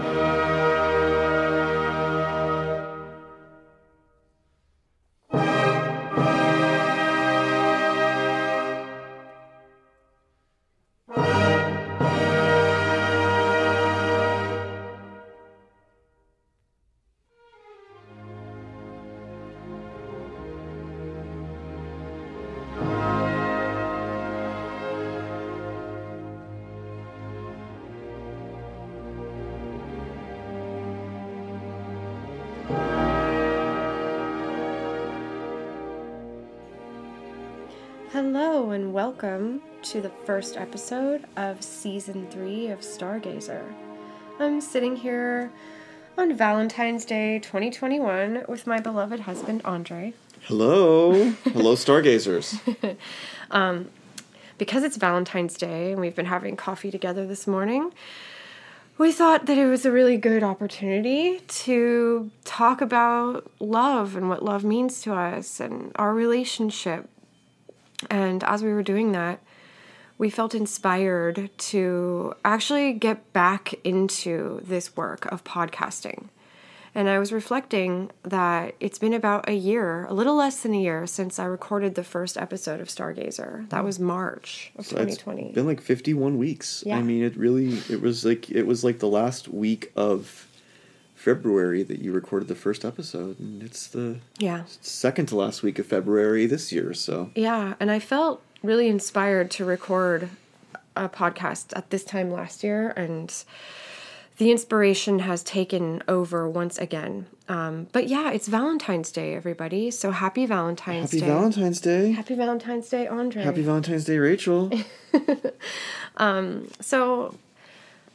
Bye. 0.00 0.47
Hello 38.68 38.76
and 38.76 38.92
welcome 38.92 39.62
to 39.80 40.02
the 40.02 40.10
first 40.26 40.58
episode 40.58 41.24
of 41.38 41.64
season 41.64 42.26
three 42.30 42.68
of 42.68 42.80
Stargazer. 42.80 43.64
I'm 44.38 44.60
sitting 44.60 44.94
here 44.94 45.50
on 46.18 46.34
Valentine's 46.34 47.06
Day 47.06 47.38
2021 47.38 48.44
with 48.46 48.66
my 48.66 48.78
beloved 48.78 49.20
husband 49.20 49.62
Andre. 49.64 50.12
Hello. 50.42 51.30
Hello, 51.44 51.76
stargazers. 51.76 52.60
Um, 53.50 53.88
because 54.58 54.82
it's 54.82 54.98
Valentine's 54.98 55.56
Day 55.56 55.92
and 55.92 56.02
we've 56.02 56.14
been 56.14 56.26
having 56.26 56.54
coffee 56.54 56.90
together 56.90 57.26
this 57.26 57.46
morning, 57.46 57.94
we 58.98 59.12
thought 59.12 59.46
that 59.46 59.56
it 59.56 59.64
was 59.64 59.86
a 59.86 59.90
really 59.90 60.18
good 60.18 60.42
opportunity 60.42 61.40
to 61.48 62.30
talk 62.44 62.82
about 62.82 63.50
love 63.60 64.14
and 64.14 64.28
what 64.28 64.44
love 64.44 64.62
means 64.62 65.00
to 65.04 65.14
us 65.14 65.58
and 65.58 65.90
our 65.96 66.12
relationship. 66.12 67.08
And 68.10 68.42
as 68.44 68.62
we 68.62 68.72
were 68.72 68.82
doing 68.82 69.12
that, 69.12 69.40
we 70.16 70.30
felt 70.30 70.54
inspired 70.54 71.50
to 71.58 72.34
actually 72.44 72.92
get 72.92 73.32
back 73.32 73.74
into 73.84 74.60
this 74.64 74.96
work 74.96 75.26
of 75.26 75.44
podcasting. 75.44 76.28
And 76.94 77.08
I 77.08 77.20
was 77.20 77.32
reflecting 77.32 78.10
that 78.24 78.74
it's 78.80 78.98
been 78.98 79.12
about 79.12 79.48
a 79.48 79.52
year, 79.52 80.06
a 80.06 80.14
little 80.14 80.34
less 80.34 80.62
than 80.62 80.74
a 80.74 80.80
year, 80.80 81.06
since 81.06 81.38
I 81.38 81.44
recorded 81.44 81.94
the 81.94 82.02
first 82.02 82.36
episode 82.36 82.80
of 82.80 82.88
Stargazer. 82.88 83.68
That 83.68 83.84
was 83.84 84.00
March 84.00 84.72
of 84.76 84.86
So 84.86 84.96
it's 84.96 85.18
2020. 85.18 85.52
been 85.52 85.66
like 85.66 85.80
51 85.80 86.38
weeks. 86.38 86.82
Yeah. 86.84 86.96
I 86.96 87.02
mean, 87.02 87.22
it 87.22 87.36
really 87.36 87.74
it 87.88 88.00
was 88.00 88.24
like 88.24 88.50
it 88.50 88.64
was 88.64 88.82
like 88.82 88.98
the 88.98 89.06
last 89.06 89.46
week 89.46 89.92
of 89.94 90.47
February 91.18 91.82
that 91.82 91.98
you 91.98 92.12
recorded 92.12 92.46
the 92.46 92.54
first 92.54 92.84
episode 92.84 93.40
and 93.40 93.60
it's 93.60 93.88
the 93.88 94.18
yeah. 94.38 94.62
second 94.80 95.26
to 95.26 95.36
last 95.36 95.64
week 95.64 95.80
of 95.80 95.86
February 95.86 96.46
this 96.46 96.70
year, 96.70 96.94
so 96.94 97.30
Yeah, 97.34 97.74
and 97.80 97.90
I 97.90 97.98
felt 97.98 98.40
really 98.62 98.86
inspired 98.88 99.50
to 99.52 99.64
record 99.64 100.30
a 100.94 101.08
podcast 101.08 101.76
at 101.76 101.90
this 101.90 102.04
time 102.04 102.30
last 102.30 102.62
year, 102.62 102.90
and 102.90 103.34
the 104.36 104.52
inspiration 104.52 105.18
has 105.18 105.42
taken 105.42 106.04
over 106.06 106.48
once 106.48 106.78
again. 106.78 107.26
Um, 107.48 107.88
but 107.90 108.06
yeah, 108.06 108.30
it's 108.30 108.46
Valentine's 108.46 109.10
Day, 109.10 109.34
everybody. 109.34 109.90
So 109.90 110.12
happy 110.12 110.46
Valentine's 110.46 111.10
Happy 111.10 111.20
Day. 111.20 111.26
Happy 111.26 111.38
Valentine's 111.38 111.80
Day. 111.80 112.12
Happy 112.12 112.34
Valentine's 112.36 112.88
Day, 112.88 113.06
Andre. 113.08 113.42
Happy 113.42 113.62
Valentine's 113.62 114.04
Day, 114.04 114.18
Rachel. 114.18 114.70
So, 116.80 117.34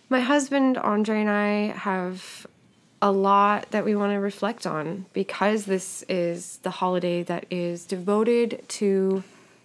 my 0.10 0.22
husband 0.22 0.78
Andre 0.78 1.22
and 1.22 1.30
I 1.30 1.78
have 1.78 2.48
a 3.04 3.12
lot 3.12 3.70
that 3.72 3.84
we 3.84 3.98
want 3.98 4.14
to 4.14 4.18
reflect 4.18 4.66
on 4.66 5.06
because 5.12 5.66
this 5.66 6.04
is 6.08 6.60
the 6.64 6.70
holiday 6.70 7.22
that 7.22 7.46
is 7.52 7.86
devoted 7.86 8.64
to 8.70 9.22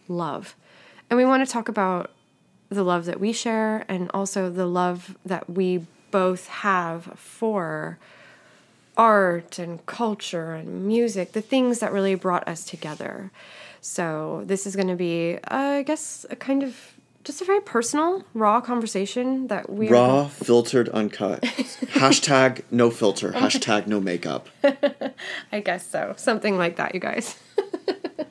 love. 0.09 0.57
And 1.09 1.17
we 1.17 1.25
want 1.25 1.47
to 1.47 1.53
talk 1.53 1.69
about 1.69 2.11
the 2.69 2.83
love 2.83 3.05
that 3.05 3.21
we 3.21 3.33
share 3.33 3.85
and 3.89 4.11
also 4.13 4.51
the 4.51 4.67
love 4.67 5.17
that 5.25 5.49
we 5.49 5.87
both 6.11 6.49
have 6.49 7.05
for 7.15 8.01
art 8.97 9.61
and 9.61 9.87
culture 9.87 10.55
and 10.55 10.85
music, 10.85 11.31
the 11.31 11.41
things 11.41 11.79
that 11.79 11.93
really 11.93 12.17
brought 12.17 12.49
us 12.49 12.65
together. 12.65 13.31
So, 13.81 14.43
this 14.47 14.67
is 14.67 14.75
going 14.75 14.89
to 14.89 14.97
be, 14.97 15.37
uh, 15.45 15.79
I 15.79 15.83
guess, 15.85 16.27
a 16.29 16.35
kind 16.35 16.65
of 16.65 16.98
just 17.29 17.43
a 17.43 17.45
very 17.45 17.61
personal, 17.61 18.25
raw 18.33 18.59
conversation 18.59 19.49
that 19.49 19.69
we 19.69 19.87
Raw, 19.87 20.29
filtered, 20.29 20.89
uncut. 20.89 21.43
Hashtag 21.93 22.63
no 22.71 22.91
filter. 22.91 23.33
Hashtag 23.33 23.87
no 23.87 24.01
makeup. 24.01 24.49
I 25.53 25.61
guess 25.61 25.87
so. 25.87 26.15
Something 26.17 26.57
like 26.57 26.77
that, 26.77 26.95
you 26.95 27.01
guys. 27.01 27.39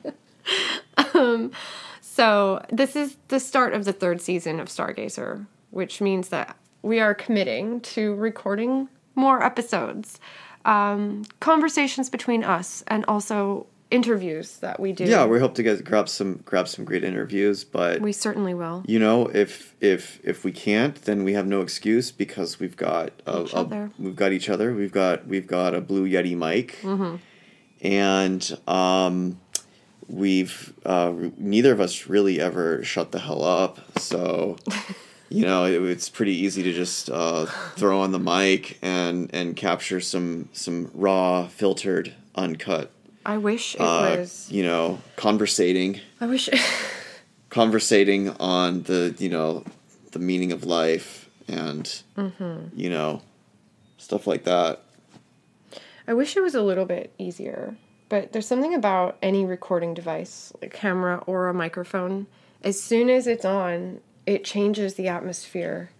um, 1.14 1.52
so, 2.00 2.60
this 2.72 2.96
is 2.96 3.16
the 3.28 3.38
start 3.38 3.72
of 3.72 3.84
the 3.84 3.92
third 3.92 4.20
season 4.20 4.58
of 4.58 4.66
Stargazer, 4.66 5.46
which 5.70 6.00
means 6.00 6.30
that 6.30 6.56
we 6.82 6.98
are 6.98 7.14
committing 7.14 7.80
to 7.82 8.16
recording 8.16 8.88
more 9.14 9.44
episodes, 9.44 10.18
um, 10.64 11.22
conversations 11.38 12.10
between 12.10 12.42
us, 12.42 12.82
and 12.88 13.04
also 13.06 13.68
interviews 13.90 14.58
that 14.58 14.78
we 14.80 14.92
do. 14.92 15.04
Yeah, 15.04 15.24
we 15.26 15.38
hope 15.40 15.54
to 15.54 15.62
get 15.62 15.84
grab 15.84 16.08
some 16.08 16.42
grab 16.44 16.68
some 16.68 16.84
great 16.84 17.02
interviews, 17.04 17.64
but 17.64 18.00
we 18.00 18.12
certainly 18.12 18.52
will. 18.54 18.82
you 18.86 18.98
know 18.98 19.26
if 19.28 19.74
if 19.80 20.20
if 20.22 20.44
we 20.44 20.52
can't 20.52 20.96
then 21.04 21.24
we 21.24 21.32
have 21.32 21.46
no 21.46 21.60
excuse 21.62 22.10
because 22.10 22.60
we've 22.60 22.76
got 22.76 23.12
a, 23.26 23.42
Each 23.44 23.52
a- 23.52 23.56
other. 23.56 23.90
we've 23.98 24.16
got 24.16 24.32
each 24.32 24.48
other 24.50 24.74
we've 24.74 24.92
got 24.92 25.26
we've 25.26 25.46
got 25.46 25.74
a 25.74 25.80
blue 25.80 26.06
yeti 26.08 26.36
mic 26.36 26.76
Mm-hmm. 26.82 27.16
and 27.86 28.58
um 28.68 29.40
we've 30.08 30.72
uh 30.84 31.12
neither 31.36 31.72
of 31.72 31.80
us 31.80 32.06
really 32.06 32.40
ever 32.40 32.82
shut 32.82 33.12
the 33.12 33.18
hell 33.20 33.44
up 33.44 33.78
so 33.98 34.56
you 35.28 35.44
know 35.44 35.64
it, 35.64 35.82
it's 35.82 36.08
pretty 36.08 36.32
easy 36.34 36.62
to 36.62 36.72
just 36.72 37.10
uh 37.10 37.46
throw 37.76 38.00
on 38.00 38.12
the 38.12 38.18
mic 38.18 38.78
and 38.82 39.30
and 39.34 39.56
capture 39.56 40.00
some 40.00 40.48
some 40.52 40.90
raw 40.94 41.46
filtered 41.46 42.14
uncut 42.34 42.90
I 43.28 43.36
wish 43.36 43.74
it 43.76 43.80
uh 43.80 44.16
was. 44.18 44.48
you 44.50 44.62
know 44.64 44.98
conversating 45.16 46.00
I 46.20 46.26
wish. 46.26 46.48
conversating 47.50 48.30
on 48.40 48.82
the 48.84 49.14
you 49.18 49.28
know 49.28 49.64
the 50.12 50.18
meaning 50.18 50.52
of 50.52 50.64
life 50.64 51.28
and 51.46 51.84
Mm-hmm. 52.16 52.78
you 52.78 52.90
know 52.90 53.22
stuff 53.96 54.26
like 54.26 54.44
that 54.44 54.82
I 56.06 56.14
wish 56.14 56.36
it 56.36 56.40
was 56.42 56.54
a 56.54 56.62
little 56.62 56.86
bit 56.86 57.12
easier, 57.18 57.76
but 58.08 58.32
there's 58.32 58.46
something 58.46 58.72
about 58.74 59.18
any 59.20 59.44
recording 59.44 59.92
device, 59.92 60.54
a 60.62 60.66
camera 60.68 61.22
or 61.26 61.48
a 61.48 61.52
microphone, 61.54 62.26
as 62.64 62.80
soon 62.82 63.10
as 63.10 63.26
it's 63.26 63.44
on, 63.44 64.00
it 64.24 64.42
changes 64.42 64.94
the 64.94 65.06
atmosphere. 65.08 65.90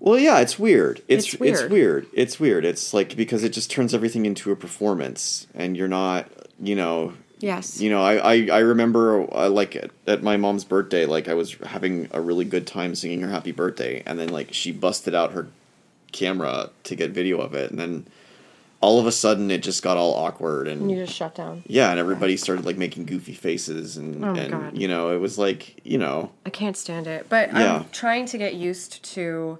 well 0.00 0.18
yeah 0.18 0.38
it's 0.40 0.58
weird 0.58 1.00
it's 1.08 1.24
It's 1.32 1.34
it's 1.34 1.40
weird. 1.60 1.70
weird 1.72 2.06
it's 2.12 2.38
weird 2.38 2.64
it's 2.66 2.92
like 2.92 3.16
because 3.16 3.42
it 3.42 3.50
just 3.54 3.70
turns 3.70 3.94
everything 3.94 4.26
into 4.26 4.50
a 4.52 4.56
performance 4.56 5.46
and 5.54 5.76
you're 5.78 5.88
not 5.88 6.28
you 6.60 6.74
know 6.76 7.12
Yes. 7.40 7.80
you 7.80 7.90
know 7.90 8.02
i 8.02 8.14
i, 8.34 8.48
I 8.52 8.58
remember 8.60 9.26
uh, 9.34 9.50
like 9.50 9.76
at, 9.76 9.90
at 10.06 10.22
my 10.22 10.36
mom's 10.36 10.64
birthday 10.64 11.04
like 11.04 11.28
i 11.28 11.34
was 11.34 11.54
having 11.66 12.08
a 12.12 12.20
really 12.20 12.44
good 12.44 12.66
time 12.66 12.94
singing 12.94 13.20
her 13.20 13.28
happy 13.28 13.52
birthday 13.52 14.02
and 14.06 14.18
then 14.18 14.28
like 14.28 14.54
she 14.54 14.72
busted 14.72 15.14
out 15.14 15.32
her 15.32 15.48
camera 16.12 16.70
to 16.84 16.94
get 16.96 17.10
video 17.10 17.40
of 17.40 17.52
it 17.54 17.70
and 17.70 17.78
then 17.78 18.06
all 18.80 19.00
of 19.00 19.06
a 19.06 19.12
sudden 19.12 19.50
it 19.50 19.62
just 19.62 19.82
got 19.82 19.96
all 19.96 20.14
awkward 20.14 20.68
and 20.68 20.90
you 20.90 20.96
just 21.06 21.14
shut 21.14 21.34
down. 21.34 21.62
Yeah, 21.66 21.88
and 21.90 21.98
everybody 21.98 22.36
started 22.36 22.66
like 22.66 22.76
making 22.76 23.06
goofy 23.06 23.32
faces 23.32 23.96
and 23.96 24.22
Oh, 24.22 24.34
and 24.34 24.50
God. 24.52 24.76
you 24.76 24.88
know, 24.88 25.08
it 25.14 25.18
was 25.20 25.38
like, 25.38 25.80
you 25.84 25.96
know, 25.96 26.30
I 26.44 26.50
can't 26.50 26.76
stand 26.76 27.06
it. 27.06 27.30
But 27.30 27.50
Yeah. 27.50 27.76
I'm 27.76 27.86
trying 27.92 28.26
to 28.26 28.36
get 28.36 28.52
used 28.56 29.02
to 29.14 29.58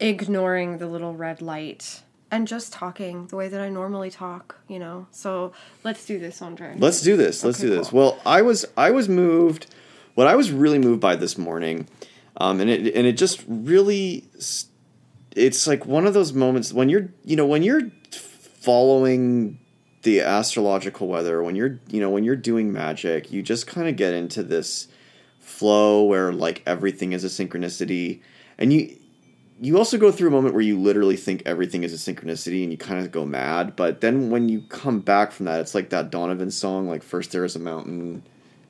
ignoring 0.00 0.78
the 0.78 0.88
little 0.88 1.14
red 1.14 1.40
light 1.40 2.02
and 2.34 2.48
just 2.48 2.72
talking 2.72 3.26
the 3.28 3.36
way 3.36 3.48
that 3.48 3.60
I 3.60 3.68
normally 3.68 4.10
talk, 4.10 4.56
you 4.68 4.78
know? 4.78 5.06
So 5.10 5.52
let's 5.84 6.04
do 6.04 6.18
this, 6.18 6.42
Andre. 6.42 6.74
let's 6.78 7.00
do 7.00 7.16
this. 7.16 7.44
Let's 7.44 7.58
Okay, 7.60 7.68
do 7.68 7.76
this. 7.76 7.90
cool. 7.90 7.98
Well, 8.00 8.20
I 8.26 8.42
was 8.42 8.66
I 8.76 8.90
was 8.90 9.08
moved 9.08 9.66
what 10.14 10.26
I 10.26 10.34
was 10.36 10.50
really 10.50 10.78
moved 10.78 11.00
by 11.00 11.16
this 11.16 11.36
morning 11.38 11.86
um 12.36 12.60
and 12.60 12.68
it 12.70 12.94
and 12.94 13.06
it 13.06 13.12
just 13.12 13.44
really 13.48 14.24
it's 15.36 15.66
like 15.66 15.84
one 15.86 16.06
of 16.06 16.14
those 16.14 16.32
moments 16.32 16.72
when 16.72 16.88
you're, 16.88 17.08
you 17.24 17.36
know, 17.36 17.46
when 17.46 17.62
you're 17.62 17.90
following 18.60 19.58
the 20.02 20.20
astrological 20.20 21.08
weather, 21.08 21.42
when 21.42 21.56
you're, 21.56 21.80
you 21.88 22.00
know, 22.00 22.10
when 22.10 22.24
you're 22.24 22.36
doing 22.36 22.72
magic, 22.72 23.32
you 23.32 23.42
just 23.42 23.66
kind 23.66 23.88
of 23.88 23.96
get 23.96 24.14
into 24.14 24.42
this 24.42 24.86
flow 25.40 26.02
where 26.04 26.32
like 26.32 26.62
everything 26.66 27.12
is 27.12 27.24
a 27.24 27.28
synchronicity 27.28 28.20
and 28.58 28.72
you 28.72 28.96
you 29.64 29.78
also 29.78 29.96
go 29.96 30.12
through 30.12 30.28
a 30.28 30.30
moment 30.30 30.54
where 30.54 30.62
you 30.62 30.78
literally 30.78 31.16
think 31.16 31.42
everything 31.46 31.84
is 31.84 31.92
a 31.92 32.12
synchronicity 32.12 32.62
and 32.62 32.70
you 32.70 32.78
kind 32.78 33.04
of 33.04 33.10
go 33.10 33.24
mad 33.24 33.74
but 33.76 34.00
then 34.00 34.30
when 34.30 34.48
you 34.48 34.60
come 34.62 35.00
back 35.00 35.32
from 35.32 35.46
that 35.46 35.60
it's 35.60 35.74
like 35.74 35.90
that 35.90 36.10
donovan 36.10 36.50
song 36.50 36.88
like 36.88 37.02
first 37.02 37.32
there 37.32 37.44
is 37.44 37.56
a 37.56 37.58
mountain 37.58 38.22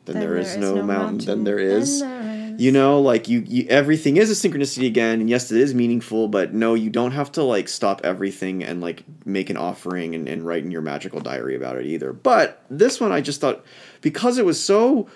then, 0.04 0.20
there 0.20 0.36
is, 0.36 0.56
no, 0.56 0.82
mountain, 0.82 1.24
then 1.24 1.44
there 1.44 1.58
is 1.58 2.00
Then 2.00 2.58
You 2.58 2.72
know, 2.72 3.00
like 3.00 3.26
you, 3.28 3.42
you, 3.46 3.66
everything 3.68 4.16
is 4.18 4.30
a 4.30 4.48
synchronicity 4.48 4.86
again, 4.86 5.20
and 5.20 5.30
yes, 5.30 5.50
it 5.50 5.58
is 5.58 5.74
meaningful, 5.74 6.28
but 6.28 6.52
no, 6.52 6.74
you 6.74 6.90
don't 6.90 7.12
have 7.12 7.32
to 7.32 7.42
like 7.42 7.68
stop 7.68 8.02
everything 8.04 8.62
and 8.62 8.80
like 8.80 9.02
make 9.24 9.48
an 9.48 9.56
offering 9.56 10.14
and, 10.14 10.28
and 10.28 10.44
write 10.44 10.62
in 10.62 10.70
your 10.70 10.82
magical 10.82 11.20
diary 11.20 11.56
about 11.56 11.76
it 11.76 11.86
either. 11.86 12.12
But 12.12 12.62
this 12.68 13.00
one, 13.00 13.12
I 13.12 13.22
just 13.22 13.40
thought 13.40 13.64
because 14.02 14.36
it 14.36 14.44
was 14.44 14.62
so, 14.62 15.08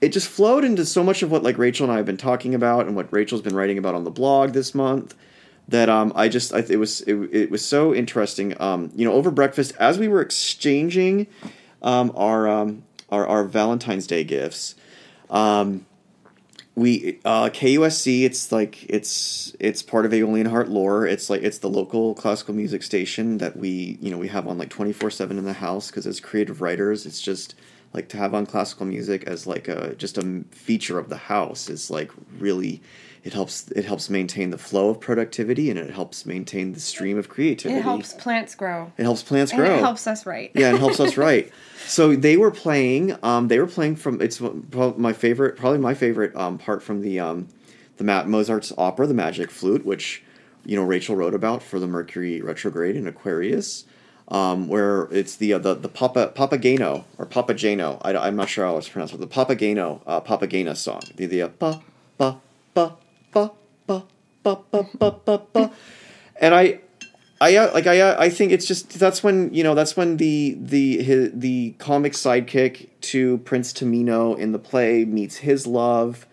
it 0.00 0.10
just 0.10 0.28
flowed 0.28 0.64
into 0.64 0.86
so 0.86 1.04
much 1.04 1.22
of 1.22 1.30
what 1.30 1.42
like 1.42 1.58
Rachel 1.58 1.84
and 1.84 1.92
I 1.92 1.96
have 1.96 2.06
been 2.06 2.16
talking 2.16 2.54
about 2.54 2.86
and 2.86 2.96
what 2.96 3.12
Rachel's 3.12 3.42
been 3.42 3.54
writing 3.54 3.78
about 3.78 3.94
on 3.94 4.04
the 4.04 4.10
blog 4.10 4.52
this 4.52 4.74
month 4.74 5.14
that 5.70 5.88
um, 5.88 6.12
I 6.16 6.28
just 6.28 6.52
I, 6.52 6.58
it 6.68 6.78
was 6.78 7.00
it, 7.02 7.14
it 7.14 7.50
was 7.50 7.64
so 7.64 7.94
interesting. 7.94 8.60
Um, 8.60 8.90
you 8.94 9.04
know, 9.04 9.12
over 9.14 9.30
breakfast 9.30 9.72
as 9.78 9.98
we 9.98 10.08
were 10.08 10.20
exchanging 10.20 11.26
um, 11.82 12.12
our, 12.14 12.48
um, 12.48 12.82
our 13.08 13.26
our 13.26 13.44
Valentine's 13.44 14.06
Day 14.06 14.24
gifts, 14.24 14.74
um, 15.30 15.86
we 16.74 17.20
uh, 17.24 17.50
KUSC. 17.50 18.24
It's 18.24 18.50
like 18.50 18.84
it's 18.90 19.54
it's 19.60 19.82
part 19.82 20.06
of 20.06 20.12
Aeolian 20.12 20.46
Heart 20.46 20.68
lore. 20.68 21.06
It's 21.06 21.30
like 21.30 21.42
it's 21.42 21.58
the 21.58 21.70
local 21.70 22.14
classical 22.14 22.54
music 22.54 22.82
station 22.82 23.38
that 23.38 23.56
we 23.56 23.98
you 24.00 24.10
know 24.10 24.18
we 24.18 24.28
have 24.28 24.48
on 24.48 24.58
like 24.58 24.70
twenty 24.70 24.92
four 24.92 25.10
seven 25.10 25.38
in 25.38 25.44
the 25.44 25.54
house 25.54 25.90
because 25.90 26.06
as 26.06 26.20
creative 26.20 26.60
writers, 26.60 27.06
it's 27.06 27.20
just 27.20 27.54
like 27.92 28.08
to 28.10 28.16
have 28.16 28.34
on 28.34 28.46
classical 28.46 28.86
music 28.86 29.24
as 29.24 29.46
like 29.46 29.68
a 29.68 29.94
just 29.96 30.16
a 30.18 30.44
feature 30.52 30.98
of 30.98 31.08
the 31.08 31.16
house 31.16 31.68
is 31.68 31.90
like 31.90 32.10
really 32.38 32.80
it 33.24 33.32
helps 33.34 33.68
it 33.72 33.84
helps 33.84 34.08
maintain 34.08 34.50
the 34.50 34.56
flow 34.58 34.88
of 34.90 35.00
productivity 35.00 35.68
and 35.70 35.78
it 35.78 35.90
helps 35.90 36.24
maintain 36.24 36.72
the 36.72 36.80
stream 36.80 37.18
of 37.18 37.28
creativity. 37.28 37.78
It 37.80 37.82
helps 37.82 38.12
plants 38.14 38.54
grow. 38.54 38.92
It 38.96 39.02
helps 39.02 39.22
plants 39.22 39.52
And 39.52 39.60
grow. 39.60 39.74
it 39.76 39.80
helps 39.80 40.06
us 40.06 40.24
write. 40.24 40.52
yeah, 40.54 40.72
it 40.72 40.78
helps 40.78 41.00
us 41.00 41.16
write. 41.18 41.52
So 41.86 42.14
they 42.16 42.36
were 42.36 42.50
playing. 42.50 43.16
Um, 43.22 43.48
they 43.48 43.58
were 43.58 43.66
playing 43.66 43.96
from. 43.96 44.20
It's 44.22 44.40
my 44.40 45.12
favorite, 45.12 45.56
probably 45.56 45.80
my 45.80 45.92
favorite 45.94 46.34
um, 46.36 46.56
part 46.58 46.82
from 46.82 47.02
the 47.02 47.20
um, 47.20 47.48
the 47.98 48.04
Ma- 48.04 48.24
Mozart's 48.24 48.72
opera, 48.78 49.06
the 49.06 49.14
Magic 49.14 49.50
Flute, 49.50 49.84
which 49.84 50.22
you 50.64 50.76
know 50.76 50.84
Rachel 50.84 51.14
wrote 51.16 51.34
about 51.34 51.62
for 51.62 51.78
the 51.78 51.86
Mercury 51.86 52.40
retrograde 52.40 52.96
in 52.96 53.06
Aquarius. 53.06 53.84
Um, 54.30 54.68
where 54.68 55.08
it's 55.10 55.34
the 55.34 55.54
uh, 55.54 55.58
the 55.58 55.74
the 55.74 55.88
Papa 55.88 56.32
Papageno 56.36 57.04
or 57.18 57.26
Papageno. 57.26 58.00
I, 58.02 58.28
am 58.28 58.36
not 58.36 58.48
sure 58.48 58.64
how 58.64 58.76
it's 58.76 58.88
pronounced, 58.88 59.18
but 59.18 59.20
the 59.20 59.26
Papageno 59.26 60.02
uh, 60.06 60.20
Papagena 60.20 60.76
song. 60.76 61.00
The 61.16 61.26
the 61.26 61.42
uh, 61.42 61.48
pa 61.48 61.80
pa 62.16 62.36
pa 62.72 62.96
pa 63.32 63.50
pa 63.88 64.00
pa 64.44 64.54
pa 64.54 64.82
pa 64.82 65.10
pa 65.10 65.36
pa. 65.36 65.70
And 66.40 66.54
I 66.54 66.78
I 67.40 67.56
uh, 67.56 67.72
like 67.72 67.86
I 67.86 68.00
uh, 68.00 68.16
I 68.20 68.28
think 68.28 68.52
it's 68.52 68.66
just 68.66 68.98
that's 68.98 69.22
when 69.22 69.52
you 69.54 69.64
know 69.64 69.74
that's 69.74 69.96
when 69.96 70.18
the 70.18 70.58
the 70.60 71.02
his, 71.02 71.30
the 71.32 71.74
comic 71.78 72.12
sidekick 72.12 72.88
to 73.00 73.38
Prince 73.38 73.72
Tamino 73.72 74.36
in 74.36 74.52
the 74.52 74.58
play 74.58 75.06
meets 75.06 75.36
his 75.36 75.66
love, 75.66 76.26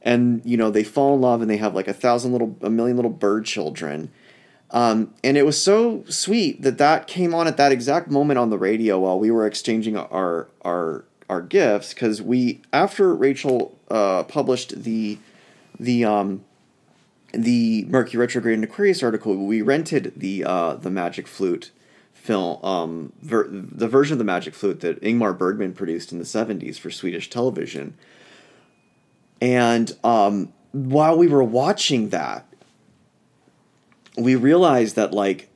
and 0.00 0.40
you 0.46 0.56
know 0.56 0.70
they 0.70 0.84
fall 0.84 1.14
in 1.16 1.20
love 1.20 1.42
and 1.42 1.50
they 1.50 1.58
have 1.58 1.74
like 1.74 1.86
a 1.86 1.92
thousand 1.92 2.32
little 2.32 2.56
a 2.62 2.70
million 2.70 2.96
little 2.96 3.10
bird 3.10 3.44
children, 3.44 4.10
um, 4.70 5.14
and 5.24 5.36
it 5.36 5.46
was 5.46 5.62
so 5.62 6.04
sweet 6.08 6.62
that 6.62 6.78
that 6.78 7.06
came 7.06 7.34
on 7.34 7.46
at 7.46 7.56
that 7.56 7.72
exact 7.72 8.10
moment 8.10 8.38
on 8.38 8.50
the 8.50 8.58
radio 8.58 8.98
while 8.98 9.18
we 9.18 9.30
were 9.30 9.46
exchanging 9.46 9.96
our 9.96 10.48
our 10.62 11.04
our 11.28 11.40
gifts 11.40 11.94
because 11.94 12.20
we 12.20 12.60
after 12.72 13.14
Rachel 13.14 13.78
uh, 13.90 14.24
published 14.24 14.82
the 14.82 15.18
the 15.78 16.04
um 16.04 16.44
the 17.32 17.84
Mercury 17.84 18.20
retrograde 18.20 18.58
in 18.58 18.64
Aquarius 18.64 19.02
article, 19.02 19.36
we 19.36 19.62
rented 19.62 20.12
the 20.16 20.44
uh, 20.44 20.74
the 20.74 20.90
Magic 20.90 21.26
Flute 21.26 21.70
film, 22.12 22.62
um, 22.64 23.12
ver- 23.22 23.48
the 23.48 23.88
version 23.88 24.14
of 24.14 24.18
the 24.18 24.24
Magic 24.24 24.54
Flute 24.54 24.80
that 24.80 25.00
Ingmar 25.02 25.36
Bergman 25.36 25.72
produced 25.72 26.12
in 26.12 26.18
the 26.18 26.24
seventies 26.24 26.78
for 26.78 26.90
Swedish 26.90 27.30
television. 27.30 27.94
And 29.40 29.94
um, 30.02 30.52
while 30.72 31.16
we 31.16 31.28
were 31.28 31.44
watching 31.44 32.08
that, 32.08 32.47
we 34.18 34.34
realized 34.34 34.96
that 34.96 35.12
like 35.12 35.48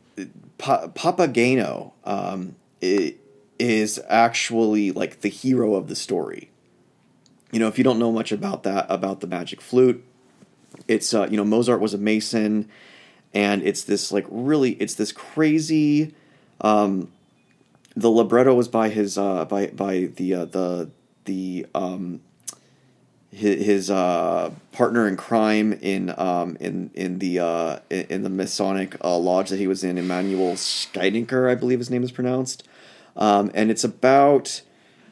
pa- 0.59 0.89
Papageno 0.89 1.93
um, 2.05 2.57
is 2.81 4.01
actually 4.09 4.93
like 4.93 5.21
the 5.21 5.29
hero 5.29 5.75
of 5.75 5.89
the 5.89 5.97
story. 5.97 6.51
You 7.51 7.59
know, 7.59 7.69
if 7.69 7.77
you 7.77 7.85
don't 7.85 7.99
know 7.99 8.13
much 8.13 8.33
about 8.33 8.63
that 8.63 8.87
about 8.89 9.21
the 9.21 9.27
Magic 9.27 9.61
Flute, 9.61 10.03
it's 10.89 11.13
uh, 11.13 11.29
you 11.31 11.37
know 11.37 11.45
Mozart 11.45 11.81
was 11.81 11.93
a 11.93 11.99
Mason, 11.99 12.69
and 13.35 13.63
it's 13.63 13.85
this 13.85 14.11
like 14.13 14.27
really 14.31 14.73
it's 14.73 14.95
this 14.95 15.13
crazy. 15.13 16.15
Um, 16.61 17.13
the 17.95 18.09
libretto 18.09 18.55
was 18.55 18.69
by 18.69 18.89
his 18.89 19.19
uh, 19.19 19.45
by 19.45 19.67
by 19.67 20.11
the 20.17 20.35
uh, 20.35 20.45
the 20.47 20.91
the 21.25 21.67
um, 21.75 22.21
his, 23.33 23.65
his 23.65 23.91
uh, 23.91 24.51
partner 24.73 25.09
in 25.09 25.17
crime 25.17 25.73
in 25.73 26.15
um, 26.19 26.57
in 26.61 26.91
in 26.95 27.19
the 27.19 27.39
uh, 27.41 27.79
in, 27.91 28.23
the 28.23 28.29
Masonic 28.29 29.03
uh, 29.03 29.17
lodge 29.17 29.49
that 29.51 29.59
he 29.59 29.67
was 29.67 29.83
in, 29.83 29.97
Emmanuel 29.99 30.53
Scheidinker, 30.53 31.51
I 31.51 31.55
believe 31.55 31.79
his 31.79 31.91
name 31.91 32.03
is 32.03 32.13
pronounced, 32.13 32.69
um, 33.17 33.51
and 33.55 33.71
it's 33.71 33.85
about 33.85 34.63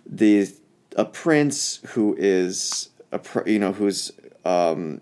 the 0.06 0.52
a 0.96 1.04
prince 1.04 1.80
who 1.88 2.14
is 2.18 2.90
a 3.10 3.18
pr- 3.18 3.48
you 3.48 3.58
know 3.58 3.72
who's 3.72 4.12
um, 4.44 5.00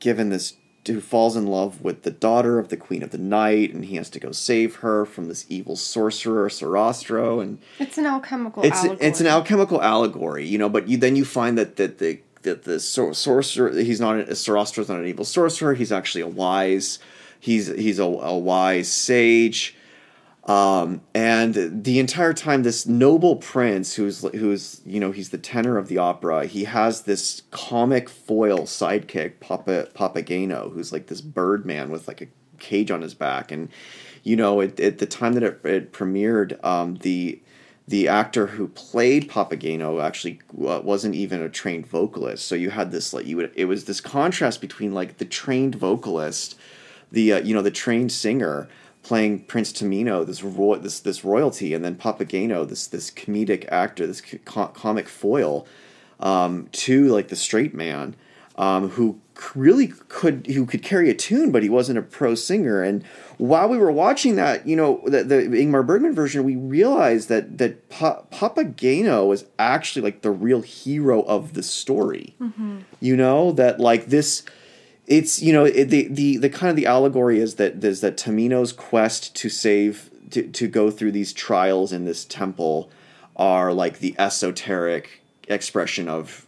given 0.00 0.30
this 0.30 0.54
who 0.86 1.00
falls 1.00 1.34
in 1.36 1.46
love 1.48 1.82
with 1.82 2.04
the 2.04 2.12
daughter 2.12 2.60
of 2.60 2.68
the 2.68 2.76
queen 2.76 3.02
of 3.02 3.10
the 3.10 3.18
night 3.18 3.74
and 3.74 3.86
he 3.86 3.96
has 3.96 4.08
to 4.08 4.20
go 4.20 4.30
save 4.30 4.76
her 4.76 5.04
from 5.04 5.26
this 5.26 5.44
evil 5.48 5.74
sorcerer 5.74 6.48
Sarastro 6.48 7.42
and 7.42 7.58
It's 7.80 7.98
an 7.98 8.06
alchemical 8.06 8.62
it's 8.62 8.78
allegory. 8.78 8.98
it's 9.00 9.20
an 9.20 9.26
alchemical 9.26 9.82
allegory 9.82 10.46
you 10.46 10.58
know 10.58 10.68
but 10.68 10.86
you 10.86 10.96
then 10.96 11.16
you 11.16 11.24
find 11.24 11.58
that 11.58 11.74
that 11.74 11.98
the 11.98 12.20
that 12.46 12.64
the 12.64 12.80
sor- 12.80 13.14
sorcerer 13.14 13.72
he's 13.74 14.00
not 14.00 14.18
a 14.18 14.34
Sarastro's 14.34 14.88
not 14.88 14.98
an 14.98 15.06
evil 15.06 15.24
sorcerer 15.24 15.74
he's 15.74 15.92
actually 15.92 16.22
a 16.22 16.28
wise 16.28 16.98
he's 17.40 17.68
he's 17.68 17.98
a, 17.98 18.04
a 18.04 18.36
wise 18.36 18.90
sage. 18.90 19.76
Um, 20.44 21.00
and 21.12 21.82
the 21.82 21.98
entire 21.98 22.32
time, 22.32 22.62
this 22.62 22.86
noble 22.86 23.36
prince, 23.36 23.94
who's 23.94 24.22
who's 24.32 24.80
you 24.86 25.00
know 25.00 25.10
he's 25.10 25.30
the 25.30 25.38
tenor 25.38 25.76
of 25.76 25.88
the 25.88 25.98
opera, 25.98 26.46
he 26.46 26.64
has 26.64 27.02
this 27.02 27.42
comic 27.50 28.08
foil 28.08 28.60
sidekick, 28.60 29.40
Papa 29.40 29.88
Papageno, 29.94 30.72
who's 30.72 30.92
like 30.92 31.08
this 31.08 31.20
bird 31.20 31.66
man 31.66 31.90
with 31.90 32.06
like 32.06 32.20
a 32.20 32.28
cage 32.58 32.92
on 32.92 33.02
his 33.02 33.14
back, 33.14 33.50
and 33.50 33.68
you 34.22 34.36
know 34.36 34.60
at, 34.60 34.78
at 34.78 34.98
the 34.98 35.06
time 35.06 35.32
that 35.32 35.42
it, 35.42 35.60
it 35.64 35.92
premiered, 35.92 36.62
um, 36.64 36.94
the 36.96 37.40
the 37.88 38.08
actor 38.08 38.48
who 38.48 38.68
played 38.68 39.30
Papageno 39.30 40.02
actually 40.02 40.40
uh, 40.66 40.80
wasn't 40.82 41.14
even 41.14 41.40
a 41.40 41.48
trained 41.48 41.86
vocalist, 41.86 42.46
so 42.46 42.54
you 42.54 42.70
had 42.70 42.90
this 42.90 43.12
like 43.12 43.26
you 43.26 43.36
would 43.36 43.52
it 43.54 43.66
was 43.66 43.84
this 43.84 44.00
contrast 44.00 44.60
between 44.60 44.92
like 44.92 45.18
the 45.18 45.24
trained 45.24 45.76
vocalist, 45.76 46.56
the 47.12 47.34
uh, 47.34 47.40
you 47.40 47.54
know 47.54 47.62
the 47.62 47.70
trained 47.70 48.10
singer 48.10 48.68
playing 49.06 49.38
Prince 49.44 49.72
Tamino, 49.72 50.26
this 50.26 50.42
ro- 50.42 50.76
this 50.76 50.98
this 50.98 51.24
royalty, 51.24 51.74
and 51.74 51.84
then 51.84 51.94
Papageno, 51.94 52.68
this 52.68 52.88
this 52.88 53.10
comedic 53.10 53.64
actor, 53.70 54.04
this 54.06 54.20
co- 54.44 54.68
comic 54.68 55.08
foil, 55.08 55.64
um, 56.18 56.68
to 56.72 57.06
like 57.06 57.28
the 57.28 57.36
straight 57.36 57.72
man, 57.72 58.16
um, 58.56 58.90
who 58.90 59.20
really 59.54 59.88
could 60.08 60.46
who 60.46 60.64
could 60.64 60.82
carry 60.82 61.10
a 61.10 61.14
tune, 61.14 61.52
but 61.52 61.62
he 61.62 61.68
wasn't 61.68 61.98
a 61.98 62.02
pro 62.02 62.34
singer. 62.34 62.82
And 62.82 63.04
while 63.38 63.68
we 63.68 63.76
were 63.78 63.92
watching 63.92 64.36
that, 64.36 64.66
you 64.66 64.76
know, 64.76 65.02
the, 65.04 65.22
the 65.24 65.36
Ingmar 65.42 65.86
Bergman 65.86 66.14
version, 66.14 66.42
we 66.44 66.56
realized 66.56 67.28
that 67.28 67.58
that 67.58 67.88
pa- 67.90 68.22
Papageno 68.32 69.26
was 69.28 69.44
actually 69.58 70.02
like 70.02 70.22
the 70.22 70.30
real 70.30 70.62
hero 70.62 71.22
of 71.22 71.52
the 71.52 71.62
story. 71.62 72.34
You 73.00 73.16
know 73.16 73.52
that 73.52 73.78
like 73.78 74.06
this 74.06 74.42
it's 75.06 75.40
you 75.40 75.52
know 75.52 75.64
it, 75.64 75.86
the 75.86 76.08
the 76.08 76.36
the 76.38 76.50
kind 76.50 76.70
of 76.70 76.76
the 76.76 76.86
allegory 76.86 77.38
is 77.38 77.56
that 77.56 77.80
there's 77.80 78.00
that 78.00 78.16
Tamino's 78.16 78.72
quest 78.72 79.34
to 79.36 79.48
save 79.48 80.10
to, 80.30 80.42
to 80.48 80.66
go 80.66 80.90
through 80.90 81.12
these 81.12 81.32
trials 81.32 81.92
in 81.92 82.04
this 82.04 82.24
temple 82.24 82.90
are 83.36 83.72
like 83.72 83.98
the 83.98 84.14
esoteric 84.18 85.20
expression 85.46 86.08
of 86.08 86.45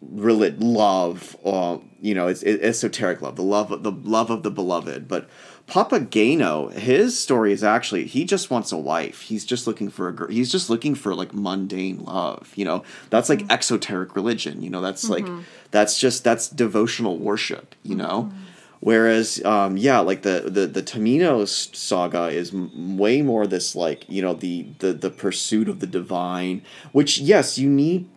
relig- 0.00 0.60
love 0.60 1.36
or 1.42 1.82
you 2.00 2.14
know 2.14 2.28
it's, 2.28 2.42
it's 2.42 2.62
esoteric 2.62 3.20
love 3.20 3.36
the 3.36 3.42
love 3.42 3.72
of 3.72 3.82
the 3.82 3.90
love 3.90 4.30
of 4.30 4.42
the 4.42 4.50
beloved 4.50 5.08
but 5.08 5.28
Papageno, 5.68 6.72
his 6.72 7.18
story 7.18 7.52
is 7.52 7.62
actually 7.62 8.06
he 8.06 8.24
just 8.24 8.50
wants 8.50 8.72
a 8.72 8.78
wife. 8.78 9.20
He's 9.20 9.44
just 9.44 9.66
looking 9.66 9.90
for 9.90 10.08
a 10.08 10.12
girl. 10.12 10.28
He's 10.28 10.50
just 10.50 10.70
looking 10.70 10.94
for 10.94 11.14
like 11.14 11.34
mundane 11.34 12.04
love. 12.04 12.54
You 12.56 12.64
know, 12.64 12.84
that's 13.10 13.28
like 13.28 13.40
mm-hmm. 13.40 13.50
exoteric 13.50 14.16
religion. 14.16 14.62
You 14.62 14.70
know, 14.70 14.80
that's 14.80 15.10
like 15.10 15.24
mm-hmm. 15.24 15.42
that's 15.70 15.98
just 15.98 16.24
that's 16.24 16.48
devotional 16.48 17.18
worship. 17.18 17.74
You 17.82 17.96
know, 17.96 18.30
mm-hmm. 18.30 18.38
whereas 18.80 19.44
um, 19.44 19.76
yeah, 19.76 19.98
like 19.98 20.22
the 20.22 20.44
the 20.46 20.66
the 20.66 20.82
Tamino 20.82 21.46
saga 21.46 22.28
is 22.28 22.54
m- 22.54 22.96
way 22.96 23.20
more 23.20 23.46
this 23.46 23.76
like 23.76 24.08
you 24.08 24.22
know 24.22 24.32
the 24.32 24.68
the 24.78 24.94
the 24.94 25.10
pursuit 25.10 25.68
of 25.68 25.80
the 25.80 25.86
divine. 25.86 26.62
Which 26.92 27.18
yes, 27.18 27.58
you 27.58 27.68
need 27.68 28.08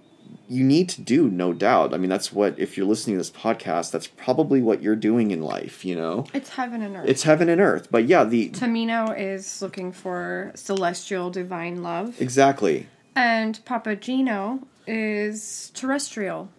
you 0.52 0.66
need 0.66 0.90
to 0.90 1.02
do 1.02 1.30
no 1.30 1.54
doubt. 1.54 1.94
I 1.94 1.98
mean, 1.98 2.10
that's 2.10 2.34
what 2.34 2.60
if 2.60 2.76
you're 2.76 2.86
listening 2.86 3.16
to 3.16 3.20
this 3.20 3.32
podcast, 3.32 3.92
that's 3.92 4.08
probably 4.08 4.62
what 4.62 4.82
you're 4.82 4.98
doing 4.98 5.32
in 5.32 5.42
life. 5.42 5.86
You 5.86 5.96
know. 5.96 6.26
It's 6.34 6.50
heaven 6.50 6.82
and 6.82 6.98
earth. 6.98 7.08
It's 7.08 7.24
heaven 7.24 7.48
and 7.48 7.62
earth. 7.62 7.88
But 7.90 8.06
yeah, 8.06 8.26
the 8.26 8.50
Tamino 8.50 9.18
is 9.18 9.62
looking 9.62 9.94
for 9.94 10.52
celestial 10.56 11.30
divine 11.30 11.82
love. 11.82 12.20
exactly. 12.22 12.88
And 13.16 13.60
Papageno 13.66 14.64
is 14.88 15.72
terrestrial. 15.74 16.50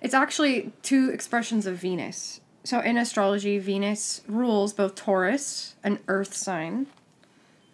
It's 0.00 0.14
actually 0.14 0.72
two 0.82 1.10
expressions 1.10 1.66
of 1.66 1.76
Venus. 1.76 2.40
So 2.62 2.80
in 2.80 2.96
astrology, 2.96 3.58
Venus 3.58 4.22
rules 4.26 4.72
both 4.72 4.94
Taurus, 4.94 5.74
an 5.82 5.98
earth 6.08 6.34
sign, 6.34 6.86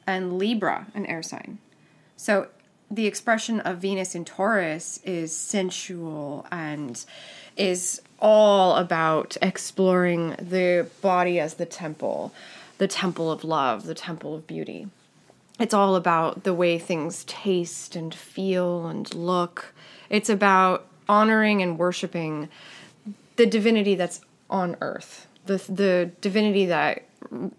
and 0.06 0.36
Libra, 0.38 0.88
an 0.94 1.06
air 1.06 1.22
sign. 1.22 1.58
So 2.16 2.48
the 2.90 3.06
expression 3.06 3.60
of 3.60 3.78
Venus 3.78 4.14
in 4.14 4.24
Taurus 4.24 4.98
is 5.04 5.34
sensual 5.34 6.46
and 6.50 7.04
is 7.56 8.02
all 8.18 8.76
about 8.76 9.36
exploring 9.40 10.30
the 10.40 10.88
body 11.00 11.38
as 11.38 11.54
the 11.54 11.66
temple, 11.66 12.32
the 12.78 12.88
temple 12.88 13.30
of 13.30 13.44
love, 13.44 13.86
the 13.86 13.94
temple 13.94 14.34
of 14.34 14.46
beauty. 14.46 14.88
It's 15.58 15.74
all 15.74 15.94
about 15.94 16.42
the 16.42 16.54
way 16.54 16.78
things 16.78 17.24
taste 17.24 17.94
and 17.94 18.14
feel 18.14 18.86
and 18.86 19.12
look. 19.14 19.74
It's 20.08 20.30
about 20.30 20.86
honoring 21.08 21.62
and 21.62 21.78
worshiping 21.78 22.48
the 23.36 23.46
divinity 23.46 23.94
that's 23.94 24.20
on 24.48 24.76
earth, 24.80 25.26
the, 25.46 25.58
the 25.68 26.10
divinity 26.20 26.66
that 26.66 27.04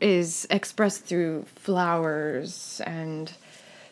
is 0.02 0.46
expressed 0.50 1.06
through 1.06 1.46
flowers 1.56 2.82
and 2.86 3.32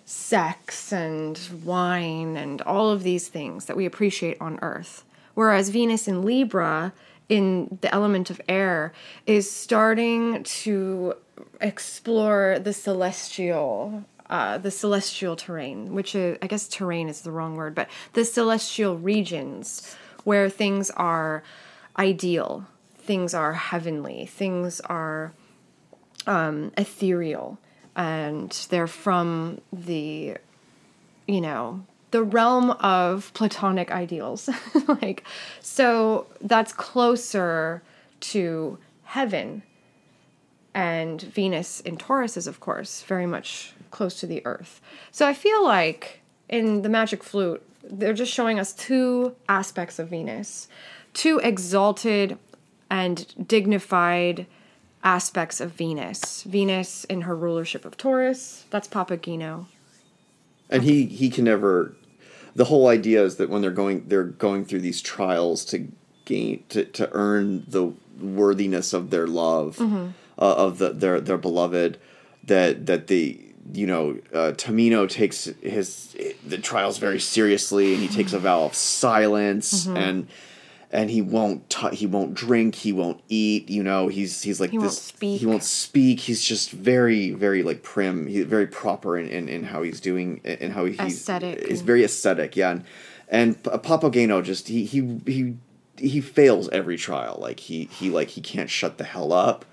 sex 0.09 0.91
and 0.91 1.39
wine 1.63 2.35
and 2.35 2.63
all 2.63 2.89
of 2.89 3.03
these 3.03 3.27
things 3.27 3.65
that 3.65 3.77
we 3.77 3.85
appreciate 3.85 4.35
on 4.41 4.57
earth. 4.63 5.03
Whereas 5.35 5.69
Venus 5.69 6.07
in 6.07 6.23
Libra, 6.23 6.93
in 7.29 7.77
the 7.81 7.93
element 7.93 8.31
of 8.31 8.41
air, 8.49 8.91
is 9.27 9.51
starting 9.51 10.43
to 10.43 11.13
explore 11.61 12.57
the 12.57 12.73
celestial. 12.73 14.03
Uh, 14.31 14.57
the 14.57 14.71
celestial 14.71 15.35
terrain, 15.35 15.93
which 15.93 16.15
is, 16.15 16.37
I 16.41 16.47
guess 16.47 16.67
terrain 16.67 17.07
is 17.07 17.21
the 17.21 17.31
wrong 17.31 17.55
word, 17.55 17.73
but 17.73 17.87
the 18.13 18.25
celestial 18.25 18.95
regions 18.95 19.95
where 20.23 20.49
things 20.49 20.91
are 20.91 21.43
ideal, 21.97 22.67
things 22.95 23.33
are 23.33 23.53
heavenly, 23.53 24.27
things 24.27 24.81
are 24.81 25.33
um, 26.27 26.71
ethereal, 26.77 27.57
and 27.96 28.51
they're 28.69 28.88
from 28.88 29.62
the, 29.72 30.38
you 31.27 31.41
know, 31.41 31.84
the 32.12 32.24
realm 32.24 32.72
of 32.72 33.31
platonic 33.34 33.91
ideals. 33.91 34.50
like, 34.88 35.24
so 35.60 36.27
that's 36.41 36.74
closer 36.74 37.81
to 38.22 38.77
heaven. 39.03 39.63
And 40.74 41.22
Venus 41.22 41.81
in 41.81 41.98
Taurus 41.98 42.38
is, 42.38 42.48
of 42.48 42.60
course, 42.60 43.03
very 43.03 43.25
much 43.25 43.74
close 43.91 44.19
to 44.19 44.27
the 44.27 44.46
earth. 44.46 44.81
So 45.12 45.27
I 45.27 45.34
feel 45.34 45.63
like 45.63 46.22
in 46.48 46.81
the 46.84 46.89
magic 46.89 47.24
flute, 47.24 47.62
they're 47.84 48.13
just 48.13 48.34
showing 48.34 48.60
us 48.60 48.74
two 48.74 49.36
aspects 49.48 50.00
of 50.00 50.10
Venus, 50.10 50.67
two 51.13 51.39
exalted 51.39 52.38
and 52.89 53.48
dignified 53.48 54.46
aspects 55.03 55.62
of 55.62 55.72
Venus. 55.72 56.44
Venus 56.44 57.03
in 57.06 57.22
her 57.22 57.36
rulership 57.36 57.86
of 57.86 57.98
Taurus, 57.98 58.65
that's 58.70 58.88
Papageno. 58.88 59.65
And 60.70 60.84
he 60.84 61.06
he 61.06 61.29
can 61.29 61.46
never 61.46 61.96
the 62.56 62.65
whole 62.65 62.88
idea 62.88 63.24
is 63.24 63.38
that 63.38 63.50
when 63.50 63.62
they're 63.62 63.72
going 63.72 64.08
they're 64.08 64.24
going 64.24 64.65
through 64.65 64.82
these 64.82 65.01
trials 65.01 65.65
to 65.65 65.88
gain 66.25 66.63
to, 66.70 66.86
to 66.86 67.10
earn 67.13 67.63
the 67.68 67.94
worthiness 68.22 68.94
of 68.94 69.10
their 69.10 69.27
love 69.27 69.77
mm-hmm. 69.77 70.10
uh, 70.38 70.56
of 70.56 70.77
the, 70.77 70.89
their 70.91 71.20
their 71.20 71.38
beloved 71.38 71.98
that 72.44 72.86
that 72.86 73.08
the 73.08 73.39
you 73.74 73.88
know 73.88 74.18
uh, 74.34 74.51
Tamino 74.51 75.08
takes 75.10 75.46
his 75.62 76.15
the 76.46 76.58
trials 76.58 76.98
very 76.98 77.20
seriously 77.20 77.94
and 77.94 78.01
he 78.01 78.08
takes 78.08 78.34
a 78.34 78.39
vow 78.39 78.63
of 78.63 78.75
silence 78.75 79.86
mm-hmm. 79.86 79.98
and 79.98 80.27
and 80.91 81.10
he 81.10 81.22
won't 81.22 81.69
t- 81.69 81.96
he 81.96 82.08
won't 82.08 82.34
drink 82.34 82.75
he 82.75 82.91
won't 82.91 83.22
eat 83.29 83.69
you 83.69 83.84
know 83.84 84.08
he's 84.08 84.41
he's 84.41 84.60
like 84.60 84.72
he 84.72 84.77
this 84.77 84.84
won't 84.84 84.93
speak. 84.93 85.39
he 85.39 85.46
won't 85.46 85.63
speak 85.63 86.19
he's 86.22 86.43
just 86.43 86.72
very 86.72 87.31
very 87.31 87.63
like 87.63 87.84
prim 87.84 88.27
he's 88.27 88.46
very 88.46 88.67
proper 88.67 89.17
in, 89.17 89.27
in, 89.27 89.48
in 89.48 89.63
how 89.63 89.81
he's 89.84 90.00
doing 90.00 90.41
and 90.43 90.74
how 90.74 90.86
he's 90.86 91.00
aesthetic 91.00 91.67
he's 91.67 91.81
very 91.81 92.03
aesthetic 92.03 92.55
yeah 92.55 92.72
and 92.72 92.84
and 93.31 93.62
Papageno 93.63 94.43
just 94.43 94.67
he 94.67 94.86
he 94.86 95.22
he 95.25 95.55
he 95.98 96.22
fails 96.22 96.69
every 96.69 96.98
trial 96.98 97.38
like 97.39 97.60
he 97.60 97.86
he 97.86 98.10
like 98.10 98.29
he 98.29 98.41
can't 98.41 98.69
shut 98.69 98.98
the 98.98 99.03
hell 99.03 99.31
up 99.31 99.65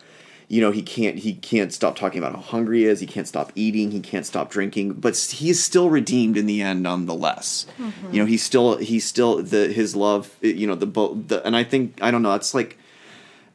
you 0.48 0.60
know 0.60 0.70
he 0.70 0.82
can't 0.82 1.18
he 1.18 1.34
can't 1.34 1.72
stop 1.72 1.96
talking 1.96 2.18
about 2.18 2.34
how 2.34 2.40
hungry 2.40 2.80
he 2.80 2.84
is 2.84 3.00
he 3.00 3.06
can't 3.06 3.28
stop 3.28 3.52
eating 3.54 3.90
he 3.90 4.00
can't 4.00 4.26
stop 4.26 4.50
drinking 4.50 4.92
but 4.92 5.16
he's 5.16 5.62
still 5.62 5.90
redeemed 5.90 6.36
in 6.36 6.46
the 6.46 6.62
end 6.62 6.82
nonetheless 6.82 7.66
mm-hmm. 7.78 8.12
you 8.12 8.20
know 8.20 8.26
he's 8.26 8.42
still 8.42 8.76
he's 8.78 9.04
still 9.04 9.42
the 9.42 9.68
his 9.68 9.96
love 9.96 10.34
you 10.40 10.66
know 10.66 10.74
the 10.74 10.86
both 10.86 11.28
the 11.28 11.44
and 11.46 11.56
i 11.56 11.64
think 11.64 11.98
i 12.02 12.10
don't 12.10 12.22
know 12.22 12.34
it's 12.34 12.54
like 12.54 12.78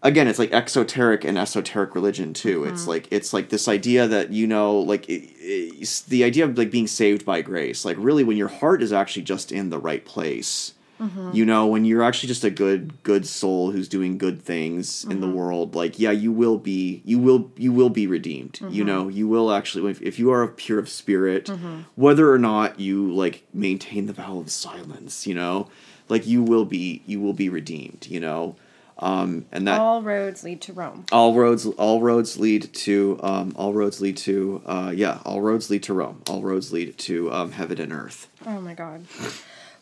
again 0.04 0.28
it's 0.28 0.40
like 0.40 0.52
exoteric 0.52 1.24
and 1.24 1.38
esoteric 1.38 1.96
religion 1.96 2.34
too 2.34 2.62
mm-hmm. 2.62 2.74
it's 2.74 2.88
like 2.88 3.08
it's 3.12 3.34
like 3.34 3.50
this 3.50 3.68
idea 3.68 4.08
that 4.08 4.32
you 4.32 4.48
know 4.48 4.78
like 4.78 5.06
it, 5.08 6.06
the 6.08 6.24
idea 6.24 6.44
of 6.44 6.58
like 6.58 6.72
being 6.72 6.88
saved 6.88 7.26
by 7.26 7.42
grace 7.42 7.86
like 7.86 7.98
really 8.00 8.24
when 8.24 8.38
your 8.38 8.48
heart 8.48 8.82
is 8.82 8.92
actually 8.92 9.24
just 9.24 9.52
in 9.52 9.70
the 9.70 9.80
right 9.80 10.06
place 10.06 10.74
Mm-hmm. 11.02 11.32
You 11.34 11.46
know, 11.46 11.66
when 11.66 11.84
you're 11.84 12.04
actually 12.04 12.28
just 12.28 12.44
a 12.44 12.52
good 12.52 13.02
good 13.04 13.26
soul 13.26 13.72
who's 13.72 13.88
doing 13.88 14.18
good 14.18 14.42
things 14.42 15.02
mm-hmm. 15.02 15.12
in 15.12 15.22
the 15.22 15.28
mm-hmm. 15.28 15.36
world, 15.36 15.76
like 15.76 15.98
yeah, 15.98 16.12
you 16.12 16.32
will 16.32 16.58
be 16.58 17.02
you 17.04 17.18
will 17.18 17.52
you 17.58 17.72
will 17.74 17.90
be 17.90 18.06
redeemed. 18.06 18.54
Mm-hmm. 18.54 18.74
You 18.74 18.84
know, 18.84 19.08
you 19.08 19.28
will 19.28 19.52
actually 19.52 19.90
if, 19.90 20.02
if 20.02 20.20
you 20.20 20.32
are 20.32 20.48
pure 20.48 20.80
of 20.80 20.90
spirit, 20.90 21.46
mm-hmm. 21.46 21.82
whether 21.96 22.32
or 22.32 22.38
not 22.38 22.80
you 22.80 23.12
like 23.12 23.44
maintain 23.54 24.06
the 24.06 24.14
vow 24.14 24.38
of 24.38 24.52
silence, 24.52 25.26
you 25.26 25.34
know, 25.34 25.70
like 26.08 26.28
you 26.28 26.44
will 26.44 26.66
be 26.66 27.02
you 27.08 27.20
will 27.20 27.34
be 27.34 27.50
redeemed, 27.50 28.08
you 28.08 28.20
know. 28.20 28.56
Um, 29.00 29.48
and 29.52 29.68
that 29.68 29.80
all 29.80 30.04
roads 30.04 30.44
lead 30.44 30.62
to 30.62 30.74
Rome. 30.74 31.06
All 31.12 31.34
roads, 31.34 31.66
all 31.66 32.02
roads 32.02 32.38
lead 32.38 32.72
to, 32.74 33.20
um, 33.24 33.52
all 33.56 33.74
roads 33.74 34.00
lead 34.00 34.16
to, 34.18 34.62
uh, 34.68 34.94
yeah, 34.96 35.20
all 35.26 35.42
roads 35.42 35.72
lead 35.72 35.82
to 35.84 35.94
Rome. 35.96 36.22
All 36.30 36.44
roads 36.44 36.72
lead 36.72 37.00
to 37.00 37.32
um, 37.32 37.52
heaven 37.52 37.82
and 37.82 37.92
earth. 37.92 38.28
Oh 38.46 38.62
my 38.62 38.76
God. 38.76 39.06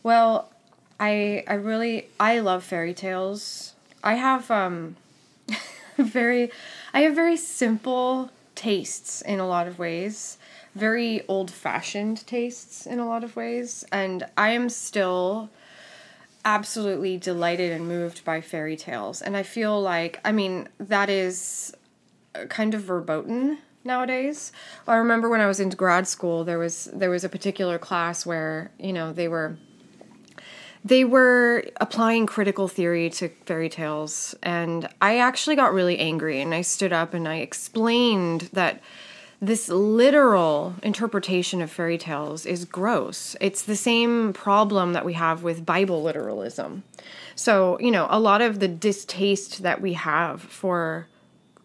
Well, 0.04 0.50
I 1.00 1.44
I 1.48 1.54
really 1.54 2.08
I 2.20 2.40
love 2.40 2.64
fairy 2.64 2.94
tales. 2.94 3.74
I 4.04 4.16
have 4.16 4.52
um 4.52 4.96
very 5.98 6.52
I 6.94 7.02
have 7.02 7.16
very 7.16 7.38
simple 7.38 8.32
tastes 8.56 9.22
in 9.22 9.40
a 9.40 9.48
lot 9.48 9.68
of 9.68 9.80
ways. 9.80 10.38
Very 10.76 11.24
old-fashioned 11.28 12.26
tastes 12.28 12.86
in 12.86 13.00
a 13.00 13.08
lot 13.08 13.24
of 13.24 13.36
ways 13.36 13.86
and 13.92 14.26
I 14.38 14.50
am 14.50 14.70
still 14.70 15.50
absolutely 16.46 17.18
delighted 17.18 17.72
and 17.72 17.88
moved 17.88 18.24
by 18.24 18.42
fairy 18.42 18.78
tales 18.78 19.22
and 19.22 19.36
I 19.36 19.44
feel 19.44 19.82
like 19.82 20.20
I 20.24 20.32
mean 20.32 20.68
that 20.80 21.10
is 21.10 21.74
kind 22.50 22.74
of 22.74 22.82
verboten 22.82 23.58
nowadays. 23.84 24.52
I 24.88 24.96
remember 24.98 25.30
when 25.30 25.42
I 25.42 25.48
was 25.48 25.60
in 25.60 25.70
grad 25.70 26.08
school 26.08 26.44
there 26.44 26.60
was 26.60 26.90
there 26.94 27.10
was 27.10 27.24
a 27.24 27.30
particular 27.30 27.78
class 27.78 28.26
where, 28.26 28.72
you 28.78 28.94
know, 28.94 29.12
they 29.12 29.28
were 29.28 29.58
they 30.84 31.04
were 31.04 31.66
applying 31.78 32.26
critical 32.26 32.68
theory 32.68 33.10
to 33.10 33.30
fairy 33.46 33.70
tales 33.70 34.36
and 34.42 34.88
i 35.02 35.18
actually 35.18 35.56
got 35.56 35.74
really 35.74 36.00
angry 36.00 36.42
and 36.42 36.54
i 36.54 36.62
stood 36.62 36.94
up 36.94 37.14
and 37.14 37.28
i 37.28 37.38
explained 37.38 38.50
that 38.54 38.82
this 39.42 39.70
literal 39.70 40.76
interpretation 40.84 41.62
of 41.62 41.72
fairy 41.72 41.98
tales 41.98 42.46
is 42.46 42.66
gross. 42.66 43.38
It's 43.40 43.64
the 43.64 43.78
same 43.78 44.34
problem 44.34 44.92
that 44.92 45.06
we 45.06 45.14
have 45.14 45.44
with 45.44 45.66
bible 45.66 46.04
literalism. 46.04 46.84
So 47.36 47.80
you 47.80 47.92
know 47.92 48.08
a 48.10 48.20
lot 48.20 48.42
of 48.42 48.60
the 48.60 48.68
distaste 48.68 49.64
that 49.64 49.82
we 49.82 49.94
have 49.94 50.42
for 50.42 51.08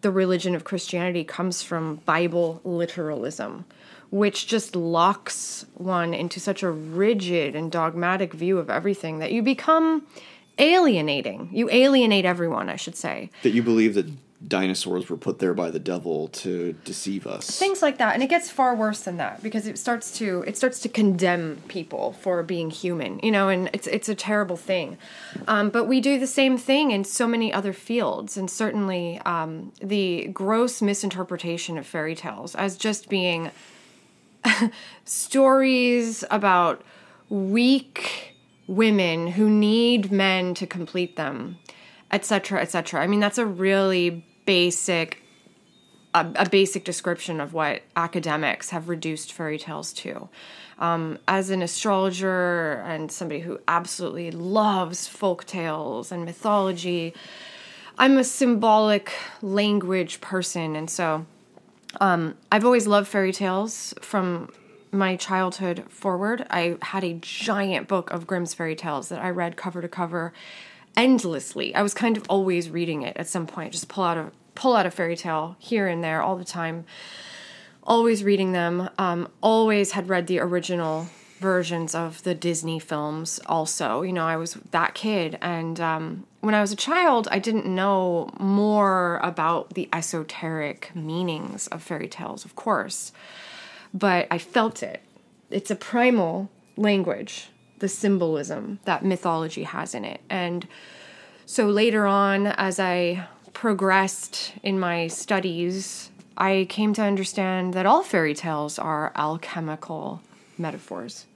the 0.01 0.11
religion 0.11 0.53
of 0.53 0.63
christianity 0.63 1.23
comes 1.23 1.63
from 1.63 1.95
bible 2.05 2.61
literalism 2.63 3.65
which 4.09 4.47
just 4.47 4.75
locks 4.75 5.65
one 5.73 6.13
into 6.13 6.39
such 6.39 6.63
a 6.63 6.71
rigid 6.71 7.55
and 7.55 7.71
dogmatic 7.71 8.33
view 8.33 8.57
of 8.57 8.69
everything 8.69 9.19
that 9.19 9.31
you 9.31 9.41
become 9.41 10.05
alienating. 10.57 11.49
You 11.51 11.69
alienate 11.69 12.25
everyone, 12.25 12.69
I 12.69 12.75
should 12.75 12.95
say. 12.95 13.29
That 13.43 13.51
you 13.51 13.63
believe 13.63 13.93
that 13.95 14.07
dinosaurs 14.47 15.09
were 15.09 15.17
put 15.17 15.39
there 15.39 15.53
by 15.53 15.71
the 15.71 15.79
devil 15.79 16.27
to 16.27 16.73
deceive 16.83 17.25
us. 17.25 17.57
Things 17.57 17.81
like 17.81 17.97
that. 17.97 18.13
And 18.13 18.21
it 18.21 18.29
gets 18.29 18.49
far 18.49 18.75
worse 18.75 19.01
than 19.01 19.17
that 19.17 19.41
because 19.41 19.65
it 19.67 19.77
starts 19.77 20.17
to 20.17 20.43
it 20.45 20.57
starts 20.57 20.79
to 20.81 20.89
condemn 20.89 21.61
people 21.67 22.13
for 22.13 22.43
being 22.43 22.69
human, 22.69 23.19
you 23.19 23.31
know, 23.31 23.49
and 23.49 23.69
it's 23.73 23.87
it's 23.87 24.09
a 24.09 24.15
terrible 24.15 24.57
thing. 24.57 24.97
Um, 25.47 25.69
but 25.69 25.85
we 25.85 26.01
do 26.01 26.19
the 26.19 26.27
same 26.27 26.57
thing 26.57 26.91
in 26.91 27.03
so 27.03 27.27
many 27.27 27.51
other 27.51 27.73
fields, 27.73 28.37
and 28.37 28.49
certainly 28.49 29.19
um, 29.25 29.71
the 29.81 30.27
gross 30.27 30.81
misinterpretation 30.81 31.77
of 31.77 31.87
fairy 31.87 32.15
tales 32.15 32.55
as 32.55 32.77
just 32.77 33.09
being 33.09 33.51
stories 35.05 36.23
about 36.31 36.81
weak 37.29 38.35
women 38.67 39.27
who 39.27 39.49
need 39.49 40.11
men 40.11 40.53
to 40.55 40.65
complete 40.65 41.15
them, 41.15 41.57
etc., 42.11 42.61
etc. 42.61 43.01
I 43.01 43.07
mean, 43.07 43.19
that's 43.19 43.37
a 43.37 43.45
really 43.45 44.25
basic 44.45 45.21
a, 46.15 46.31
a 46.37 46.49
basic 46.49 46.85
description 46.85 47.41
of 47.41 47.53
what 47.53 47.81
academics 47.95 48.69
have 48.69 48.87
reduced 48.87 49.33
fairy 49.33 49.59
tales 49.59 49.91
to. 49.91 50.29
Um, 50.79 51.19
as 51.27 51.49
an 51.49 51.61
astrologer 51.61 52.83
and 52.85 53.11
somebody 53.11 53.41
who 53.41 53.59
absolutely 53.67 54.31
loves 54.31 55.07
folk 55.07 55.45
tales 55.45 56.11
and 56.11 56.23
mythology, 56.23 57.13
I'm 57.97 58.17
a 58.17 58.23
symbolic 58.23 59.11
language 59.41 60.21
person, 60.21 60.75
and 60.75 60.89
so 60.89 61.25
um, 62.01 62.35
I've 62.51 62.65
always 62.65 62.87
loved 62.87 63.07
fairy 63.07 63.31
tales 63.31 63.93
from 64.01 64.49
my 64.91 65.15
childhood 65.15 65.85
forward. 65.89 66.45
I 66.49 66.77
had 66.81 67.03
a 67.03 67.13
giant 67.13 67.87
book 67.87 68.11
of 68.11 68.25
Grimm's 68.25 68.53
fairy 68.53 68.75
tales 68.75 69.09
that 69.09 69.21
I 69.21 69.29
read 69.29 69.57
cover 69.57 69.81
to 69.81 69.87
cover 69.87 70.33
endlessly. 70.95 71.75
I 71.75 71.81
was 71.81 71.93
kind 71.93 72.17
of 72.17 72.25
always 72.29 72.69
reading 72.69 73.01
it 73.01 73.17
at 73.17 73.27
some 73.27 73.47
point, 73.47 73.73
just 73.73 73.87
pull 73.87 74.03
out 74.03 74.17
a 74.17 74.31
pull 74.55 74.75
out 74.75 74.85
a 74.85 74.91
fairy 74.91 75.17
tale 75.17 75.57
here 75.59 75.87
and 75.87 76.01
there 76.03 76.21
all 76.21 76.37
the 76.37 76.45
time. 76.45 76.85
Always 77.83 78.23
reading 78.23 78.53
them. 78.53 78.89
Um, 78.97 79.27
always 79.41 79.91
had 79.91 80.07
read 80.07 80.27
the 80.27 80.39
original 80.39 81.07
versions 81.45 81.93
of 81.93 82.23
the 82.23 82.33
Disney 82.33 82.79
films 82.79 83.39
also. 83.45 84.01
You 84.01 84.13
know, 84.13 84.25
I 84.25 84.35
was 84.35 84.55
that 84.71 84.95
kid. 84.95 85.37
And 85.41 85.79
um, 85.79 86.25
when 86.41 86.55
I 86.55 86.61
was 86.61 86.71
a 86.71 86.75
child, 86.75 87.27
I 87.29 87.37
didn't 87.37 87.67
know 87.67 88.29
more 88.39 89.19
about 89.23 89.75
the 89.75 89.87
esoteric 89.93 90.91
meanings 90.95 91.67
of 91.67 91.83
fairy 91.83 92.07
tales, 92.07 92.45
of 92.45 92.55
course, 92.55 93.11
but 93.93 94.27
I 94.31 94.39
felt 94.39 94.81
it. 94.81 95.01
It's 95.51 95.69
a 95.69 95.75
primal 95.75 96.49
language, 96.77 97.49
the 97.77 97.87
symbolism 97.87 98.79
that 98.85 99.05
mythology 99.05 99.63
has 99.63 99.93
in 99.93 100.03
it. 100.03 100.21
And 100.29 100.67
so 101.45 101.67
later 101.67 102.07
on, 102.07 102.47
as 102.47 102.79
I 102.79 103.27
progressed 103.53 104.53
in 104.63 104.79
my 104.79 105.07
studies, 105.07 106.09
I 106.35 106.65
came 106.69 106.93
to 106.95 107.03
understand 107.03 107.75
that 107.75 107.85
all 107.85 108.01
fairy 108.01 108.33
tales 108.33 108.79
are 108.79 109.13
alchemical 109.15 110.21
metaphors. 110.57 111.27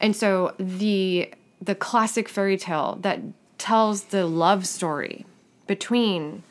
And 0.00 0.16
so 0.16 0.54
the 0.58 1.32
the 1.62 1.74
classic 1.74 2.28
fairy 2.28 2.56
tale 2.56 2.98
that 3.02 3.20
tells 3.58 4.04
the 4.04 4.26
love 4.26 4.66
story 4.66 5.26
between 5.66 6.42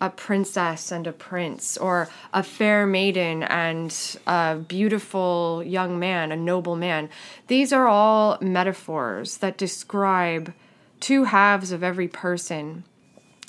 a 0.00 0.10
princess 0.10 0.92
and 0.92 1.06
a 1.06 1.12
prince, 1.12 1.76
or 1.76 2.08
a 2.32 2.42
fair 2.42 2.86
maiden 2.86 3.42
and 3.44 4.16
a 4.26 4.56
beautiful 4.56 5.62
young 5.64 5.98
man, 5.98 6.30
a 6.30 6.36
noble 6.36 6.76
man. 6.76 7.08
These 7.46 7.72
are 7.72 7.88
all 7.88 8.36
metaphors 8.40 9.38
that 9.38 9.56
describe 9.56 10.52
two 11.00 11.24
halves 11.24 11.72
of 11.72 11.82
every 11.82 12.08
person 12.08 12.84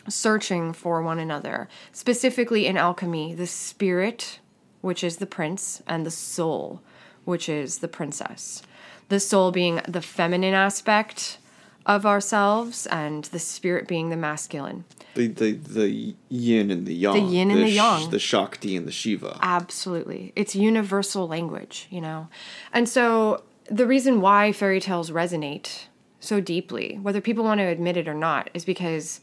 searching 0.07 0.71
for 0.71 1.01
one 1.01 1.19
another. 1.19 1.67
Specifically 1.91 2.67
in 2.67 2.77
alchemy, 2.77 3.33
the 3.33 3.47
spirit, 3.47 4.39
which 4.81 5.03
is 5.03 5.17
the 5.17 5.25
prince, 5.25 5.81
and 5.87 6.05
the 6.05 6.11
soul, 6.11 6.81
which 7.25 7.49
is 7.49 7.79
the 7.79 7.87
princess. 7.87 8.61
The 9.09 9.19
soul 9.19 9.51
being 9.51 9.81
the 9.88 10.01
feminine 10.01 10.53
aspect 10.53 11.38
of 11.85 12.05
ourselves, 12.05 12.88
and 12.88 13.25
the 13.25 13.39
spirit 13.39 13.88
being 13.88 14.09
the 14.09 14.17
masculine. 14.17 14.85
The 15.13 15.27
the 15.27 15.51
the 15.51 16.15
yin 16.29 16.71
and 16.71 16.85
the 16.85 16.95
yang. 16.95 17.13
The 17.13 17.31
yin 17.31 17.51
and 17.51 17.62
the 17.62 17.69
yang. 17.69 18.09
the 18.09 18.19
Shakti 18.19 18.75
and 18.75 18.88
the 18.88 18.91
Shiva. 18.91 19.38
Absolutely. 19.41 20.33
It's 20.35 20.55
universal 20.55 21.27
language, 21.27 21.88
you 21.91 22.01
know. 22.01 22.27
And 22.74 22.89
so 22.89 23.43
the 23.69 23.85
reason 23.85 24.21
why 24.21 24.51
fairy 24.51 24.79
tales 24.79 25.12
resonate 25.12 25.85
so 26.19 26.41
deeply, 26.41 26.97
whether 27.01 27.21
people 27.21 27.43
want 27.43 27.59
to 27.59 27.65
admit 27.65 27.97
it 27.97 28.07
or 28.07 28.13
not, 28.15 28.50
is 28.53 28.65
because 28.65 29.21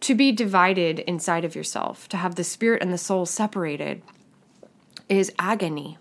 to 0.00 0.14
be 0.14 0.32
divided 0.32 0.98
inside 1.00 1.44
of 1.44 1.54
yourself, 1.54 2.08
to 2.08 2.16
have 2.16 2.34
the 2.34 2.44
spirit 2.44 2.82
and 2.82 2.92
the 2.92 2.98
soul 2.98 3.24
separated, 3.24 4.02
is 5.08 5.32
agony. 5.38 5.96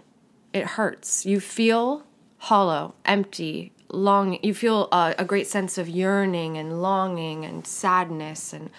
It 0.54 0.66
hurts. 0.66 1.26
You 1.26 1.40
feel 1.40 2.04
hollow, 2.44 2.94
empty, 3.06 3.72
long. 3.88 4.38
You 4.44 4.54
feel 4.54 4.90
a, 4.92 5.24
great 5.24 5.48
sense 5.48 5.78
of 5.78 5.88
yearning 5.88 6.58
and 6.58 6.82
longing 6.82 7.46
and 7.46 7.66
sadness. 7.66 8.52
And 8.52 8.70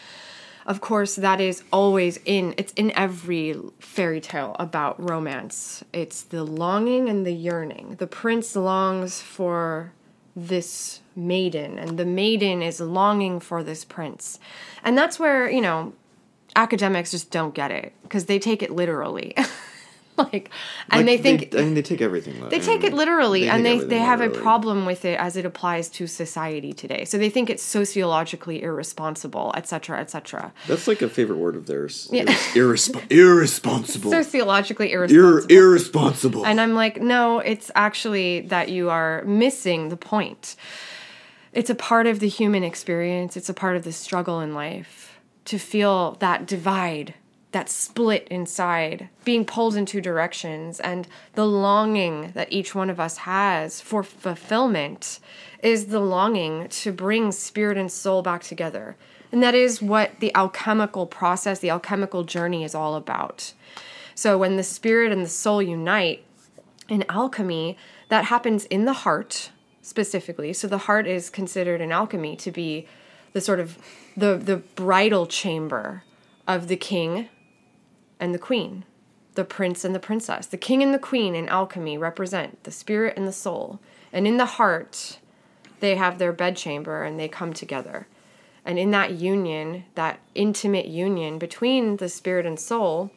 of 0.66 0.82
course 0.82 1.16
that 1.16 1.40
is 1.40 1.62
always 1.72 2.18
in 2.26 2.54
it's 2.58 2.74
in 2.74 2.90
every 2.92 3.58
fairy 3.78 4.20
tale 4.20 4.54
about 4.58 5.02
romance. 5.02 5.82
It's 5.94 6.22
the 6.22 6.44
longing 6.44 7.08
and 7.08 7.26
the 7.26 7.32
yearning. 7.32 7.96
The 7.98 8.06
prince 8.06 8.54
longs 8.54 9.22
for 9.22 9.92
this 10.36 11.00
maiden 11.16 11.78
and 11.78 11.98
the 11.98 12.04
maiden 12.04 12.60
is 12.60 12.80
longing 12.80 13.40
for 13.40 13.62
this 13.62 13.82
prince. 13.82 14.38
And 14.82 14.98
that's 14.98 15.18
where 15.18 15.48
you 15.48 15.62
know 15.62 15.94
academics 16.54 17.12
just 17.12 17.30
don't 17.30 17.54
get 17.54 17.70
it 17.70 17.94
because 18.02 18.26
they 18.26 18.38
take 18.38 18.62
it 18.62 18.70
literally 18.70 19.34
like 20.18 20.50
and 20.90 21.00
Like, 21.00 21.06
they 21.06 21.18
think 21.18 21.54
I 21.54 21.58
mean, 21.62 21.74
they 21.74 21.82
take 21.82 22.00
everything. 22.00 22.48
they 22.48 22.60
take 22.60 22.84
it 22.84 22.92
literally 22.92 23.40
They 23.42 23.48
and 23.48 23.66
they, 23.66 23.78
they 23.78 23.98
have 23.98 24.20
a 24.20 24.30
problem 24.30 24.86
with 24.86 25.04
it 25.04 25.18
as 25.18 25.36
it 25.36 25.44
applies 25.44 25.88
to 25.90 26.06
society 26.06 26.72
today 26.72 27.04
so 27.04 27.18
they 27.18 27.30
think 27.30 27.50
it's 27.50 27.62
sociologically 27.62 28.62
irresponsible 28.62 29.52
etc 29.56 29.98
etc 30.00 30.52
That's 30.68 30.86
like 30.86 31.02
a 31.02 31.08
favorite 31.08 31.38
word 31.38 31.56
of 31.56 31.66
theirs. 31.66 32.08
Yeah. 32.12 32.24
Irresp- 32.54 33.10
irresponsible. 33.10 34.10
sociologically 34.10 34.92
Ir- 34.92 35.04
irresponsible 35.04 35.50
irresponsible. 35.50 36.46
and 36.46 36.60
i'm 36.60 36.74
like 36.74 37.00
no 37.00 37.40
it's 37.40 37.70
actually 37.74 38.40
that 38.42 38.68
you 38.68 38.90
are 38.90 39.22
missing 39.24 39.88
the 39.88 39.96
point 39.96 40.54
it's 41.52 41.70
a 41.70 41.74
part 41.74 42.06
of 42.06 42.20
the 42.20 42.28
human 42.28 42.62
experience 42.64 43.36
it's 43.36 43.48
a 43.48 43.54
part 43.54 43.76
of 43.76 43.82
the 43.84 43.92
struggle 43.92 44.40
in 44.40 44.54
life 44.54 45.18
to 45.44 45.58
feel 45.58 46.12
that 46.20 46.46
divide 46.46 47.14
that 47.54 47.70
split 47.70 48.26
inside 48.32 49.08
being 49.24 49.44
pulled 49.44 49.76
in 49.76 49.86
two 49.86 50.00
directions 50.00 50.80
and 50.80 51.06
the 51.34 51.46
longing 51.46 52.32
that 52.34 52.52
each 52.52 52.74
one 52.74 52.90
of 52.90 52.98
us 52.98 53.18
has 53.18 53.80
for 53.80 54.02
fulfillment 54.02 55.20
is 55.62 55.86
the 55.86 56.00
longing 56.00 56.66
to 56.68 56.92
bring 56.92 57.30
spirit 57.30 57.78
and 57.78 57.92
soul 57.92 58.22
back 58.22 58.42
together. 58.42 58.96
And 59.30 59.40
that 59.40 59.54
is 59.54 59.80
what 59.80 60.18
the 60.18 60.34
alchemical 60.34 61.06
process 61.06 61.60
the 61.60 61.70
alchemical 61.70 62.24
journey 62.24 62.64
is 62.64 62.74
all 62.74 62.96
about. 62.96 63.52
So 64.16 64.36
when 64.36 64.56
the 64.56 64.64
spirit 64.64 65.12
and 65.12 65.24
the 65.24 65.28
soul 65.28 65.62
unite 65.62 66.24
in 66.88 67.04
alchemy, 67.08 67.78
that 68.08 68.24
happens 68.24 68.64
in 68.64 68.84
the 68.84 68.92
heart 68.92 69.50
specifically. 69.80 70.52
So 70.52 70.66
the 70.66 70.78
heart 70.78 71.06
is 71.06 71.30
considered 71.30 71.80
in 71.80 71.92
alchemy 71.92 72.34
to 72.34 72.50
be 72.50 72.88
the 73.32 73.40
sort 73.40 73.60
of 73.60 73.78
the 74.16 74.36
the 74.36 74.56
bridal 74.56 75.26
chamber 75.28 76.02
of 76.48 76.66
the 76.66 76.76
king 76.76 77.28
and 78.20 78.34
the 78.34 78.38
queen, 78.38 78.84
the 79.34 79.44
prince 79.44 79.84
and 79.84 79.94
the 79.94 80.00
princess. 80.00 80.46
The 80.46 80.56
king 80.56 80.82
and 80.82 80.94
the 80.94 80.98
queen 80.98 81.34
in 81.34 81.48
alchemy 81.48 81.98
represent 81.98 82.64
the 82.64 82.70
spirit 82.70 83.16
and 83.16 83.26
the 83.26 83.32
soul. 83.32 83.80
And 84.12 84.26
in 84.26 84.36
the 84.36 84.46
heart, 84.46 85.18
they 85.80 85.96
have 85.96 86.18
their 86.18 86.32
bedchamber 86.32 87.02
and 87.02 87.18
they 87.18 87.28
come 87.28 87.52
together. 87.52 88.06
And 88.64 88.78
in 88.78 88.90
that 88.92 89.12
union, 89.12 89.84
that 89.94 90.20
intimate 90.34 90.86
union 90.86 91.38
between 91.38 91.98
the 91.98 92.08
spirit 92.08 92.46
and 92.46 92.58
soul, 92.58 93.10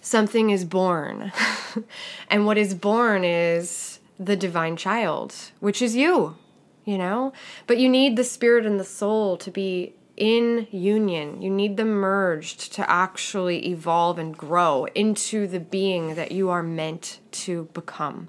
something 0.00 0.50
is 0.50 0.64
born. 0.64 1.32
and 2.28 2.44
what 2.44 2.58
is 2.58 2.74
born 2.74 3.24
is 3.24 4.00
the 4.18 4.36
divine 4.36 4.76
child, 4.76 5.34
which 5.60 5.80
is 5.80 5.96
you, 5.96 6.36
you 6.84 6.98
know? 6.98 7.32
But 7.66 7.78
you 7.78 7.88
need 7.88 8.16
the 8.16 8.24
spirit 8.24 8.66
and 8.66 8.78
the 8.78 8.84
soul 8.84 9.36
to 9.38 9.50
be 9.50 9.94
in 10.16 10.66
union. 10.70 11.40
You 11.42 11.50
need 11.50 11.76
them 11.76 11.92
merged 11.92 12.72
to 12.74 12.90
actually 12.90 13.66
evolve 13.68 14.18
and 14.18 14.36
grow 14.36 14.86
into 14.94 15.46
the 15.46 15.60
being 15.60 16.14
that 16.14 16.32
you 16.32 16.50
are 16.50 16.62
meant 16.62 17.20
to 17.32 17.68
become. 17.74 18.28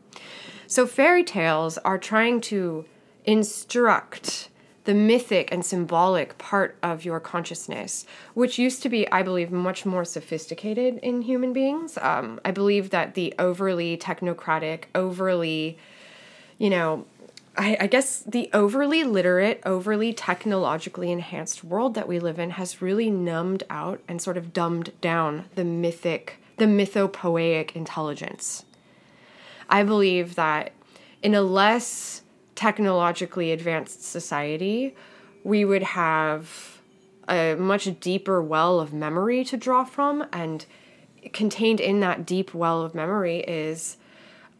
So 0.67 0.88
fairy 0.88 1.24
tales 1.24 1.78
are 1.80 1.98
trying 1.98 2.41
to 2.41 2.86
instruct 3.26 4.50
the 4.86 4.93
mythic 4.93 5.50
and 5.52 5.65
symbolic 5.65 6.38
part 6.38 6.78
of 6.84 7.06
your 7.06 7.19
consciousness, 7.19 8.06
which 8.34 8.60
used 8.60 8.82
to 8.84 8.89
be, 8.89 9.10
I 9.12 9.24
believe, 9.24 9.52
much 9.52 9.86
more 9.86 10.04
sophisticated 10.04 10.98
in 10.98 11.22
human 11.22 11.54
beings. 11.54 11.98
Um, 12.02 12.41
I 12.43 12.52
believe 12.52 12.89
that 12.89 13.13
the 13.13 13.34
overly 13.39 13.98
technocratic, 13.98 14.86
overly, 14.93 15.78
you 16.58 16.69
know, 16.69 17.06
I, 17.56 17.78
I 17.82 17.88
guess 17.88 18.22
the 18.22 18.50
overly 18.54 19.04
literate, 19.04 19.62
overly 19.66 20.12
technologically 20.12 21.12
enhanced 21.12 21.63
world 21.63 21.94
that 21.94 22.08
we 22.08 22.20
live 22.20 22.39
in 22.39 22.52
has 22.52 22.82
really 22.82 23.12
numbed 23.12 23.63
out 23.70 24.02
and 24.08 24.22
sort 24.22 24.38
of 24.38 24.54
dumbed 24.54 24.92
down 25.02 25.46
the 25.56 25.63
mythic, 25.63 26.38
the 26.58 26.66
mythopoeic 26.66 27.76
intelligence. 27.76 28.66
I 29.70 29.84
believe 29.84 30.36
that 30.36 30.72
in 31.22 31.36
a 31.36 31.42
less 31.42 32.24
technologically 32.56 33.52
advanced 33.52 34.04
society, 34.04 34.96
we 35.44 35.63
would 35.63 35.84
have 35.84 36.82
a 37.28 37.56
much 37.56 38.00
deeper 38.00 38.42
well 38.42 38.80
of 38.80 38.94
memory 38.94 39.44
to 39.46 39.58
draw 39.58 39.84
from. 39.84 40.26
And 40.34 40.66
contained 41.32 41.80
in 41.80 42.00
that 42.00 42.26
deep 42.26 42.54
well 42.54 42.82
of 42.82 42.96
memory 42.96 43.39
is 43.39 43.98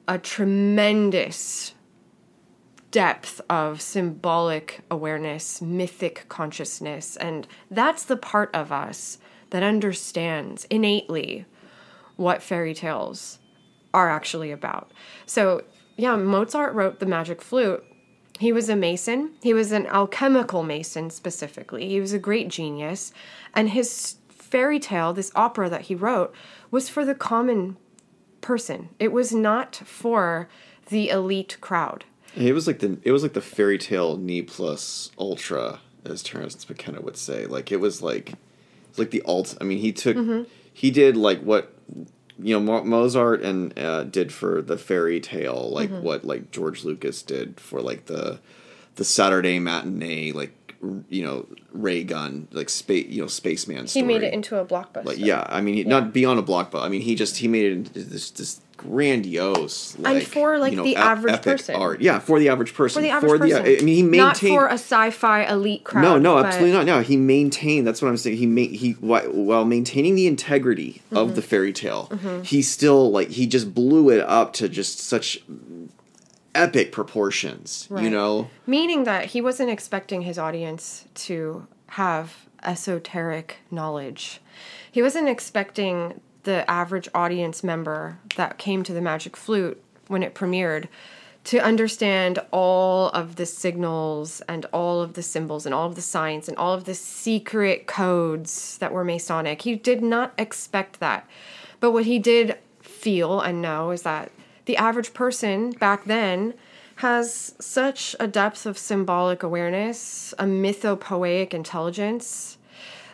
a 0.08 0.18
tremendous 0.18 1.74
depth 2.94 3.42
of 3.50 3.82
symbolic 3.82 4.82
awareness, 4.92 5.62
mythic 5.64 6.26
consciousness. 6.30 7.18
And 7.18 7.48
that's 7.72 8.04
the 8.04 8.16
part 8.16 8.52
of 8.54 8.72
us 8.72 9.18
that 9.50 9.64
understands 9.64 10.66
innately 10.66 11.46
what 12.16 12.44
fairy 12.44 12.76
tales 12.76 13.40
are 13.96 14.12
actually 14.12 14.52
about. 14.52 14.92
So, 15.26 15.64
yeah, 15.98 16.16
Mozart 16.16 16.76
wrote 16.76 17.00
the 17.00 17.08
magic 17.08 17.42
flute. 17.42 17.84
He 18.40 18.54
was 18.54 18.70
a 18.70 18.76
mason. 18.76 19.34
He 19.42 19.56
was 19.56 19.72
an 19.72 19.88
alchemical 19.88 20.62
mason 20.62 21.10
specifically. 21.10 21.90
He 21.90 22.00
was 22.00 22.14
a 22.14 22.20
great 22.20 22.48
genius. 22.48 23.12
And 23.56 23.72
his 23.72 24.18
fairy 24.30 24.80
tale, 24.80 25.14
this 25.14 25.32
opera 25.36 25.68
that 25.68 25.82
he 25.82 25.96
wrote, 25.96 26.34
was 26.70 26.90
for 26.90 27.04
the 27.04 27.16
common 27.16 27.78
person. 28.42 28.90
It 29.00 29.12
was 29.12 29.34
not 29.34 29.76
for 29.76 30.48
the 30.90 31.10
elite 31.10 31.58
crowd. 31.60 32.06
It 32.36 32.54
was 32.54 32.68
like 32.68 32.80
the 32.80 32.98
it 33.04 33.12
was 33.12 33.24
like 33.24 33.34
the 33.34 33.42
fairy 33.42 33.78
tale 33.78 34.18
ne 34.18 34.42
plus 34.42 35.12
ultra, 35.20 35.80
as 36.06 36.24
Terence 36.24 36.68
McKenna 36.68 37.02
would 37.02 37.18
say. 37.18 37.46
Like 37.46 37.72
it 37.72 37.78
was 37.80 38.02
like 38.02 38.34
it's 38.90 39.00
like 39.00 39.12
the 39.12 39.22
alt. 39.24 39.58
I 39.62 39.64
mean, 39.64 39.78
he 39.80 39.92
took 39.92 40.18
Mm-hmm. 40.18 40.44
he 40.74 40.92
did 40.92 41.16
like 41.18 41.42
what 41.42 41.74
you 42.40 42.56
know 42.56 42.60
Mo- 42.60 42.84
Mozart 42.84 43.42
and 43.44 43.78
uh, 43.78 44.04
did 44.04 44.34
for 44.34 44.62
the 44.62 44.78
fairy 44.78 45.20
tale, 45.20 45.70
like 45.72 45.90
Mm-hmm. 45.90 46.04
what 46.04 46.26
like 46.26 46.52
George 46.52 46.84
Lucas 46.84 47.22
did 47.22 47.60
for 47.60 47.82
like 47.82 48.06
the 48.06 48.40
the 48.96 49.04
Saturday 49.06 49.60
matinee, 49.60 50.32
like 50.32 50.54
you 51.10 51.24
know 51.24 51.46
ray 51.72 52.04
gun, 52.04 52.48
like 52.52 52.70
space 52.70 53.08
you 53.08 53.22
know 53.22 53.28
spaceman. 53.28 53.86
He 53.88 54.02
made 54.02 54.24
it 54.24 54.34
into 54.34 54.58
a 54.58 54.66
blockbuster. 54.66 55.06
like 55.06 55.18
yeah. 55.20 55.46
I 55.50 55.62
mean, 55.62 55.76
he, 55.76 55.84
not 55.84 56.14
beyond 56.14 56.40
a 56.40 56.44
blockbuster. 56.44 56.84
I 56.84 56.90
mean, 56.90 57.02
he 57.02 57.16
just 57.16 57.38
he 57.38 57.48
made 57.48 57.66
it 57.66 57.72
into 57.74 57.92
this 58.04 58.32
this 58.32 58.62
grandiose 58.76 59.98
like 60.00 60.24
for, 60.24 60.58
like, 60.58 60.72
you 60.72 60.78
know, 60.78 60.84
the 60.84 60.96
average 60.96 61.42
person. 61.42 61.76
art. 61.76 62.02
Yeah, 62.02 62.20
for 62.20 62.40
the 62.40 62.50
average 62.50 62.74
person. 62.74 63.00
for 63.00 63.04
the 63.04 63.12
average 63.12 63.40
person. 63.40 63.62
I 63.62 63.82
mean, 63.82 63.88
he 63.96 64.04
maintained. 64.04 64.18
not 64.18 64.38
for 64.38 64.68
a 64.68 64.74
sci-fi 64.74 65.44
elite 65.44 65.84
crowd. 65.84 66.02
no, 66.02 66.18
no, 66.18 66.38
absolutely 66.40 66.74
not. 66.74 66.86
No, 66.86 67.02
he 67.02 67.16
maintained. 67.18 67.88
That's 67.88 68.02
what 68.02 68.10
I'm 68.10 68.18
saying. 68.18 68.38
He 68.38 68.46
made 68.46 68.72
he 68.72 68.92
while 68.94 69.66
maintaining 69.66 70.16
the 70.16 70.28
integrity 70.28 71.02
Mm-hmm. 71.14 71.18
of 71.18 71.36
the 71.36 71.42
fairy 71.44 71.72
tale, 71.74 72.10
he 72.44 72.62
still 72.64 73.12
like 73.12 73.30
he 73.30 73.46
just 73.46 73.74
blew 73.74 74.10
it 74.10 74.22
up 74.22 74.54
to 74.54 74.68
just 74.68 75.00
such 75.00 75.40
epic 76.56 76.92
proportions. 76.92 77.88
You 77.90 78.10
know, 78.10 78.50
Meaning 78.66 79.04
that 79.06 79.26
he 79.26 79.42
wasn't 79.42 79.70
expecting 79.70 80.22
his 80.22 80.38
audience 80.38 81.06
to 81.16 81.68
have 81.88 82.48
esoteric 82.64 83.58
knowledge. 83.70 84.40
He 84.92 85.02
wasn't 85.02 85.30
expecting 85.30 86.22
the 86.44 86.70
average 86.70 87.08
audience 87.14 87.64
member 87.64 88.20
that 88.36 88.58
came 88.58 88.84
to 88.84 88.94
the 88.94 89.02
Magic 89.02 89.36
Flute 89.36 89.82
when 90.08 90.24
it 90.24 90.36
premiered 90.36 90.88
to 91.46 91.60
understand 91.60 92.40
all 92.52 93.10
of 93.10 93.36
the 93.36 93.46
signals 93.46 94.42
and 94.48 94.66
all 94.68 95.02
of 95.02 95.14
the 95.14 95.24
symbols 95.24 95.66
and 95.66 95.76
all 95.76 95.86
of 95.86 95.96
the 95.96 96.02
signs 96.02 96.48
and 96.48 96.58
all 96.58 96.74
of 96.74 96.86
the 96.86 96.94
secret 96.94 97.86
codes 97.86 98.78
that 98.78 98.94
were 98.94 99.04
Masonic. 99.04 99.62
He 99.62 99.76
did 99.76 100.02
not 100.02 100.34
expect 100.38 101.00
that. 101.00 101.28
But 101.80 101.92
what 101.92 102.06
he 102.06 102.18
did 102.18 102.58
feel 102.82 103.42
and 103.42 103.62
know 103.62 103.92
is 103.92 104.04
that 104.04 104.32
the 104.66 104.78
average 104.78 105.14
person 105.14 105.72
back 105.72 106.06
then 106.06 106.54
has 106.98 107.56
such 107.60 108.16
a 108.20 108.28
depth 108.28 108.66
of 108.66 108.78
symbolic 108.78 109.44
awareness, 109.44 110.34
a 110.38 110.46
mythopoeic 110.46 111.54
intelligence, 111.54 112.58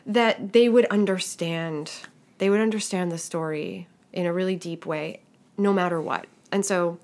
that 0.06 0.54
they 0.54 0.68
would 0.68 0.86
understand. 0.86 1.92
They 2.40 2.50
would 2.50 2.60
understand 2.60 3.12
the 3.12 3.18
story 3.18 3.88
in 4.12 4.26
a 4.26 4.34
really 4.34 4.56
deep 4.56 4.86
way, 4.86 5.22
no 5.58 5.72
matter 5.74 6.02
what. 6.02 6.28
And 6.52 6.66
so 6.66 7.00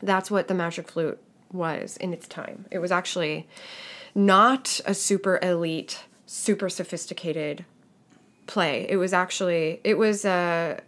that's 0.00 0.30
what 0.30 0.48
the 0.48 0.54
magic 0.54 0.90
flute 0.90 1.18
was 1.52 1.96
in 1.98 2.12
its 2.12 2.28
time. 2.28 2.66
It 2.70 2.78
was 2.78 2.92
actually 2.92 3.46
not 4.14 4.80
a 4.86 4.94
super 4.94 5.38
elite, 5.42 6.04
super 6.26 6.68
sophisticated 6.68 7.64
play. 8.46 8.86
It 8.88 8.96
was 8.96 9.12
actually 9.12 9.80
it 9.84 9.94
was 9.94 10.24
a 10.24 10.80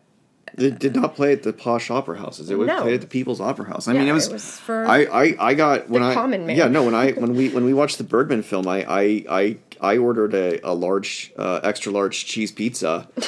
it 0.58 0.78
did 0.78 0.94
not 0.94 1.14
play 1.14 1.32
at 1.32 1.42
the 1.42 1.52
posh 1.52 1.90
opera 1.90 2.18
houses. 2.18 2.50
It 2.50 2.58
was 2.58 2.66
No. 2.68 2.82
play 2.82 2.94
at 2.94 3.00
the 3.00 3.06
People's 3.06 3.40
Opera 3.40 3.66
House. 3.66 3.88
I 3.88 3.92
Yeah, 3.92 4.00
mean, 4.00 4.08
it 4.08 4.12
was. 4.12 4.28
it 4.28 4.32
was 4.34 4.58
for 4.58 4.86
I, 4.86 5.04
I, 5.04 5.36
I 5.50 5.54
got 5.54 5.88
when 5.88 6.02
I 6.02 6.14
common 6.14 6.46
man. 6.46 6.56
yeah 6.56 6.68
no 6.68 6.84
when 6.84 6.94
I 6.94 7.10
when 7.22 7.34
we 7.34 7.48
when 7.50 7.64
we 7.64 7.72
watched 7.74 7.98
the 7.98 8.04
Bergman 8.04 8.42
film 8.42 8.66
I 8.68 8.84
I 8.84 9.24
I, 9.30 9.56
I 9.80 9.96
ordered 9.98 10.34
a, 10.34 10.60
a 10.68 10.74
large 10.74 11.32
uh, 11.38 11.60
extra 11.62 11.92
large 11.92 12.24
cheese 12.26 12.52
pizza. 12.52 13.08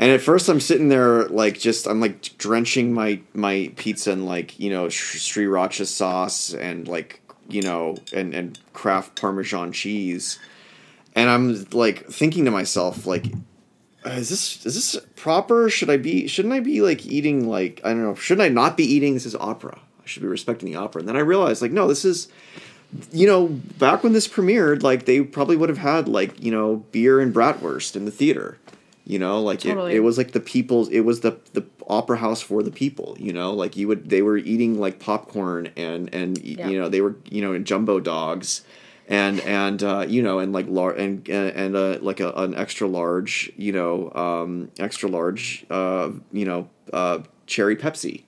And 0.00 0.10
at 0.10 0.20
first, 0.20 0.48
I'm 0.48 0.58
sitting 0.58 0.88
there 0.88 1.28
like 1.28 1.56
just 1.56 1.86
I'm 1.86 2.00
like 2.00 2.36
drenching 2.36 2.92
my 2.92 3.20
my 3.32 3.70
pizza 3.76 4.10
in 4.10 4.26
like 4.26 4.58
you 4.58 4.68
know 4.68 4.86
sriracha 4.88 5.86
sauce 5.86 6.52
and 6.52 6.88
like 6.88 7.20
you 7.48 7.62
know 7.62 7.96
and 8.12 8.34
and 8.34 8.58
Kraft 8.72 9.14
Parmesan 9.14 9.70
cheese, 9.70 10.40
and 11.14 11.30
I'm 11.30 11.64
like 11.70 12.06
thinking 12.08 12.44
to 12.46 12.50
myself 12.50 13.06
like, 13.06 13.26
uh, 14.04 14.10
is 14.10 14.28
this 14.28 14.64
is 14.66 14.74
this 14.74 15.04
proper? 15.16 15.68
Should 15.68 15.90
I 15.90 15.96
be 15.96 16.26
shouldn't 16.26 16.54
I 16.54 16.60
be 16.60 16.80
like 16.82 17.06
eating 17.06 17.48
like 17.48 17.80
I 17.84 17.90
don't 17.90 18.02
know 18.02 18.14
shouldn't 18.14 18.44
I 18.44 18.48
not 18.48 18.76
be 18.76 18.84
eating 18.84 19.14
this 19.14 19.26
is 19.26 19.34
opera? 19.34 19.78
I 20.02 20.06
should 20.06 20.22
be 20.22 20.28
respecting 20.28 20.70
the 20.70 20.76
opera. 20.78 21.00
And 21.00 21.08
then 21.08 21.16
I 21.16 21.20
realized 21.20 21.62
like 21.62 21.72
no 21.72 21.88
this 21.88 22.04
is 22.04 22.28
you 23.12 23.26
know, 23.26 23.48
back 23.48 24.04
when 24.04 24.12
this 24.12 24.28
premiered, 24.28 24.82
like 24.82 25.04
they 25.04 25.20
probably 25.22 25.56
would 25.56 25.68
have 25.68 25.78
had 25.78 26.08
like 26.08 26.42
you 26.42 26.50
know 26.50 26.76
beer 26.92 27.20
and 27.20 27.34
bratwurst 27.34 27.96
in 27.96 28.04
the 28.04 28.10
theater. 28.10 28.58
You 29.06 29.18
know, 29.18 29.42
like 29.42 29.60
Totally. 29.60 29.92
it, 29.92 29.96
it 29.96 30.00
was 30.00 30.16
like 30.16 30.32
the 30.32 30.40
people's. 30.40 30.88
It 30.88 31.00
was 31.00 31.20
the 31.20 31.38
the 31.52 31.64
opera 31.88 32.16
house 32.18 32.40
for 32.40 32.62
the 32.62 32.70
people. 32.70 33.16
You 33.18 33.32
know, 33.32 33.52
like 33.52 33.76
you 33.76 33.88
would 33.88 34.08
they 34.08 34.22
were 34.22 34.36
eating 34.38 34.78
like 34.78 34.98
popcorn 34.98 35.70
and 35.76 36.12
and 36.14 36.38
Yeah. 36.38 36.68
you 36.68 36.80
know 36.80 36.88
they 36.88 37.00
were 37.00 37.16
you 37.28 37.42
know 37.42 37.58
jumbo 37.58 38.00
dogs. 38.00 38.62
And 39.06 39.40
and 39.40 39.82
uh, 39.82 40.06
you 40.08 40.22
know 40.22 40.38
and 40.38 40.52
like 40.52 40.66
lar- 40.68 40.92
and 40.94 41.28
and, 41.28 41.76
uh, 41.76 41.98
like 42.00 42.20
a, 42.20 42.30
an 42.32 42.54
extra 42.54 42.88
large 42.88 43.52
you 43.56 43.72
know 43.72 44.10
um, 44.12 44.70
extra 44.78 45.10
large 45.10 45.66
uh, 45.68 46.10
you 46.32 46.46
know 46.46 46.70
uh, 46.92 47.18
cherry 47.46 47.76
Pepsi, 47.76 48.24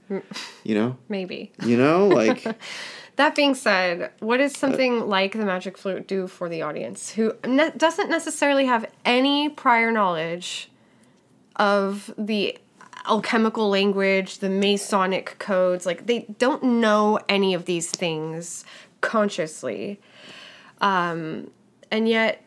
you 0.65 0.75
know 0.75 0.99
maybe. 1.09 1.51
you 1.65 1.79
know 1.79 2.09
like 2.09 2.45
That 3.17 3.35
being 3.35 3.55
said, 3.55 4.11
what 4.21 4.37
does 4.37 4.55
something 4.55 5.09
like 5.09 5.33
the 5.33 5.47
magic 5.47 5.79
flute 5.79 6.07
do 6.07 6.27
for 6.27 6.51
the 6.51 6.61
audience 6.61 7.13
who 7.13 7.33
ne- 7.47 7.73
doesn't 7.75 8.11
necessarily 8.11 8.67
have 8.67 8.85
any 9.07 9.49
prior 9.49 9.91
knowledge 9.91 10.71
of 11.57 12.13
the 12.19 12.59
alchemical 13.09 13.71
language, 13.71 14.41
the 14.41 14.51
Masonic 14.51 15.37
codes? 15.39 15.87
Like, 15.87 16.07
they 16.07 16.27
don't 16.39 16.63
know 16.63 17.19
any 17.27 17.55
of 17.55 17.65
these 17.65 17.91
things 17.91 18.67
consciously. 19.01 19.99
Um, 20.81 21.51
and 21.91 22.09
yet, 22.09 22.43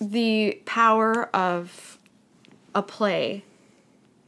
the 0.00 0.60
power 0.64 1.24
of 1.34 1.98
a 2.74 2.82
play 2.82 3.44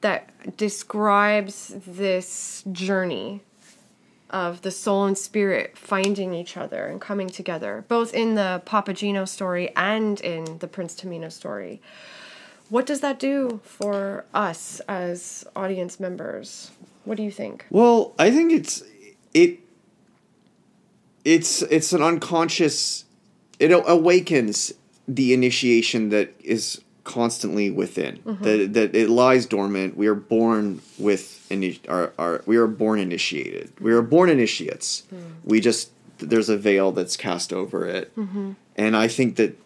that 0.01 0.57
describes 0.57 1.75
this 1.87 2.63
journey 2.71 3.41
of 4.31 4.63
the 4.63 4.71
soul 4.71 5.05
and 5.05 5.17
spirit 5.17 5.79
finding 5.79 6.35
each 6.35 6.57
other 6.57 6.87
and 6.87 7.01
coming 7.01 7.29
together, 7.29 7.85
both 7.89 8.13
in 8.13 8.35
the 8.35 8.63
Papageno 8.67 9.27
story 9.27 9.73
and 9.77 10.21
in 10.21 10.59
the 10.59 10.69
Prince 10.69 10.95
Tamino 10.95 11.31
story. 11.31 11.81
What 12.69 12.87
does 12.87 13.01
that 13.01 13.19
do 13.19 13.61
for 13.63 14.25
us 14.35 14.81
as 14.89 15.47
audience 15.55 16.01
members? 16.01 16.73
What 17.05 17.17
do 17.17 17.23
you 17.23 17.31
think? 17.31 17.65
Well, 17.71 18.15
I 18.19 18.31
think 18.31 18.53
it's 18.53 18.83
it 19.33 19.61
it's 21.25 21.63
it's 21.63 21.93
an 21.93 22.03
unconscious 22.03 23.06
it 23.59 23.71
awakens 23.73 24.73
the 25.09 25.33
initiation 25.33 26.11
that 26.11 26.35
is 26.43 26.81
constantly 27.05 27.71
within 27.71 28.19
mm-hmm. 28.19 28.43
that 28.43 28.73
that 28.75 28.95
it 28.95 29.09
lies 29.09 29.47
dormant. 29.47 29.97
We 29.97 30.09
are 30.09 30.15
born 30.15 30.83
with 30.99 31.47
ini- 31.51 31.79
our, 31.89 32.13
our 32.19 32.43
we 32.47 32.57
are 32.57 32.67
born 32.67 32.99
initiated. 32.99 33.73
We 33.81 33.93
are 33.93 34.03
born 34.03 34.29
initiates. 34.29 35.05
Mm. 35.15 35.23
We 35.45 35.61
just 35.61 35.91
there's 36.19 36.49
a 36.49 36.57
veil 36.57 36.93
that's 36.93 37.17
cast 37.17 37.53
over 37.53 37.87
it. 37.87 38.15
Mm-hmm. 38.17 38.53
And 38.77 38.97
i 38.97 39.09
think 39.09 39.37
that 39.37 39.59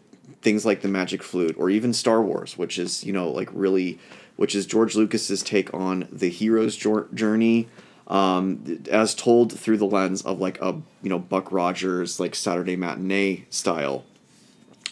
things 0.42 0.64
like 0.64 0.80
the 0.82 0.88
magic 0.88 1.22
flute 1.22 1.54
or 1.58 1.70
even 1.70 1.92
star 1.92 2.22
wars 2.22 2.56
which 2.56 2.78
is 2.78 3.04
you 3.04 3.12
know 3.12 3.30
like 3.30 3.48
really 3.52 3.98
which 4.36 4.54
is 4.54 4.66
george 4.66 4.96
lucas's 4.96 5.42
take 5.42 5.72
on 5.74 6.08
the 6.10 6.30
hero's 6.30 6.76
jour- 6.76 7.08
journey 7.12 7.68
um, 8.10 8.84
as 8.90 9.14
told 9.14 9.58
through 9.58 9.78
the 9.78 9.86
lens 9.86 10.20
of 10.22 10.38
like 10.38 10.60
a 10.60 10.72
you 11.02 11.08
know 11.08 11.18
buck 11.18 11.50
rogers 11.50 12.20
like 12.20 12.34
saturday 12.34 12.76
matinee 12.76 13.46
style 13.48 14.04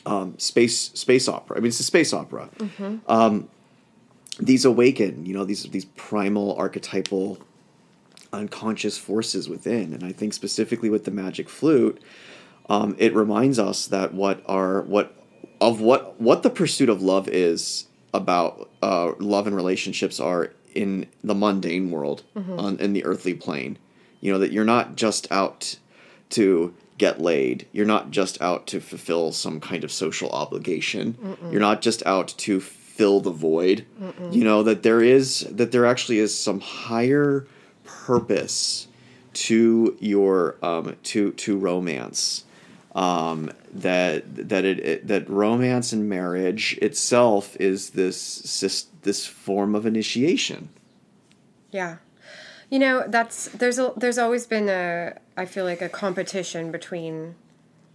um, 0.09 0.39
space 0.39 0.91
space 0.93 1.29
opera. 1.29 1.57
I 1.57 1.61
mean, 1.61 1.69
it's 1.69 1.81
a 1.81 1.85
space 1.85 2.13
opera. 2.13 2.49
Um, 3.07 3.49
these 4.41 4.65
awaken, 4.65 5.27
you 5.27 5.35
know, 5.35 5.45
these 5.45 5.65
these 5.65 5.85
primal 5.85 6.57
archetypal 6.57 7.39
unconscious 8.33 8.99
forces 8.99 9.49
within, 9.49 9.93
and 9.93 10.03
I 10.05 10.13
think 10.13 10.33
specifically 10.33 10.91
with 10.91 11.05
the 11.05 11.11
magic 11.11 11.49
flute, 11.49 12.03
um, 12.69 12.95
it 12.99 13.15
reminds 13.15 13.59
us 13.59 13.87
that 13.89 14.15
what 14.15 14.43
are 14.47 14.83
what 14.83 15.15
of 15.61 15.81
what 15.81 16.21
what 16.21 16.43
the 16.43 16.51
pursuit 16.51 16.89
of 16.89 17.03
love 17.03 17.29
is 17.29 17.87
about 18.15 18.71
uh, 18.83 19.13
love 19.19 19.47
and 19.47 19.55
relationships 19.55 20.19
are 20.19 20.55
in 20.75 21.07
the 21.23 21.35
mundane 21.35 21.91
world 21.91 22.23
on 22.59 22.79
in 22.79 22.93
the 22.93 23.05
earthly 23.05 23.35
plane. 23.35 23.79
You 24.21 24.33
know 24.33 24.39
that 24.39 24.53
you're 24.53 24.65
not 24.65 24.97
just 24.97 25.31
out 25.31 25.77
to 26.31 26.75
get 26.99 27.21
laid. 27.21 27.67
You're 27.73 27.87
not 27.87 28.11
just 28.11 28.41
out 28.43 28.67
to 28.69 28.81
fulfill 28.81 29.33
some 29.33 29.61
kind 29.61 29.85
of 29.85 29.93
social 29.93 30.31
obligation. 30.31 31.17
You're 31.51 31.61
not 31.61 31.81
just 31.81 32.05
out 32.05 32.29
to 32.39 32.61
fill 32.61 33.21
the 33.21 33.31
void. 33.31 33.87
You 34.33 34.45
know 34.45 34.63
that 34.65 34.83
there 34.83 35.03
is 35.03 35.41
that 35.51 35.71
there 35.73 35.87
actually 35.87 36.19
is 36.19 36.37
some 36.37 36.61
higher 36.61 37.47
purpose 37.85 38.89
to 39.35 39.97
your 40.01 40.57
um, 40.63 40.97
to 41.05 41.33
to 41.33 41.57
romance. 41.57 42.45
Um, 42.95 43.53
that 43.73 44.49
that 44.49 44.65
it, 44.65 44.81
it 44.81 45.07
that 45.07 45.31
romance 45.31 45.93
and 45.93 46.09
marriage 46.09 46.77
itself 46.83 47.57
is 47.61 47.91
this 47.91 48.19
this, 49.09 49.27
form 49.27 49.75
of 49.75 49.87
initiation. 49.87 50.69
Yeah. 51.73 51.97
You 52.71 52.79
know, 52.79 53.05
that's 53.09 53.49
there's 53.49 53.79
a 53.79 53.93
there's 53.97 54.19
always 54.19 54.47
been 54.47 54.69
a 54.69 55.15
I 55.37 55.47
feel 55.47 55.65
like 55.65 55.81
a 55.81 55.89
competition 55.89 56.71
between 56.71 57.35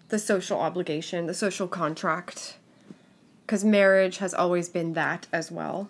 the 0.10 0.17
social 0.17 0.60
obligation, 0.60 1.28
the 1.28 1.34
social 1.34 1.67
contract 1.67 2.58
cuz 3.45 3.63
marriage 3.63 4.17
has 4.17 4.34
always 4.34 4.69
been 4.69 4.93
that 4.93 5.28
as 5.32 5.52
well. 5.52 5.89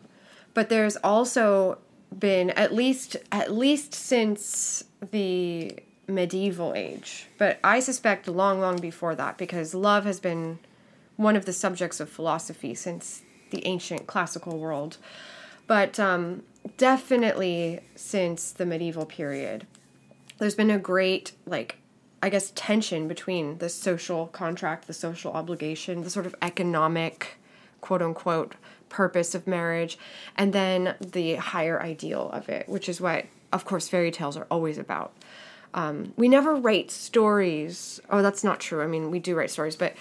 But 0.53 0.67
there's 0.67 0.97
also 0.97 1.79
been 2.27 2.49
at 2.51 2.73
least 2.73 3.15
at 3.31 3.53
least 3.53 3.95
since 3.95 4.83
the 5.11 5.77
medieval 6.07 6.73
age, 6.75 7.27
but 7.37 7.59
I 7.63 7.79
suspect 7.79 8.27
long 8.27 8.59
long 8.59 8.77
before 8.81 9.15
that 9.15 9.37
because 9.37 9.73
love 9.73 10.03
has 10.03 10.19
been 10.19 10.59
one 11.15 11.37
of 11.37 11.45
the 11.45 11.53
subjects 11.53 12.01
of 12.01 12.09
philosophy 12.09 12.75
since 12.75 13.21
the 13.53 13.65
ancient 13.65 14.07
classical 14.07 14.57
world. 14.57 14.97
But 15.67 15.99
um, 15.99 16.43
definitely 16.77 17.79
since 17.95 18.51
the 18.51 18.65
medieval 18.65 19.05
period, 19.05 19.67
there's 20.39 20.55
been 20.55 20.71
a 20.71 20.79
great, 20.79 21.31
like, 21.45 21.77
I 22.21 22.29
guess, 22.29 22.51
tension 22.55 23.07
between 23.07 23.59
the 23.59 23.69
social 23.69 24.27
contract, 24.27 24.87
the 24.87 24.93
social 24.93 25.31
obligation, 25.31 26.03
the 26.03 26.09
sort 26.09 26.25
of 26.25 26.35
economic, 26.41 27.37
quote 27.79 28.01
unquote, 28.01 28.55
purpose 28.89 29.35
of 29.35 29.47
marriage, 29.47 29.97
and 30.35 30.51
then 30.51 30.95
the 30.99 31.35
higher 31.35 31.81
ideal 31.81 32.29
of 32.31 32.49
it, 32.49 32.67
which 32.67 32.89
is 32.89 32.99
what, 32.99 33.25
of 33.51 33.65
course, 33.65 33.87
fairy 33.87 34.11
tales 34.11 34.35
are 34.35 34.47
always 34.49 34.77
about. 34.77 35.13
Um, 35.73 36.13
we 36.17 36.27
never 36.27 36.55
write 36.55 36.91
stories. 36.91 37.99
Oh, 38.09 38.21
that's 38.21 38.43
not 38.43 38.59
true. 38.59 38.81
I 38.81 38.87
mean, 38.87 39.11
we 39.11 39.19
do 39.19 39.35
write 39.35 39.49
stories, 39.49 39.75
but 39.75 39.93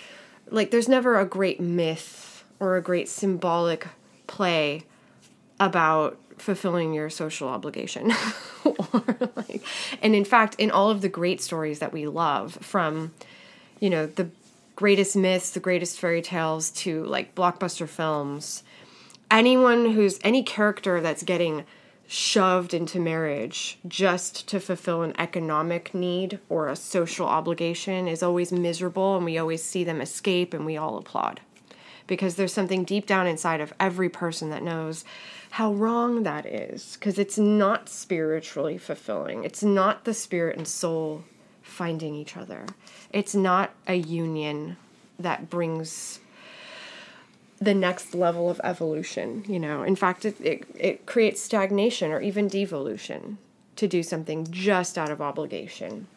like, 0.51 0.71
there's 0.71 0.89
never 0.89 1.19
a 1.19 1.25
great 1.25 1.61
myth 1.61 2.32
or 2.63 2.77
a 2.77 2.81
great 2.81 3.09
symbolic 3.09 3.89
play 4.29 4.85
about 5.59 6.17
fulfilling 6.39 6.95
your 6.95 7.11
social 7.11 7.49
obligation. 7.49 8.13
Or 8.65 9.31
like 9.35 9.63
and 10.03 10.15
in 10.15 10.25
fact 10.25 10.55
in 10.57 10.71
all 10.71 10.91
of 10.91 11.01
the 11.01 11.09
great 11.09 11.41
stories 11.41 11.81
that 11.81 11.93
we 11.93 12.07
love 12.07 12.55
from 12.61 13.13
you 13.81 13.91
know 13.91 14.07
the 14.07 14.29
greatest 14.77 15.17
myths 15.17 15.51
the 15.51 15.61
greatest 15.61 15.99
fairy 15.99 16.23
tales 16.23 16.71
to 16.71 17.05
like 17.05 17.35
blockbuster 17.35 17.89
films 17.89 18.63
anyone 19.31 19.93
who's 19.93 20.21
any 20.23 20.43
character 20.43 21.01
that's 21.01 21.23
getting 21.23 21.65
shoved 22.07 22.73
into 22.73 23.01
marriage 23.01 23.79
just 23.89 24.47
to 24.49 24.61
fulfill 24.61 25.03
an 25.03 25.15
economic 25.19 25.93
need 25.93 26.39
or 26.49 26.69
a 26.69 26.77
social 26.77 27.27
obligation 27.27 28.07
is 28.07 28.23
always 28.23 28.53
miserable 28.53 29.17
and 29.17 29.25
we 29.25 29.39
always 29.39 29.63
see 29.63 29.83
them 29.83 30.01
escape 30.01 30.55
and 30.55 30.65
we 30.65 30.77
all 30.77 30.99
applaud 30.99 31.41
because 32.07 32.35
there's 32.35 32.53
something 32.53 32.85
deep 32.85 33.07
down 33.07 33.27
inside 33.27 33.61
of 33.61 33.73
every 33.79 34.09
person 34.09 34.51
that 34.51 34.63
knows 34.63 35.05
how 35.51 35.73
wrong 35.73 36.23
that 36.23 36.47
is 36.47 36.97
because 36.99 37.19
it's 37.19 37.39
not 37.39 37.89
spiritually 37.89 38.79
fulfilling. 38.79 39.45
It's 39.45 39.63
not 39.63 40.05
the 40.05 40.15
spirit 40.15 40.57
and 40.57 40.67
soul 40.67 41.25
finding 41.63 42.15
each 42.15 42.37
other. 42.37 42.67
It's 43.13 43.35
not 43.35 43.73
a 43.87 43.95
union 43.95 44.77
that 45.19 45.51
brings 45.51 46.21
the 47.61 47.75
next 47.75 48.15
level 48.15 48.51
of 48.51 48.61
evolution, 48.65 49.45
you 49.47 49.59
know. 49.59 49.83
In 49.83 49.95
fact, 49.95 50.25
it, 50.25 50.41
it, 50.41 50.67
it 50.75 51.07
creates 51.07 51.41
stagnation 51.41 52.11
or 52.11 52.21
even 52.21 52.49
devolution 52.49 53.39
to 53.77 53.87
do 53.87 54.03
something 54.03 54.47
just 54.51 54.99
out 54.99 55.11
of 55.11 55.21
obligation. 55.21 56.09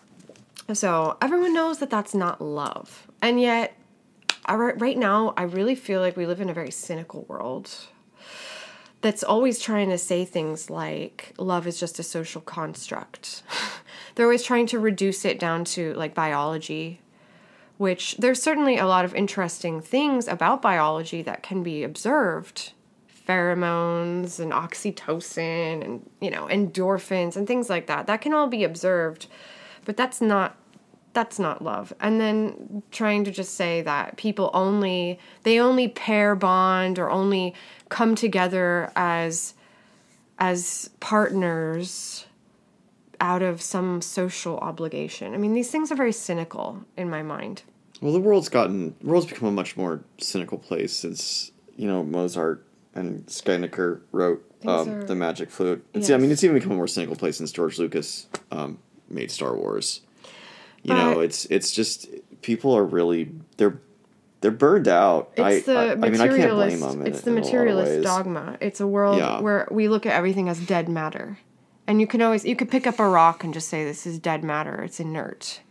So 0.74 1.18
everyone 1.22 1.54
knows 1.54 1.78
that 1.80 1.92
that's 1.92 2.16
not 2.16 2.42
love. 2.42 3.08
And 3.22 3.40
yet, 3.40 3.78
I, 4.46 4.56
right 4.56 4.98
now, 4.98 5.34
I 5.36 5.44
really 5.44 5.76
feel 5.76 6.02
like 6.02 6.16
we 6.16 6.26
live 6.26 6.42
in 6.42 6.50
a 6.50 6.54
very 6.54 6.72
cynical 6.72 7.26
world 7.28 7.70
that's 9.02 9.24
always 9.24 9.60
trying 9.60 9.90
to 9.90 9.98
say 9.98 10.26
things 10.26 10.70
like 10.70 11.34
love 11.38 11.68
is 11.68 11.80
just 11.80 12.00
a 12.00 12.04
social 12.04 12.42
construct. 12.42 13.44
They're 14.16 14.26
always 14.26 14.44
trying 14.44 14.68
to 14.68 14.80
reduce 14.80 15.26
it 15.26 15.40
down 15.40 15.66
to 15.66 15.94
like 15.94 16.14
biology, 16.14 17.02
which 17.78 18.18
there's 18.18 18.42
certainly 18.42 18.78
a 18.78 18.86
lot 18.86 19.06
of 19.06 19.14
interesting 19.14 19.82
things 19.82 20.28
about 20.28 20.62
biology 20.62 21.22
that 21.22 21.44
can 21.44 21.64
be 21.64 21.84
observed 21.84 22.72
pheromones 23.28 24.40
and 24.40 24.52
oxytocin 24.52 25.84
and 25.84 26.10
you 26.22 26.30
know 26.30 26.46
endorphins 26.46 27.36
and 27.36 27.48
things 27.48 27.70
like 27.70 27.88
that 27.88 28.06
that 28.06 28.22
can 28.22 28.34
all 28.34 28.48
be 28.48 28.64
observed 28.64 29.26
but 29.84 29.98
that's 29.98 30.22
not 30.22 30.56
that's 31.16 31.40
not 31.40 31.64
love. 31.64 31.94
And 32.00 32.22
then 32.22 32.84
trying 32.92 33.24
to 33.24 33.32
just 33.32 33.56
say 33.56 33.82
that 33.82 34.18
people 34.18 34.52
only 34.54 35.18
they 35.42 35.60
only 35.60 35.88
pair 35.88 36.36
bond 36.36 37.00
or 37.00 37.10
only 37.10 37.56
come 37.90 38.14
together 38.14 38.92
as 38.96 39.56
as 40.38 40.92
partners 41.00 42.28
out 43.22 43.42
of 43.42 43.62
some 43.62 44.02
social 44.02 44.58
obligation. 44.60 45.34
I 45.34 45.38
mean 45.38 45.56
these 45.56 45.72
things 45.72 45.92
are 45.92 45.96
very 45.96 46.12
cynical 46.12 46.84
in 46.96 47.10
my 47.10 47.24
mind. 47.24 47.64
Well 48.02 48.14
the 48.14 48.20
world's 48.20 48.50
gotten 48.50 48.94
the 49.02 49.08
world's 49.08 49.26
become 49.26 49.48
a 49.48 49.52
much 49.52 49.78
more 49.78 50.04
cynical 50.20 50.60
place 50.60 50.94
since 50.94 51.52
you 51.78 51.88
know 51.88 52.04
mozart 52.04 52.64
and 52.94 53.26
Scheiniger 53.28 54.02
wrote 54.12 54.46
um, 54.68 54.90
are, 54.90 55.04
the 55.04 55.16
magic 55.16 55.52
flute. 55.52 55.86
It's, 55.94 56.10
yes. 56.10 56.16
i 56.16 56.18
mean 56.18 56.32
it's 56.32 56.44
even 56.44 56.56
become 56.56 56.72
a 56.72 56.76
more 56.76 56.88
cynical 56.88 57.16
place 57.16 57.38
since 57.38 57.52
george 57.52 57.78
lucas 57.78 58.28
um, 58.52 58.80
made 59.10 59.30
star 59.30 59.56
wars 59.56 60.02
you 60.86 60.90
but 60.90 60.96
know 60.98 61.20
it's 61.20 61.46
it's 61.46 61.72
just 61.72 62.08
people 62.44 62.78
are 62.78 62.86
really 62.86 63.32
they're 63.58 63.80
they're 64.42 64.52
burned 64.52 64.88
out. 64.88 65.32
It's 65.36 65.68
I, 65.68 65.74
the 65.74 65.80
I, 65.80 65.96
materialist. 65.96 66.04
I 66.04 66.10
mean, 66.10 66.22
I 66.22 66.38
can't 66.38 66.54
blame 66.54 66.80
them. 66.80 67.02
In, 67.02 67.08
it's 67.08 67.22
the 67.22 67.32
materialist 67.32 68.04
dogma. 68.04 68.58
It's 68.62 68.80
a 68.80 68.86
world 68.86 69.18
yeah. 69.18 69.40
where 69.40 69.68
we 69.72 69.90
look 69.90 70.06
at 70.06 70.14
everything 70.14 70.48
as 70.48 70.60
dead 70.60 70.88
matter, 70.88 71.40
and 71.88 72.00
you 72.00 72.06
can 72.06 72.22
always 72.22 72.46
you 72.46 72.56
could 72.56 72.70
pick 72.70 72.86
up 72.86 73.00
a 73.00 73.10
rock 73.10 73.44
and 73.44 73.52
just 73.52 73.68
say 73.68 73.84
this 73.84 74.06
is 74.06 74.20
dead 74.20 74.44
matter. 74.44 74.84
It's 74.84 75.00
inert. 75.00 75.62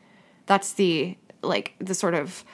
That's 0.46 0.72
the 0.72 1.16
like 1.42 1.74
the 1.79 1.94
sort 1.94 2.14
of 2.14 2.44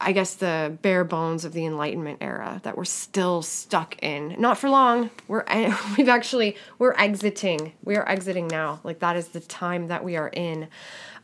I 0.00 0.12
guess 0.12 0.34
the 0.34 0.78
bare 0.82 1.02
bones 1.02 1.44
of 1.44 1.52
the 1.52 1.66
Enlightenment 1.66 2.18
era 2.20 2.60
that 2.62 2.76
we're 2.76 2.84
still 2.84 3.42
stuck 3.42 4.00
in. 4.00 4.36
Not 4.38 4.58
for 4.58 4.70
long. 4.70 5.10
We're 5.26 5.44
we've 5.98 6.08
actually 6.08 6.56
we're 6.78 6.94
exiting. 6.94 7.72
We 7.82 7.96
are 7.96 8.08
exiting 8.08 8.46
now. 8.46 8.78
Like 8.84 9.00
that 9.00 9.16
is 9.16 9.28
the 9.28 9.40
time 9.40 9.88
that 9.88 10.04
we 10.04 10.16
are 10.16 10.28
in 10.28 10.68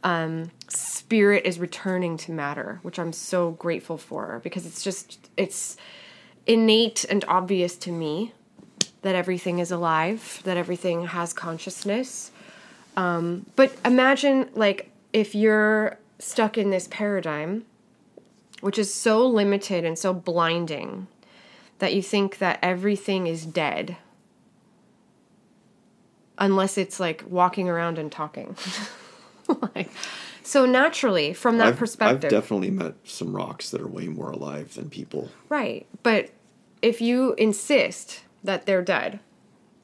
um, 0.02 0.50
spirit 0.68 1.44
is 1.44 1.58
returning 1.58 2.16
to 2.18 2.32
matter, 2.32 2.80
which 2.82 2.98
I'm 2.98 3.12
so 3.12 3.52
grateful 3.52 3.98
for 3.98 4.40
because 4.42 4.66
it's 4.66 4.82
just 4.82 5.30
it's 5.36 5.76
innate 6.46 7.04
and 7.10 7.24
obvious 7.28 7.76
to 7.76 7.92
me 7.92 8.32
that 9.02 9.14
everything 9.14 9.58
is 9.58 9.70
alive, 9.70 10.40
that 10.44 10.56
everything 10.56 11.06
has 11.06 11.32
consciousness. 11.32 12.30
Um, 12.96 13.46
but 13.56 13.74
imagine 13.84 14.50
like 14.54 14.90
if 15.12 15.34
you're 15.34 15.98
stuck 16.18 16.58
in 16.58 16.70
this 16.70 16.88
paradigm, 16.88 17.64
which 18.60 18.78
is 18.78 18.92
so 18.92 19.26
limited 19.26 19.84
and 19.84 19.98
so 19.98 20.12
blinding 20.12 21.06
that 21.78 21.94
you 21.94 22.02
think 22.02 22.38
that 22.38 22.58
everything 22.62 23.26
is 23.26 23.46
dead 23.46 23.96
unless 26.38 26.78
it's 26.78 26.98
like 26.98 27.24
walking 27.28 27.68
around 27.68 27.98
and 27.98 28.10
talking. 28.10 28.56
like, 29.74 29.90
so 30.42 30.66
naturally, 30.66 31.32
from 31.32 31.58
that 31.58 31.68
I've, 31.68 31.76
perspective, 31.76 32.24
I've 32.24 32.30
definitely 32.30 32.70
met 32.70 32.94
some 33.04 33.34
rocks 33.34 33.70
that 33.70 33.80
are 33.80 33.88
way 33.88 34.08
more 34.08 34.30
alive 34.30 34.74
than 34.74 34.90
people. 34.90 35.30
Right, 35.48 35.86
but 36.02 36.30
if 36.82 37.00
you 37.00 37.34
insist 37.34 38.22
that 38.42 38.66
they're 38.66 38.82
dead, 38.82 39.20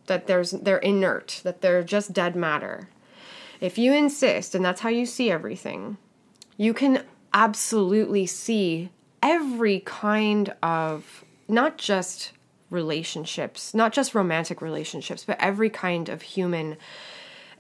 that 0.07 0.27
there's 0.27 0.53
they're 0.53 0.79
inert, 0.79 1.41
that 1.45 1.61
they're 1.61 1.83
just 1.83 2.13
dead 2.13 2.37
matter, 2.37 2.89
if 3.61 3.79
you 3.79 3.93
insist, 3.93 4.55
and 4.55 4.65
that's 4.65 4.81
how 4.81 4.89
you 4.89 5.07
see 5.07 5.31
everything, 5.31 5.97
you 6.57 6.75
can 6.75 7.05
absolutely 7.33 8.27
see 8.27 8.91
every 9.23 9.81
kind 9.81 10.55
of 10.63 11.25
not 11.49 11.79
just 11.79 12.33
relationships, 12.71 13.75
not 13.75 13.93
just 13.93 14.15
romantic 14.15 14.61
relationships, 14.61 15.25
but 15.25 15.37
every 15.41 15.71
kind 15.71 16.09
of 16.09 16.23
human 16.23 16.77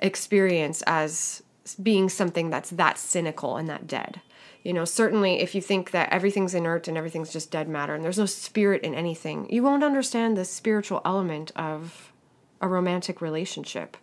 experience 0.00 0.82
as 0.86 1.42
being 1.74 2.08
something 2.08 2.50
that's 2.50 2.70
that 2.70 2.98
cynical 2.98 3.56
and 3.56 3.68
that 3.68 3.86
dead. 3.86 4.20
You 4.62 4.72
know, 4.72 4.84
certainly 4.84 5.40
if 5.40 5.54
you 5.54 5.60
think 5.60 5.92
that 5.92 6.12
everything's 6.12 6.54
inert 6.54 6.88
and 6.88 6.96
everything's 6.96 7.32
just 7.32 7.50
dead 7.50 7.68
matter 7.68 7.94
and 7.94 8.04
there's 8.04 8.18
no 8.18 8.26
spirit 8.26 8.82
in 8.82 8.94
anything, 8.94 9.46
you 9.48 9.62
won't 9.62 9.84
understand 9.84 10.36
the 10.36 10.44
spiritual 10.44 11.02
element 11.04 11.52
of 11.54 12.12
a 12.60 12.68
romantic 12.68 13.20
relationship. 13.20 13.96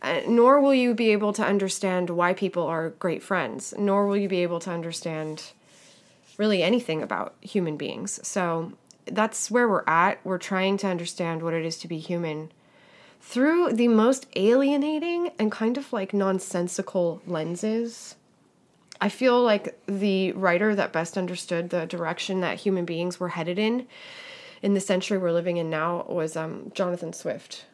Uh, 0.00 0.20
nor 0.28 0.60
will 0.60 0.74
you 0.74 0.94
be 0.94 1.10
able 1.10 1.32
to 1.32 1.44
understand 1.44 2.08
why 2.08 2.32
people 2.32 2.62
are 2.62 2.90
great 2.90 3.22
friends, 3.22 3.74
nor 3.76 4.06
will 4.06 4.16
you 4.16 4.28
be 4.28 4.42
able 4.42 4.60
to 4.60 4.70
understand 4.70 5.52
really 6.36 6.62
anything 6.62 7.02
about 7.02 7.34
human 7.40 7.76
beings. 7.76 8.20
So, 8.26 8.72
that's 9.06 9.50
where 9.50 9.68
we're 9.68 9.84
at. 9.86 10.20
We're 10.24 10.38
trying 10.38 10.76
to 10.78 10.86
understand 10.86 11.42
what 11.42 11.54
it 11.54 11.64
is 11.64 11.78
to 11.78 11.88
be 11.88 11.98
human 11.98 12.52
through 13.20 13.72
the 13.72 13.88
most 13.88 14.26
alienating 14.36 15.30
and 15.38 15.52
kind 15.52 15.76
of 15.76 15.92
like 15.92 16.12
nonsensical 16.12 17.20
lenses. 17.26 18.16
I 19.00 19.08
feel 19.08 19.42
like 19.42 19.78
the 19.86 20.32
writer 20.32 20.74
that 20.74 20.92
best 20.92 21.16
understood 21.16 21.70
the 21.70 21.86
direction 21.86 22.40
that 22.40 22.58
human 22.58 22.84
beings 22.84 23.20
were 23.20 23.28
headed 23.28 23.58
in 23.58 23.86
in 24.62 24.74
the 24.74 24.80
century 24.80 25.18
we're 25.18 25.32
living 25.32 25.56
in 25.56 25.70
now 25.70 26.04
was 26.08 26.36
um, 26.36 26.72
Jonathan 26.74 27.12
Swift. 27.12 27.64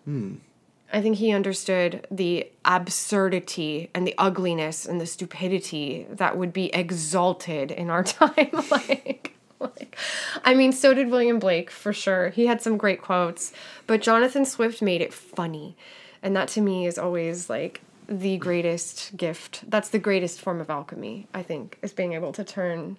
I 0.93 1.01
think 1.01 1.17
he 1.17 1.33
understood 1.33 2.07
the 2.11 2.51
absurdity 2.65 3.91
and 3.95 4.07
the 4.07 4.15
ugliness 4.19 4.87
and 4.87 5.01
the 5.01 5.07
stupidity 5.07 6.07
that 6.11 6.37
would 6.37 6.53
be 6.53 6.73
exalted 6.75 7.71
in 7.71 7.91
our 7.91 8.05
time. 8.05 8.51
like, 8.71 9.34
like, 9.65 9.97
I 10.45 10.55
mean, 10.55 10.73
so 10.73 10.95
did 10.95 11.11
William 11.11 11.39
Blake 11.39 11.71
for 11.71 11.93
sure. 11.93 12.31
He 12.31 12.47
had 12.47 12.61
some 12.63 12.77
great 12.77 13.03
quotes, 13.03 13.53
but 13.87 14.03
Jonathan 14.03 14.45
Swift 14.45 14.83
made 14.83 15.01
it 15.01 15.13
funny, 15.13 15.77
and 16.23 16.35
that 16.37 16.49
to 16.49 16.61
me 16.61 16.87
is 16.87 16.99
always 16.99 17.51
like 17.51 17.81
the 18.09 18.37
greatest 18.37 19.17
gift. 19.17 19.65
That's 19.69 19.89
the 19.89 19.99
greatest 19.99 20.41
form 20.41 20.61
of 20.61 20.71
alchemy. 20.71 21.27
I 21.33 21.43
think 21.43 21.79
is 21.83 21.93
being 21.93 22.13
able 22.13 22.33
to 22.33 22.45
turn 22.45 22.99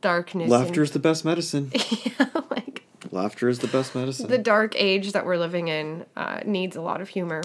darkness. 0.00 0.50
Laughter 0.50 0.82
is 0.82 0.92
the 0.92 0.98
best 0.98 1.24
medicine. 1.24 1.70
into, 1.74 2.44
like 2.50 2.84
Laughter 3.10 3.48
is 3.48 3.60
the 3.60 3.68
best 3.68 3.94
medicine. 3.94 4.28
the 4.28 4.38
dark 4.38 4.74
age 4.76 5.12
that 5.12 5.24
we're 5.24 5.36
living 5.36 5.68
in 5.68 6.04
uh, 6.16 6.40
needs 6.44 6.76
a 6.76 6.80
lot 6.80 7.00
of 7.00 7.08
humor, 7.08 7.42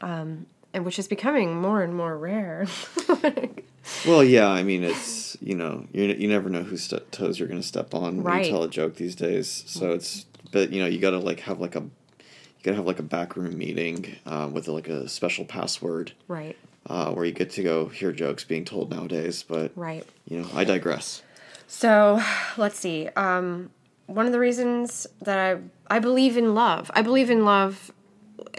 um, 0.00 0.46
and 0.74 0.84
which 0.84 0.98
is 0.98 1.08
becoming 1.08 1.60
more 1.60 1.82
and 1.82 1.94
more 1.94 2.16
rare. 2.16 2.66
Well, 4.06 4.22
yeah, 4.22 4.48
I 4.48 4.62
mean, 4.62 4.84
it's 4.84 5.36
you 5.40 5.54
know, 5.54 5.86
you 5.92 6.04
you 6.04 6.28
never 6.28 6.48
know 6.48 6.62
whose 6.62 6.84
st- 6.84 7.10
toes 7.10 7.38
you're 7.38 7.48
going 7.48 7.60
to 7.60 7.66
step 7.66 7.94
on 7.94 8.16
when 8.16 8.24
Right. 8.24 8.44
you 8.44 8.50
tell 8.50 8.62
a 8.62 8.68
joke 8.68 8.96
these 8.96 9.14
days. 9.14 9.64
So 9.66 9.92
it's, 9.92 10.26
but 10.52 10.70
you 10.72 10.80
know, 10.80 10.86
you 10.86 10.98
got 10.98 11.10
to 11.12 11.18
like 11.18 11.40
have 11.40 11.58
like 11.60 11.74
a, 11.74 11.80
you 11.80 12.62
got 12.62 12.72
to 12.72 12.76
have 12.76 12.86
like 12.86 12.98
a 12.98 13.02
backroom 13.04 13.56
meeting 13.56 14.16
uh, 14.26 14.48
with 14.52 14.68
like 14.68 14.88
a 14.88 15.08
special 15.08 15.44
password 15.44 16.12
right, 16.28 16.56
uh, 16.86 17.12
where 17.12 17.24
you 17.24 17.32
get 17.32 17.50
to 17.52 17.62
go 17.62 17.86
hear 17.86 18.12
jokes 18.12 18.44
being 18.44 18.64
told 18.64 18.90
nowadays. 18.90 19.42
But 19.42 19.72
right. 19.74 20.04
you 20.28 20.42
know, 20.42 20.48
I 20.54 20.64
digress. 20.64 21.22
So 21.66 22.22
let's 22.56 22.78
see. 22.78 23.08
Um, 23.16 23.70
one 24.06 24.26
of 24.26 24.32
the 24.32 24.38
reasons 24.38 25.06
that 25.22 25.38
I 25.38 25.60
I 25.94 25.98
believe 25.98 26.36
in 26.36 26.54
love. 26.54 26.90
I 26.94 27.02
believe 27.02 27.30
in 27.30 27.44
love 27.44 27.90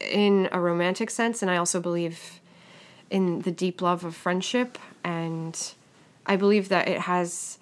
in 0.02 0.50
a 0.52 0.60
romantic 0.60 1.10
sense, 1.10 1.42
and 1.42 1.50
I 1.52 1.58
also 1.58 1.80
believe 1.80 2.40
in 3.10 3.42
the 3.42 3.52
deep 3.52 3.82
love 3.82 4.04
of 4.04 4.16
friendship. 4.16 4.78
And 5.04 5.60
I 6.26 6.36
believe 6.36 6.70
that 6.70 6.88
it 6.88 7.02
has 7.02 7.58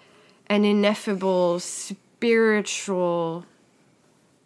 an 0.47 0.65
ineffable 0.65 1.60
spiritual 1.60 3.45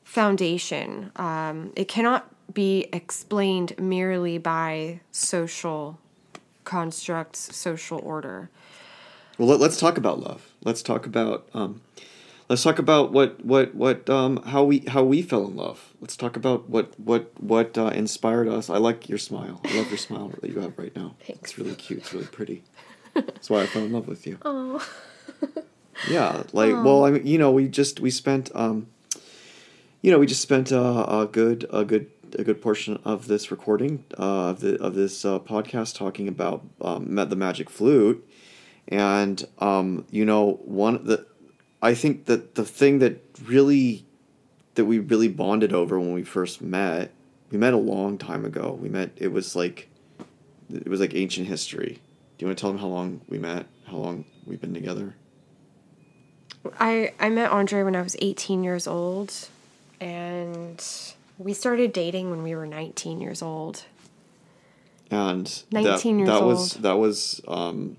foundation. 0.04 1.12
Um, 1.16 1.72
it 1.76 1.88
cannot 1.88 2.28
be 2.54 2.88
explained 2.92 3.78
merely 3.80 4.38
by 4.38 5.00
social 5.12 5.98
constructs, 6.66 7.56
social 7.56 8.00
order. 8.00 8.50
Well, 9.38 9.48
let, 9.48 9.60
let's 9.60 9.78
talk 9.78 9.98
about 9.98 10.20
love. 10.20 10.52
Let's 10.64 10.84
talk 10.84 11.06
about 11.06 11.48
um, 11.54 11.82
let's 12.52 12.64
talk 12.64 12.80
about 12.80 13.14
what 13.14 13.44
what 13.46 13.74
what 13.74 14.10
um, 14.10 14.44
how 14.44 14.62
we 14.62 14.80
how 14.80 15.04
we 15.04 15.22
fell 15.22 15.46
in 15.46 15.56
love. 15.56 15.94
Let's 16.02 16.18
talk 16.18 16.36
about 16.36 16.70
what 16.70 17.00
what 17.00 17.32
what 17.42 17.78
uh, 17.78 17.88
inspired 17.88 18.50
us. 18.50 18.70
I 18.70 18.78
like 18.78 19.08
your 19.08 19.18
smile. 19.18 19.62
I 19.64 19.78
love 19.78 19.90
your 19.90 19.98
smile 19.98 20.34
that 20.42 20.50
you 20.50 20.60
have 20.60 20.78
right 20.78 20.94
now. 20.94 21.16
Thanks. 21.26 21.52
It's 21.52 21.58
really 21.58 21.76
cute. 21.76 22.00
It's 22.00 22.14
really 22.14 22.26
pretty. 22.26 22.64
That's 23.14 23.50
why 23.50 23.62
I 23.62 23.68
fell 23.68 23.84
in 23.84 23.94
love 23.94 24.08
with 24.08 24.28
you. 24.28 24.38
Oh. 24.44 24.86
yeah, 26.10 26.44
like 26.52 26.74
well, 26.74 27.06
I 27.06 27.12
mean, 27.12 27.26
you 27.26 27.38
know, 27.38 27.52
we 27.52 27.70
just 27.70 28.02
we 28.02 28.12
spent 28.12 28.52
um, 28.54 28.88
you 30.02 30.12
know, 30.12 30.20
we 30.20 30.28
just 30.28 30.42
spent 30.42 30.74
uh, 30.74 31.06
a 31.08 31.30
good 31.32 31.66
a 31.72 31.86
good 31.86 32.12
a 32.38 32.44
good 32.44 32.62
portion 32.62 33.00
of 33.06 33.28
this 33.28 33.50
recording 33.50 34.04
uh, 34.20 34.50
of 34.50 34.60
the 34.60 34.78
of 34.82 34.94
this 34.94 35.24
uh, 35.24 35.40
podcast 35.40 35.96
talking 35.96 36.28
about 36.28 36.66
um, 36.82 37.16
the 37.16 37.36
magic 37.38 37.70
flute, 37.70 38.28
and 38.90 39.48
um, 39.60 40.06
you 40.12 40.26
know 40.26 40.60
one 40.66 41.06
the 41.06 41.31
I 41.82 41.94
think 41.94 42.26
that 42.26 42.56
the 42.56 42.66
thing 42.66 43.00
that 43.00 43.22
really 43.44 44.06
that 44.76 44.86
we 44.86 45.00
really 45.00 45.28
bonded 45.28 45.74
over 45.74 46.00
when 46.00 46.14
we 46.14 46.24
first 46.24 46.62
met 46.62 47.12
we 47.52 47.58
met 47.58 47.74
a 47.74 47.78
long 47.78 48.18
time 48.18 48.46
ago. 48.46 48.78
We 48.82 48.90
met 48.90 49.12
it 49.18 49.32
was 49.32 49.56
like 49.56 49.90
it 50.74 50.88
was 50.88 51.00
like 51.00 51.14
ancient 51.14 51.48
history. 51.48 52.00
Do 52.38 52.46
you 52.46 52.48
want 52.48 52.58
to 52.58 52.62
tell 52.62 52.72
them 52.72 52.80
how 52.80 52.88
long 52.88 53.22
we 53.28 53.38
met 53.38 53.66
how 53.86 53.98
long 53.98 54.26
we've 54.46 54.62
been 54.62 54.74
together? 54.74 55.16
I 56.80 57.14
I 57.20 57.30
met 57.30 57.52
Andre 57.52 57.84
when 57.84 57.96
I 57.96 58.02
was 58.02 58.16
18 58.20 58.64
years 58.64 58.88
old, 58.88 59.34
and 60.00 60.82
we 61.38 61.54
started 61.54 61.92
dating 61.92 62.30
when 62.30 62.44
we 62.44 62.56
were 62.56 62.66
19 62.66 63.20
years 63.20 63.42
old. 63.42 63.84
and 65.10 65.64
19 65.72 65.74
that, 65.74 66.06
years 66.06 66.30
that 66.30 66.46
was 66.46 66.74
that 66.76 66.98
was 66.98 67.42
um 67.48 67.98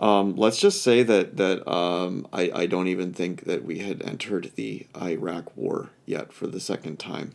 um 0.00 0.36
let's 0.36 0.58
just 0.58 0.82
say 0.82 1.02
that 1.02 1.36
that 1.36 1.68
um 1.70 2.26
I 2.32 2.50
I 2.54 2.66
don't 2.66 2.88
even 2.88 3.12
think 3.12 3.44
that 3.44 3.64
we 3.64 3.78
had 3.80 4.02
entered 4.02 4.52
the 4.54 4.86
Iraq 4.96 5.56
war 5.56 5.90
yet 6.06 6.32
for 6.32 6.46
the 6.46 6.60
second 6.60 6.98
time 6.98 7.32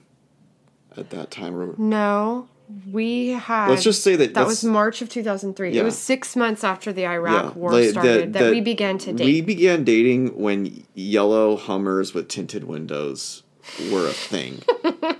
at 0.95 1.09
that 1.09 1.31
time 1.31 1.75
No, 1.77 2.47
we 2.91 3.29
had. 3.29 3.69
Let's 3.69 3.83
just 3.83 4.03
say 4.03 4.15
that 4.15 4.33
that 4.33 4.45
was 4.45 4.63
March 4.63 5.01
of 5.01 5.09
2003. 5.09 5.71
Yeah. 5.71 5.81
It 5.81 5.83
was 5.83 5.97
six 5.97 6.35
months 6.35 6.63
after 6.63 6.93
the 6.93 7.05
Iraq 7.07 7.55
war 7.55 7.71
like, 7.71 7.89
started 7.89 8.33
that, 8.33 8.51
we 8.51 8.61
began 8.61 8.97
to 8.99 9.13
date. 9.13 9.25
We 9.25 9.41
began 9.41 9.83
dating 9.83 10.39
when 10.39 10.85
yellow 10.93 11.57
Hummers 11.57 12.13
with 12.13 12.27
tinted 12.27 12.63
windows 12.65 13.43
were 13.91 14.07
a 14.07 14.13
thing. 14.13 14.61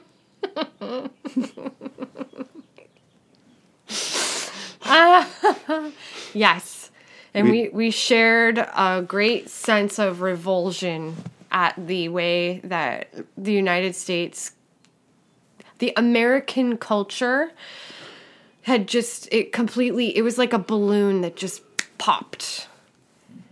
Yes. 6.33 6.72
And 7.33 7.49
We- 7.49 7.63
we, 7.63 7.69
we 7.69 7.91
shared 7.91 8.57
a 8.59 9.03
great 9.07 9.49
sense 9.49 9.97
of 9.99 10.21
revulsion 10.21 11.15
at 11.51 11.73
the 11.87 12.09
way 12.09 12.59
that 12.63 13.07
the 13.37 13.51
United 13.53 13.95
States, 13.95 14.51
the 15.79 15.93
American 15.97 16.77
culture, 16.77 17.51
had 18.63 18.87
just, 18.87 19.27
it 19.31 19.51
completely, 19.51 20.15
it 20.15 20.21
was 20.21 20.37
like 20.37 20.53
a 20.53 20.59
balloon 20.59 21.21
that 21.21 21.35
just 21.35 21.61
popped. 21.97 22.67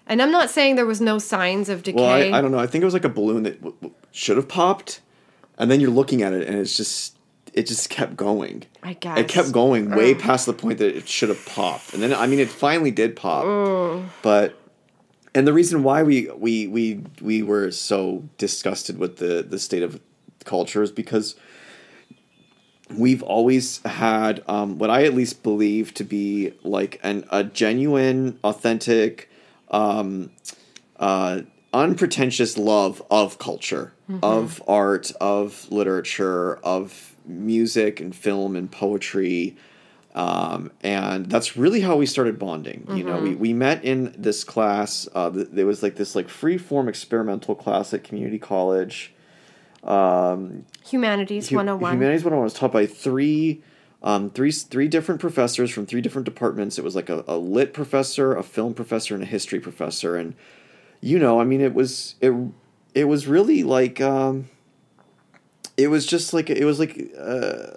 And 0.08 0.22
I'm 0.22 0.32
not 0.32 0.50
saying 0.50 0.76
there 0.76 0.86
was 0.86 1.02
no 1.02 1.20
signs 1.20 1.70
of 1.70 1.84
decay. 1.84 1.98
well, 2.02 2.34
I, 2.34 2.38
I 2.38 2.42
don't 2.42 2.52
know. 2.52 2.60
I 2.60 2.68
think 2.68 2.82
it 2.82 2.86
was 2.86 2.94
like 2.94 3.06
a 3.06 3.10
balloon 3.10 3.44
that 3.44 3.62
w- 3.62 3.76
w- 3.82 3.96
should 4.12 4.36
have 4.38 4.48
popped, 4.48 5.02
and 5.58 5.70
then 5.72 5.80
you're 5.80 5.90
looking 5.92 6.22
at 6.22 6.34
it, 6.34 6.48
and 6.48 6.58
it's 6.58 6.76
just 6.76 7.16
it 7.54 7.68
just 7.68 7.90
kept 7.90 8.16
going. 8.16 8.64
I 8.84 8.94
guess. 8.94 9.18
It 9.20 9.28
kept 9.28 9.52
going 9.52 9.92
way 9.92 10.16
past 10.16 10.46
the 10.46 10.54
point 10.54 10.80
that 10.80 10.96
it 10.96 11.08
should 11.08 11.30
have 11.30 11.46
popped, 11.46 11.94
and 11.94 12.02
then 12.02 12.14
I 12.14 12.28
mean, 12.28 12.40
it 12.40 12.50
finally 12.50 12.92
did 12.92 13.16
pop. 13.16 13.46
But 14.22 14.58
and 15.34 15.48
the 15.48 15.54
reason 15.54 15.84
why 15.84 16.04
we 16.04 16.30
we 16.32 16.68
we 16.68 17.04
we 17.22 17.44
were 17.44 17.72
so 17.72 18.24
disgusted 18.38 18.98
with 18.98 19.18
the 19.18 19.46
the 19.48 19.60
state 19.60 19.84
of 19.84 20.00
culture 20.44 20.82
is 20.82 20.92
because 20.92 21.36
we've 22.90 23.24
always 23.24 23.82
had 23.84 24.44
um, 24.48 24.78
what 24.78 24.90
I 24.90 25.04
at 25.04 25.14
least 25.14 25.44
believe 25.44 25.94
to 25.96 26.04
be 26.04 26.54
like 26.64 27.00
an 27.04 27.26
a 27.32 27.44
genuine, 27.44 28.40
authentic, 28.44 29.30
um, 29.70 30.32
uh, 30.98 31.42
unpretentious 31.74 32.58
love 32.58 33.02
of 33.10 33.38
culture, 33.38 33.94
of 34.22 34.62
art, 34.68 35.12
of 35.22 35.72
literature, 35.72 36.58
of 36.58 37.11
music 37.26 38.00
and 38.00 38.16
film 38.16 38.56
and 38.56 38.72
poetry. 38.72 39.56
Um, 40.14 40.72
and 40.82 41.28
that's 41.28 41.56
really 41.56 41.80
how 41.80 41.96
we 41.96 42.06
started 42.06 42.38
bonding. 42.38 42.86
You 42.94 43.04
know, 43.06 43.20
we, 43.20 43.34
we 43.36 43.54
met 43.54 43.86
in 43.86 44.14
this 44.18 44.44
class. 44.44 45.08
Uh, 45.16 45.30
th- 45.30 45.48
there 45.52 45.66
was 45.66 45.82
like 45.82 45.96
this 45.96 46.16
like 46.16 46.28
free 46.28 46.58
form 46.58 46.90
experimental 46.90 47.56
class 47.56 47.94
at 47.94 48.04
community 48.04 48.38
college. 48.38 49.14
Humanities 50.86 51.50
Hu- 51.50 51.56
101. 51.56 51.94
Humanities 51.94 52.24
101 52.24 52.44
was 52.44 52.54
taught 52.54 52.74
by 52.74 52.86
three, 52.86 53.64
um, 54.04 54.30
three, 54.30 54.52
three 54.52 54.88
different 54.90 55.22
professors 55.22 55.72
from 55.72 55.86
three 55.86 56.02
different 56.02 56.26
departments. 56.26 56.78
It 56.78 56.84
was 56.84 56.96
like 56.96 57.10
a, 57.10 57.24
a 57.28 57.38
lit 57.38 57.74
professor, 57.74 58.36
a 58.36 58.44
film 58.44 58.74
professor, 58.74 59.16
and 59.16 59.24
a 59.24 59.28
history 59.28 59.60
professor. 59.62 60.18
And 60.18 60.36
you 61.00 61.20
know, 61.20 61.40
I 61.40 61.46
mean, 61.46 61.62
it 61.62 61.74
was 61.74 62.16
it 62.22 62.34
it 62.94 63.06
was 63.06 63.28
really 63.28 63.64
like 63.64 64.02
um, 64.02 64.50
it 65.78 65.88
was 65.88 66.06
just 66.06 66.34
like 66.34 66.50
it 66.50 66.66
was 66.66 66.80
like 66.80 67.12
uh, 67.18 67.68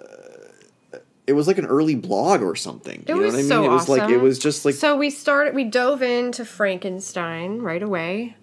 it 1.27 1.33
was 1.33 1.47
like 1.47 1.57
an 1.57 1.65
early 1.65 1.95
blog 1.95 2.41
or 2.41 2.55
something. 2.55 3.01
It 3.01 3.09
you 3.09 3.15
know 3.15 3.21
was 3.21 3.33
what 3.33 3.39
I 3.39 3.41
mean? 3.41 3.49
so 3.49 3.65
it 3.65 3.69
was 3.69 3.89
like 3.89 4.09
it 4.09 4.17
was 4.17 4.39
just 4.39 4.65
like 4.65 4.75
so 4.75 4.95
we 4.97 5.09
started 5.09 5.55
we 5.55 5.63
dove 5.63 6.01
into 6.01 6.45
frankenstein 6.45 7.59
right 7.59 7.81
away 7.81 8.35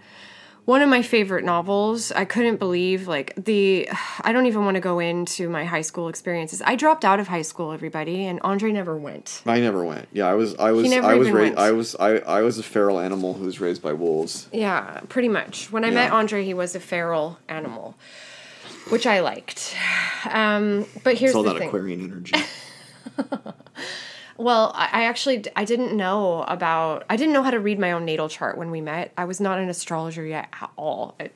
one 0.65 0.81
of 0.81 0.89
my 0.89 1.03
favorite 1.03 1.45
novels. 1.45 2.13
I 2.13 2.25
couldn't 2.25 2.57
believe 2.57 3.09
like 3.09 3.33
the 3.37 3.89
I 4.21 4.33
don't 4.33 4.47
even 4.47 4.65
want 4.65 4.77
to 4.77 4.81
go 4.81 5.01
into 5.01 5.49
my 5.49 5.65
high 5.65 5.81
school 5.81 6.09
experiences. 6.09 6.63
I 6.65 6.77
dropped 6.77 7.05
out 7.05 7.19
of 7.19 7.29
high 7.29 7.43
school, 7.43 7.73
everybody, 7.73 8.27
and 8.27 8.41
Andre 8.43 8.71
never 8.71 8.97
went. 8.97 9.43
I 9.45 9.61
never 9.61 9.85
went. 9.85 10.09
Yeah, 10.13 10.27
I 10.27 10.35
was 10.35 10.55
I 10.57 10.71
was 10.73 10.93
I 10.93 11.15
was 11.15 11.31
raised. 11.31 11.59
I 11.59 11.73
was 11.73 11.97
I, 11.97 12.19
I 12.19 12.43
was 12.43 12.59
a 12.59 12.63
feral 12.63 13.01
animal 13.01 13.35
who 13.35 13.45
was 13.45 13.61
raised 13.61 13.83
by 13.83 13.93
wolves. 13.93 14.49
Yeah, 14.53 15.01
pretty 15.09 15.29
much. 15.29 15.73
When 15.73 15.85
I 15.85 15.91
met 15.91 16.13
Andre, 16.13 16.45
he 16.45 16.55
was 16.55 16.75
a 16.75 16.81
feral 16.81 17.39
animal, 17.49 17.97
which 18.91 19.07
I 19.07 19.21
liked. 19.21 19.75
Um, 20.31 20.87
but 21.05 21.17
here's 21.17 21.31
It's 21.31 21.37
all 21.37 21.43
the 21.43 21.53
that 21.53 21.59
thing. 21.59 21.69
Aquarian 21.69 22.01
energy. 22.05 22.35
Well, 24.39 24.73
I, 24.75 24.89
I 24.93 25.05
actually 25.05 25.45
I 25.55 25.65
didn't 25.65 25.97
know 25.97 26.43
about 26.49 27.05
I 27.09 27.17
didn't 27.17 27.35
know 27.35 27.43
how 27.43 27.51
to 27.51 27.61
read 27.61 27.79
my 27.79 27.93
own 27.93 28.05
natal 28.05 28.29
chart 28.29 28.57
when 28.57 28.71
we 28.71 28.81
met. 28.81 29.13
I 29.17 29.25
was 29.27 29.41
not 29.41 29.59
an 29.59 29.69
astrologer 29.69 30.25
yet 30.25 30.49
at 30.61 30.71
all. 30.77 31.15
I- 31.21 31.31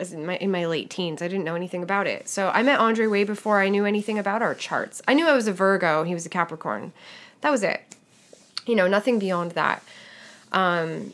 As 0.00 0.12
in 0.12 0.24
my 0.26 0.36
in 0.38 0.50
my 0.50 0.64
late 0.66 0.90
teens, 0.90 1.20
I 1.22 1.28
didn't 1.28 1.44
know 1.44 1.54
anything 1.54 1.82
about 1.82 2.06
it. 2.06 2.26
So 2.28 2.48
I 2.48 2.62
met 2.62 2.80
Andre 2.80 3.06
way 3.06 3.22
before 3.24 3.60
I 3.60 3.68
knew 3.68 3.84
anything 3.84 4.18
about 4.18 4.42
our 4.42 4.54
charts. 4.54 5.02
I 5.06 5.14
knew 5.14 5.26
I 5.28 5.34
was 5.34 5.46
a 5.46 5.52
Virgo. 5.52 6.04
He 6.04 6.14
was 6.14 6.24
a 6.26 6.28
Capricorn. 6.30 6.92
That 7.42 7.50
was 7.50 7.62
it. 7.62 7.80
You 8.66 8.74
know, 8.74 8.88
nothing 8.88 9.18
beyond 9.18 9.52
that. 9.52 9.82
Um, 10.50 11.12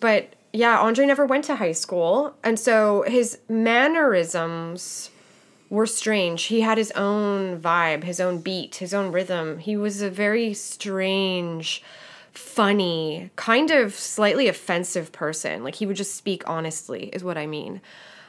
but 0.00 0.32
yeah, 0.52 0.78
Andre 0.78 1.06
never 1.06 1.26
went 1.26 1.44
to 1.46 1.56
high 1.56 1.72
school, 1.72 2.34
and 2.44 2.58
so 2.58 3.02
his 3.06 3.38
mannerisms 3.48 5.10
were 5.70 5.86
strange. 5.86 6.44
He 6.44 6.60
had 6.62 6.78
his 6.78 6.90
own 6.92 7.60
vibe, 7.60 8.04
his 8.04 8.20
own 8.20 8.40
beat, 8.40 8.76
his 8.76 8.94
own 8.94 9.12
rhythm. 9.12 9.58
He 9.58 9.76
was 9.76 10.00
a 10.02 10.10
very 10.10 10.54
strange, 10.54 11.82
funny, 12.32 13.30
kind 13.36 13.70
of 13.70 13.94
slightly 13.94 14.48
offensive 14.48 15.12
person. 15.12 15.64
Like 15.64 15.76
he 15.76 15.86
would 15.86 15.96
just 15.96 16.14
speak 16.16 16.42
honestly, 16.48 17.04
is 17.12 17.24
what 17.24 17.36
I 17.38 17.46
mean. 17.46 17.80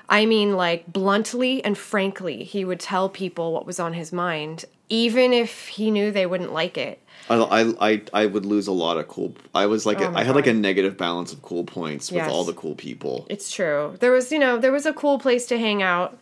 I 0.09 0.25
mean, 0.25 0.57
like 0.57 0.91
bluntly 0.91 1.63
and 1.63 1.77
frankly, 1.77 2.43
he 2.43 2.65
would 2.65 2.79
tell 2.79 3.09
people 3.09 3.53
what 3.53 3.65
was 3.65 3.79
on 3.79 3.93
his 3.93 4.11
mind, 4.11 4.65
even 4.89 5.33
if 5.33 5.67
he 5.67 5.91
knew 5.91 6.11
they 6.11 6.25
wouldn't 6.25 6.51
like 6.51 6.77
it. 6.77 6.99
I, 7.29 7.35
I, 7.35 7.73
I, 7.91 8.01
I 8.11 8.25
would 8.25 8.45
lose 8.45 8.65
a 8.67 8.71
lot 8.71 8.97
of 8.97 9.07
cool. 9.07 9.35
I 9.53 9.67
was 9.67 9.85
like, 9.85 10.01
Oh 10.01 10.05
a, 10.05 10.13
I 10.13 10.23
had 10.23 10.35
like 10.35 10.47
a 10.47 10.53
negative 10.53 10.97
balance 10.97 11.31
of 11.31 11.43
cool 11.43 11.63
points 11.63 12.11
with 12.11 12.17
Yes. 12.23 12.31
all 12.31 12.43
the 12.43 12.53
cool 12.53 12.73
people. 12.73 13.27
It's 13.29 13.51
true. 13.51 13.95
There 13.99 14.11
was, 14.11 14.31
you 14.31 14.39
know, 14.39 14.57
there 14.57 14.71
was 14.71 14.87
a 14.87 14.93
cool 14.93 15.19
place 15.19 15.45
to 15.47 15.59
hang 15.59 15.83
out 15.83 16.17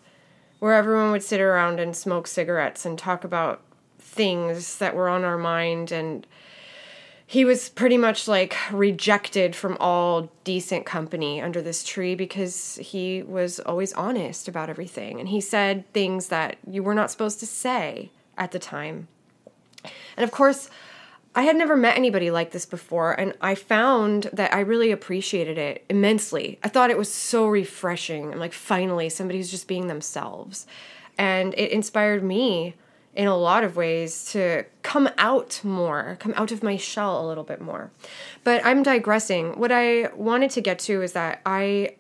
where 0.60 0.74
everyone 0.74 1.12
would 1.12 1.24
sit 1.24 1.40
around 1.40 1.80
and 1.80 1.96
smoke 1.96 2.28
cigarettes 2.28 2.86
and 2.86 2.98
talk 2.98 3.24
about 3.24 3.62
things 4.00 4.78
that 4.78 4.96
were 4.96 5.10
on 5.10 5.24
our 5.24 5.38
mind 5.38 5.92
and 5.92 6.26
he 7.30 7.44
was 7.44 7.68
pretty 7.68 7.98
much 7.98 8.26
like 8.26 8.56
rejected 8.72 9.54
from 9.54 9.76
all 9.82 10.32
decent 10.46 10.86
company 10.86 11.42
under 11.42 11.62
this 11.62 11.84
tree 11.84 12.16
because 12.16 12.80
he 12.82 13.22
was 13.22 13.60
always 13.60 13.92
honest 13.94 14.48
about 14.48 14.70
everything 14.70 15.20
and 15.20 15.28
he 15.28 15.42
said 15.42 15.84
things 15.94 16.30
that 16.30 16.58
you 16.66 16.82
were 16.82 16.94
not 16.94 17.12
supposed 17.12 17.40
to 17.42 17.46
say 17.46 18.10
at 18.38 18.52
the 18.52 18.60
time. 18.60 19.10
And 20.16 20.24
of 20.24 20.32
course, 20.32 20.70
I 21.38 21.44
had 21.44 21.56
never 21.56 21.78
met 21.78 21.96
anybody 21.96 22.32
like 22.32 22.50
this 22.50 22.66
before, 22.66 23.14
and 23.14 23.32
I 23.42 23.54
found 23.54 24.24
that 24.34 24.56
I 24.56 24.62
really 24.62 24.90
appreciated 24.92 25.60
it 25.60 25.86
immensely. 25.88 26.58
I 26.64 26.68
thought 26.68 26.90
it 26.90 26.98
was 26.98 27.14
so 27.14 27.46
refreshing. 27.46 28.34
I'm 28.34 28.40
like, 28.40 28.54
finally, 28.54 29.08
somebody's 29.08 29.52
just 29.52 29.68
being 29.68 29.86
themselves. 29.86 30.66
And 31.16 31.54
it 31.54 31.70
inspired 31.70 32.24
me 32.24 32.74
in 33.14 33.28
a 33.28 33.38
lot 33.38 33.64
of 33.64 33.76
ways 33.76 34.32
to 34.32 34.66
come 34.82 35.10
out 35.20 35.62
more, 35.64 36.18
come 36.20 36.34
out 36.36 36.52
of 36.52 36.64
my 36.64 36.76
shell 36.76 37.24
a 37.24 37.28
little 37.28 37.44
bit 37.44 37.62
more. 37.62 37.92
But 38.44 38.66
I'm 38.66 38.82
digressing. 38.82 39.60
What 39.60 39.72
I 39.72 40.10
wanted 40.16 40.50
to 40.52 40.62
get 40.62 40.80
to 40.80 41.04
is 41.04 41.14
that 41.14 41.42
I 41.46 41.98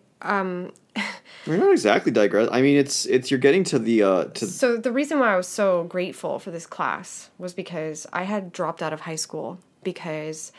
We're 1.45 1.57
not 1.57 1.71
exactly 1.71 2.11
digress. 2.11 2.49
I 2.51 2.61
mean, 2.61 2.77
it's 2.77 3.05
it's 3.05 3.29
you're 3.31 3.39
getting 3.39 3.63
to 3.65 3.79
the 3.79 4.03
uh 4.03 4.23
to 4.25 4.45
So 4.45 4.77
the 4.77 4.91
reason 4.91 5.19
why 5.19 5.33
I 5.33 5.37
was 5.37 5.47
so 5.47 5.83
grateful 5.83 6.39
for 6.39 6.51
this 6.51 6.65
class 6.65 7.29
was 7.37 7.53
because 7.53 8.07
I 8.11 8.23
had 8.23 8.51
dropped 8.51 8.81
out 8.81 8.93
of 8.93 9.01
high 9.01 9.15
school 9.15 9.59
because 9.83 10.51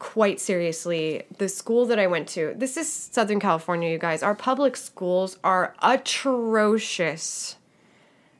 quite 0.00 0.40
seriously, 0.40 1.22
the 1.38 1.48
school 1.48 1.86
that 1.86 1.98
I 1.98 2.08
went 2.08 2.26
to, 2.30 2.54
this 2.56 2.76
is 2.76 2.90
Southern 2.90 3.38
California, 3.38 3.90
you 3.90 3.98
guys. 3.98 4.22
Our 4.22 4.34
public 4.34 4.76
schools 4.76 5.38
are 5.44 5.74
atrocious. 5.80 7.56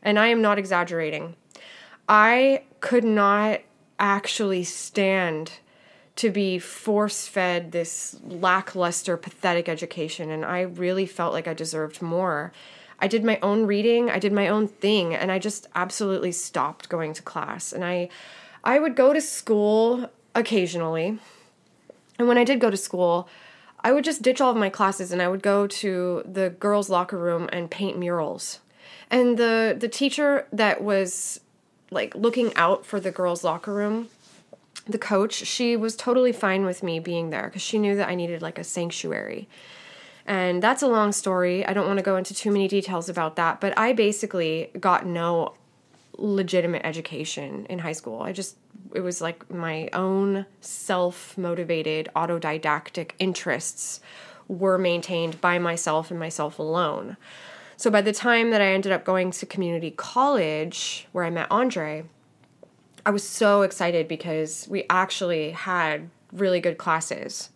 And 0.02 0.18
I 0.18 0.28
am 0.28 0.40
not 0.42 0.58
exaggerating. 0.58 1.36
I 2.08 2.64
could 2.80 3.04
not 3.04 3.60
actually 3.98 4.64
stand 4.64 5.52
to 6.20 6.30
be 6.30 6.58
force 6.58 7.26
fed 7.26 7.72
this 7.72 8.14
lackluster, 8.22 9.16
pathetic 9.16 9.70
education, 9.70 10.30
and 10.30 10.44
I 10.44 10.60
really 10.60 11.06
felt 11.06 11.32
like 11.32 11.48
I 11.48 11.54
deserved 11.54 12.02
more. 12.02 12.52
I 12.98 13.08
did 13.08 13.24
my 13.24 13.38
own 13.42 13.64
reading, 13.64 14.10
I 14.10 14.18
did 14.18 14.30
my 14.30 14.48
own 14.48 14.68
thing, 14.68 15.14
and 15.14 15.32
I 15.32 15.38
just 15.38 15.66
absolutely 15.74 16.32
stopped 16.32 16.90
going 16.90 17.14
to 17.14 17.22
class. 17.22 17.72
And 17.72 17.82
I 17.82 18.10
I 18.62 18.78
would 18.78 18.96
go 18.96 19.14
to 19.14 19.20
school 19.22 20.10
occasionally. 20.34 21.18
And 22.18 22.28
when 22.28 22.36
I 22.36 22.44
did 22.44 22.60
go 22.60 22.68
to 22.68 22.76
school, 22.76 23.26
I 23.82 23.92
would 23.92 24.04
just 24.04 24.20
ditch 24.20 24.42
all 24.42 24.50
of 24.50 24.58
my 24.58 24.68
classes 24.68 25.12
and 25.12 25.22
I 25.22 25.28
would 25.28 25.42
go 25.42 25.66
to 25.66 26.22
the 26.30 26.50
girls' 26.50 26.90
locker 26.90 27.16
room 27.16 27.48
and 27.50 27.70
paint 27.70 27.98
murals. 27.98 28.60
And 29.10 29.38
the 29.38 29.74
the 29.78 29.88
teacher 29.88 30.46
that 30.52 30.82
was 30.82 31.40
like 31.90 32.14
looking 32.14 32.54
out 32.56 32.84
for 32.84 33.00
the 33.00 33.10
girls' 33.10 33.42
locker 33.42 33.72
room, 33.72 34.08
the 34.86 34.98
coach, 34.98 35.34
she 35.34 35.76
was 35.76 35.96
totally 35.96 36.32
fine 36.32 36.64
with 36.64 36.82
me 36.82 36.98
being 37.00 37.30
there 37.30 37.44
because 37.44 37.62
she 37.62 37.78
knew 37.78 37.96
that 37.96 38.08
I 38.08 38.14
needed 38.14 38.42
like 38.42 38.58
a 38.58 38.64
sanctuary. 38.64 39.48
And 40.26 40.62
that's 40.62 40.82
a 40.82 40.88
long 40.88 41.12
story. 41.12 41.66
I 41.66 41.72
don't 41.72 41.86
want 41.86 41.98
to 41.98 42.04
go 42.04 42.16
into 42.16 42.34
too 42.34 42.50
many 42.50 42.68
details 42.68 43.08
about 43.08 43.36
that, 43.36 43.60
but 43.60 43.76
I 43.78 43.92
basically 43.92 44.70
got 44.78 45.06
no 45.06 45.54
legitimate 46.16 46.82
education 46.84 47.66
in 47.66 47.80
high 47.80 47.92
school. 47.92 48.22
I 48.22 48.32
just 48.32 48.56
it 48.94 49.00
was 49.00 49.20
like 49.20 49.50
my 49.50 49.88
own 49.92 50.46
self-motivated 50.60 52.08
autodidactic 52.16 53.12
interests 53.18 54.00
were 54.48 54.78
maintained 54.78 55.40
by 55.40 55.58
myself 55.58 56.10
and 56.10 56.18
myself 56.18 56.58
alone. 56.58 57.16
So 57.76 57.90
by 57.90 58.02
the 58.02 58.12
time 58.12 58.50
that 58.50 58.60
I 58.60 58.66
ended 58.66 58.92
up 58.92 59.04
going 59.04 59.30
to 59.30 59.46
community 59.46 59.90
college 59.92 61.06
where 61.12 61.24
I 61.24 61.30
met 61.30 61.46
Andre, 61.50 62.04
I 63.04 63.10
was 63.10 63.26
so 63.26 63.62
excited 63.62 64.08
because 64.08 64.66
we 64.68 64.84
actually 64.90 65.50
had 65.50 66.10
really 66.32 66.60
good 66.60 66.78
classes. 66.78 67.50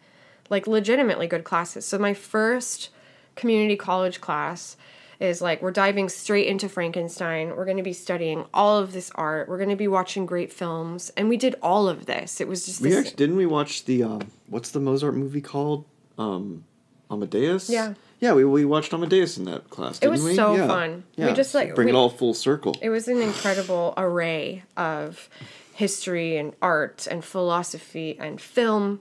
Like 0.51 0.67
legitimately 0.67 1.27
good 1.27 1.45
classes. 1.45 1.87
So 1.87 1.99
my 1.99 2.15
first 2.15 2.91
community 3.35 3.77
college 3.77 4.21
class 4.21 4.77
is 5.21 5.41
like 5.41 5.63
we're 5.63 5.71
diving 5.71 6.09
straight 6.09 6.47
into 6.47 6.69
Frankenstein. 6.69 7.57
We're 7.57 7.65
going 7.65 7.77
to 7.77 7.83
be 7.83 7.93
studying 7.93 8.45
all 8.53 8.79
of 8.79 8.93
this 8.93 9.11
art. 9.15 9.49
We're 9.49 9.59
going 9.59 9.71
to 9.71 9.77
be 9.77 9.89
watching 9.89 10.27
great 10.27 10.53
films, 10.53 11.11
and 11.17 11.29
we 11.29 11.37
did 11.37 11.55
all 11.63 11.89
of 11.89 12.07
this. 12.07 12.41
It 12.41 12.49
was 12.49 12.67
just 12.67 12.81
we 12.81 12.95
actually, 12.95 13.15
didn't 13.17 13.37
we 13.37 13.47
watch 13.47 13.85
the 13.85 14.03
um 14.03 14.31
what's 14.49 14.71
the 14.71 14.81
Mozart 14.81 15.15
movie 15.15 15.41
called 15.41 15.85
um 16.19 16.65
Amadeus 17.11 17.71
Yeah. 17.71 17.95
Yeah 18.21 18.33
we, 18.33 18.45
we 18.45 18.65
watched 18.65 18.93
Amadeus 18.93 19.37
in 19.39 19.45
that 19.45 19.71
class 19.71 19.99
didn't 19.99 20.09
it 20.09 20.13
was 20.13 20.25
we 20.25 20.35
so 20.35 20.55
yeah. 20.55 20.67
fun. 20.67 21.05
We 21.17 21.25
yeah 21.25 21.35
just, 21.35 21.55
like, 21.55 21.75
bring 21.75 21.87
we- 21.87 21.93
it 21.93 21.97
all 21.97 22.11
full 22.11 22.35
circle 22.35 22.77
it 22.81 22.91
was 22.91 23.09
an 23.09 23.21
incredible 23.21 23.95
array 23.97 24.63
of 24.77 25.29
history 25.75 26.37
and 26.37 26.55
art 26.63 27.07
and 27.11 27.25
philosophy 27.25 28.17
and 28.19 28.41
film. 28.41 29.01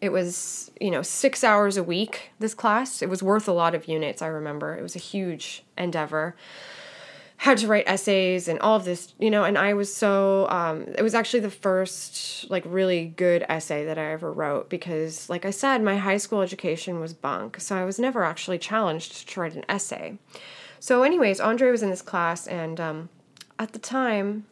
It 0.00 0.10
was, 0.10 0.70
you 0.80 0.90
know, 0.90 1.02
six 1.02 1.44
hours 1.44 1.76
a 1.76 1.82
week, 1.82 2.30
this 2.40 2.54
class. 2.54 3.02
It 3.02 3.08
was 3.08 3.22
worth 3.22 3.46
a 3.46 3.52
lot 3.52 3.74
of 3.74 3.86
units, 3.86 4.20
I 4.20 4.26
remember. 4.26 4.76
It 4.76 4.82
was 4.82 4.96
a 4.96 4.98
huge 4.98 5.62
endeavor. 5.78 6.34
Had 7.42 7.58
to 7.58 7.66
write 7.66 7.88
essays 7.88 8.46
and 8.46 8.60
all 8.60 8.76
of 8.76 8.84
this, 8.84 9.14
you 9.18 9.28
know, 9.28 9.42
and 9.42 9.58
I 9.58 9.74
was 9.74 9.92
so, 9.92 10.46
um, 10.48 10.86
it 10.96 11.02
was 11.02 11.12
actually 11.12 11.40
the 11.40 11.50
first, 11.50 12.48
like, 12.48 12.62
really 12.64 13.06
good 13.16 13.44
essay 13.48 13.84
that 13.84 13.98
I 13.98 14.12
ever 14.12 14.32
wrote 14.32 14.70
because, 14.70 15.28
like 15.28 15.44
I 15.44 15.50
said, 15.50 15.82
my 15.82 15.96
high 15.96 16.18
school 16.18 16.40
education 16.40 17.00
was 17.00 17.12
bunk. 17.12 17.58
So 17.58 17.74
I 17.74 17.84
was 17.84 17.98
never 17.98 18.22
actually 18.22 18.58
challenged 18.58 19.28
to 19.28 19.40
write 19.40 19.56
an 19.56 19.64
essay. 19.68 20.18
So, 20.78 21.02
anyways, 21.02 21.40
Andre 21.40 21.72
was 21.72 21.82
in 21.82 21.90
this 21.90 22.00
class, 22.00 22.46
and 22.46 22.78
um, 22.78 23.08
at 23.58 23.72
the 23.72 23.80
time, 23.80 24.46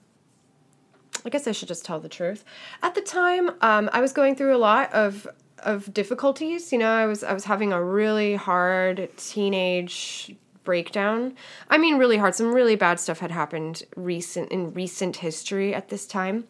I 1.25 1.29
guess 1.29 1.47
I 1.47 1.53
should 1.53 1.69
just 1.69 1.85
tell 1.85 2.01
the 2.01 2.09
truth. 2.09 2.45
At 2.83 2.97
the 2.97 3.03
time, 3.03 3.51
um, 3.61 3.89
I 3.93 4.01
was 4.01 4.13
going 4.13 4.35
through 4.35 4.57
a 4.57 4.59
lot 4.59 4.93
of 4.93 5.29
of 5.59 5.93
difficulties. 5.95 6.73
You 6.73 6.79
know, 6.79 6.91
I 6.91 7.07
was 7.07 7.23
I 7.23 7.35
was 7.35 7.45
having 7.45 7.73
a 7.73 7.83
really 7.83 8.35
hard 8.35 9.11
teenage 9.17 10.35
breakdown. 10.65 11.35
I 11.69 11.79
mean, 11.79 11.97
really 11.97 12.17
hard. 12.17 12.35
Some 12.35 12.53
really 12.53 12.77
bad 12.77 13.01
stuff 13.01 13.21
had 13.21 13.31
happened 13.31 13.85
recent 13.97 14.51
in 14.51 14.73
recent 14.73 15.17
history 15.17 15.75
at 15.75 15.89
this 15.89 16.07
time, 16.07 16.45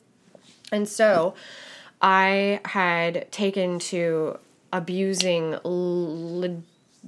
and 0.72 0.88
so 0.88 1.34
I 2.00 2.60
had 2.64 3.30
taken 3.30 3.78
to 3.90 4.38
abusing 4.72 5.56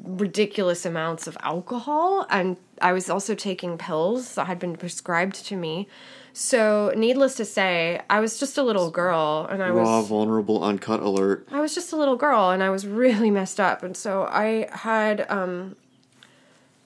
ridiculous 0.04 0.86
amounts 0.86 1.26
of 1.26 1.36
alcohol 1.42 2.26
and 2.30 2.56
I 2.80 2.92
was 2.92 3.08
also 3.08 3.34
taking 3.34 3.78
pills 3.78 4.34
that 4.34 4.46
had 4.46 4.58
been 4.58 4.76
prescribed 4.76 5.44
to 5.46 5.56
me. 5.56 5.88
So, 6.34 6.92
needless 6.96 7.34
to 7.34 7.44
say, 7.44 8.00
I 8.08 8.20
was 8.20 8.40
just 8.40 8.56
a 8.56 8.62
little 8.62 8.90
girl 8.90 9.46
and 9.50 9.62
I 9.62 9.68
Raw, 9.68 9.98
was 9.98 10.08
vulnerable, 10.08 10.64
uncut 10.64 11.00
alert. 11.00 11.46
I 11.52 11.60
was 11.60 11.74
just 11.74 11.92
a 11.92 11.96
little 11.96 12.16
girl 12.16 12.50
and 12.50 12.62
I 12.62 12.70
was 12.70 12.86
really 12.86 13.30
messed 13.30 13.60
up. 13.60 13.82
And 13.82 13.94
so 13.94 14.24
I 14.24 14.66
had 14.72 15.26
um, 15.30 15.76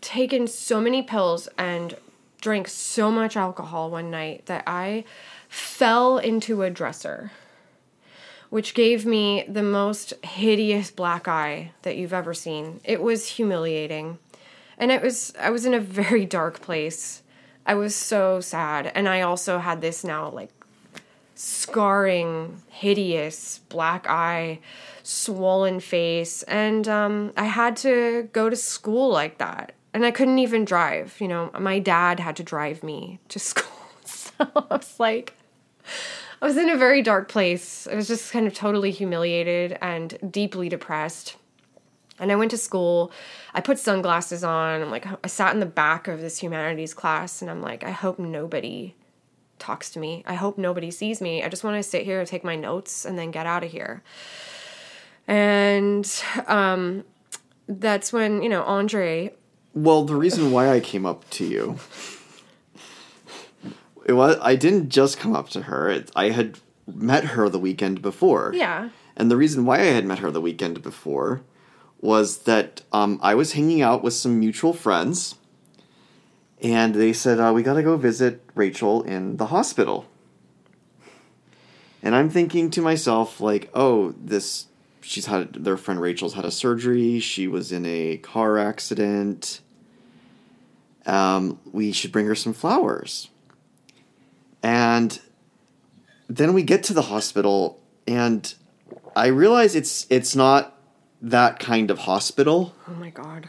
taken 0.06 0.46
so 0.46 0.80
many 0.80 1.02
pills 1.02 1.48
and 1.58 1.96
drank 2.40 2.68
so 2.68 3.10
much 3.10 3.36
alcohol 3.36 3.90
one 3.90 4.08
night 4.08 4.46
that 4.46 4.62
I 4.68 5.04
fell 5.48 6.18
into 6.18 6.62
a 6.62 6.70
dresser, 6.70 7.32
which 8.48 8.72
gave 8.72 9.04
me 9.04 9.44
the 9.48 9.64
most 9.64 10.12
hideous 10.24 10.92
black 10.92 11.26
eye 11.26 11.72
that 11.82 11.96
you've 11.96 12.12
ever 12.12 12.34
seen. 12.34 12.80
It 12.84 13.02
was 13.02 13.30
humiliating. 13.30 14.18
And 14.78 14.92
it 14.92 15.02
was 15.02 15.34
I 15.40 15.50
was 15.50 15.66
in 15.66 15.74
a 15.74 15.80
very 15.80 16.24
dark 16.24 16.60
place. 16.60 17.22
I 17.66 17.74
was 17.74 17.96
so 17.96 18.40
sad. 18.40 18.92
And 18.94 19.08
I 19.08 19.22
also 19.22 19.58
had 19.58 19.80
this 19.80 20.04
now 20.04 20.30
like 20.30 20.50
scarring, 21.34 22.62
hideous 22.68 23.58
black 23.68 24.08
eye, 24.08 24.60
swollen 25.02 25.80
face, 25.80 26.44
and 26.44 26.86
um, 26.86 27.32
I 27.36 27.44
had 27.44 27.76
to 27.78 28.28
go 28.32 28.48
to 28.48 28.56
school 28.56 29.10
like 29.10 29.38
that. 29.38 29.72
And 29.96 30.04
I 30.04 30.10
couldn't 30.10 30.38
even 30.40 30.66
drive. 30.66 31.16
You 31.22 31.28
know, 31.28 31.50
my 31.58 31.78
dad 31.78 32.20
had 32.20 32.36
to 32.36 32.42
drive 32.42 32.82
me 32.82 33.18
to 33.28 33.38
school. 33.50 33.72
So 34.04 34.30
I 34.40 34.76
was 34.76 35.00
like, 35.00 35.32
I 36.42 36.44
was 36.44 36.58
in 36.58 36.68
a 36.68 36.76
very 36.76 37.00
dark 37.00 37.30
place. 37.30 37.88
I 37.90 37.94
was 37.94 38.06
just 38.06 38.30
kind 38.30 38.46
of 38.46 38.52
totally 38.52 38.90
humiliated 38.90 39.78
and 39.80 40.18
deeply 40.30 40.68
depressed. 40.68 41.36
And 42.18 42.30
I 42.30 42.36
went 42.36 42.50
to 42.50 42.58
school. 42.58 43.10
I 43.54 43.62
put 43.62 43.78
sunglasses 43.78 44.44
on. 44.44 44.82
I'm 44.82 44.90
like, 44.90 45.06
I 45.24 45.28
sat 45.28 45.54
in 45.54 45.60
the 45.60 45.64
back 45.66 46.08
of 46.08 46.20
this 46.20 46.40
humanities 46.40 46.92
class, 46.92 47.40
and 47.40 47.50
I'm 47.50 47.62
like, 47.62 47.82
I 47.82 47.90
hope 47.90 48.18
nobody 48.18 48.94
talks 49.58 49.88
to 49.92 49.98
me. 49.98 50.24
I 50.26 50.34
hope 50.34 50.58
nobody 50.58 50.90
sees 50.90 51.22
me. 51.22 51.42
I 51.42 51.48
just 51.48 51.64
want 51.64 51.82
to 51.82 51.82
sit 51.82 52.02
here 52.02 52.20
and 52.20 52.28
take 52.28 52.44
my 52.44 52.54
notes 52.54 53.06
and 53.06 53.18
then 53.18 53.30
get 53.30 53.46
out 53.46 53.64
of 53.64 53.70
here. 53.70 54.02
And 55.26 56.06
um, 56.46 57.04
that's 57.66 58.12
when, 58.12 58.42
you 58.42 58.50
know, 58.50 58.62
Andre. 58.64 59.32
Well, 59.76 60.04
the 60.04 60.16
reason 60.16 60.52
why 60.52 60.70
I 60.70 60.80
came 60.80 61.04
up 61.04 61.28
to 61.32 61.44
you, 61.44 61.78
it 64.06 64.14
was 64.14 64.38
I 64.40 64.56
didn't 64.56 64.88
just 64.88 65.18
come 65.18 65.36
up 65.36 65.50
to 65.50 65.62
her. 65.62 65.90
It, 65.90 66.10
I 66.16 66.30
had 66.30 66.58
met 66.86 67.24
her 67.24 67.50
the 67.50 67.58
weekend 67.58 68.00
before. 68.00 68.52
Yeah. 68.54 68.88
And 69.18 69.30
the 69.30 69.36
reason 69.36 69.66
why 69.66 69.80
I 69.80 69.92
had 69.92 70.06
met 70.06 70.20
her 70.20 70.30
the 70.30 70.40
weekend 70.40 70.82
before 70.82 71.42
was 72.00 72.38
that 72.44 72.80
um, 72.90 73.20
I 73.22 73.34
was 73.34 73.52
hanging 73.52 73.82
out 73.82 74.02
with 74.02 74.14
some 74.14 74.40
mutual 74.40 74.72
friends, 74.72 75.34
and 76.62 76.94
they 76.94 77.12
said 77.12 77.38
uh, 77.38 77.52
we 77.54 77.62
got 77.62 77.74
to 77.74 77.82
go 77.82 77.98
visit 77.98 78.42
Rachel 78.54 79.02
in 79.02 79.36
the 79.36 79.46
hospital. 79.46 80.06
And 82.02 82.14
I'm 82.14 82.30
thinking 82.30 82.70
to 82.70 82.80
myself, 82.80 83.42
like, 83.42 83.68
oh, 83.74 84.14
this 84.18 84.68
she's 85.02 85.26
had 85.26 85.52
their 85.52 85.76
friend 85.76 86.00
Rachel's 86.00 86.32
had 86.32 86.46
a 86.46 86.50
surgery. 86.50 87.20
She 87.20 87.46
was 87.46 87.72
in 87.72 87.84
a 87.84 88.16
car 88.16 88.56
accident. 88.56 89.60
Um, 91.06 91.60
we 91.72 91.92
should 91.92 92.12
bring 92.12 92.26
her 92.26 92.34
some 92.34 92.52
flowers. 92.52 93.28
And 94.62 95.18
then 96.28 96.52
we 96.52 96.62
get 96.62 96.82
to 96.84 96.94
the 96.94 97.02
hospital, 97.02 97.80
and 98.06 98.52
I 99.14 99.28
realize 99.28 99.74
it's 99.74 100.06
it's 100.10 100.34
not 100.34 100.76
that 101.22 101.58
kind 101.58 101.90
of 101.90 102.00
hospital. 102.00 102.74
Oh 102.88 102.94
my 102.94 103.10
God. 103.10 103.48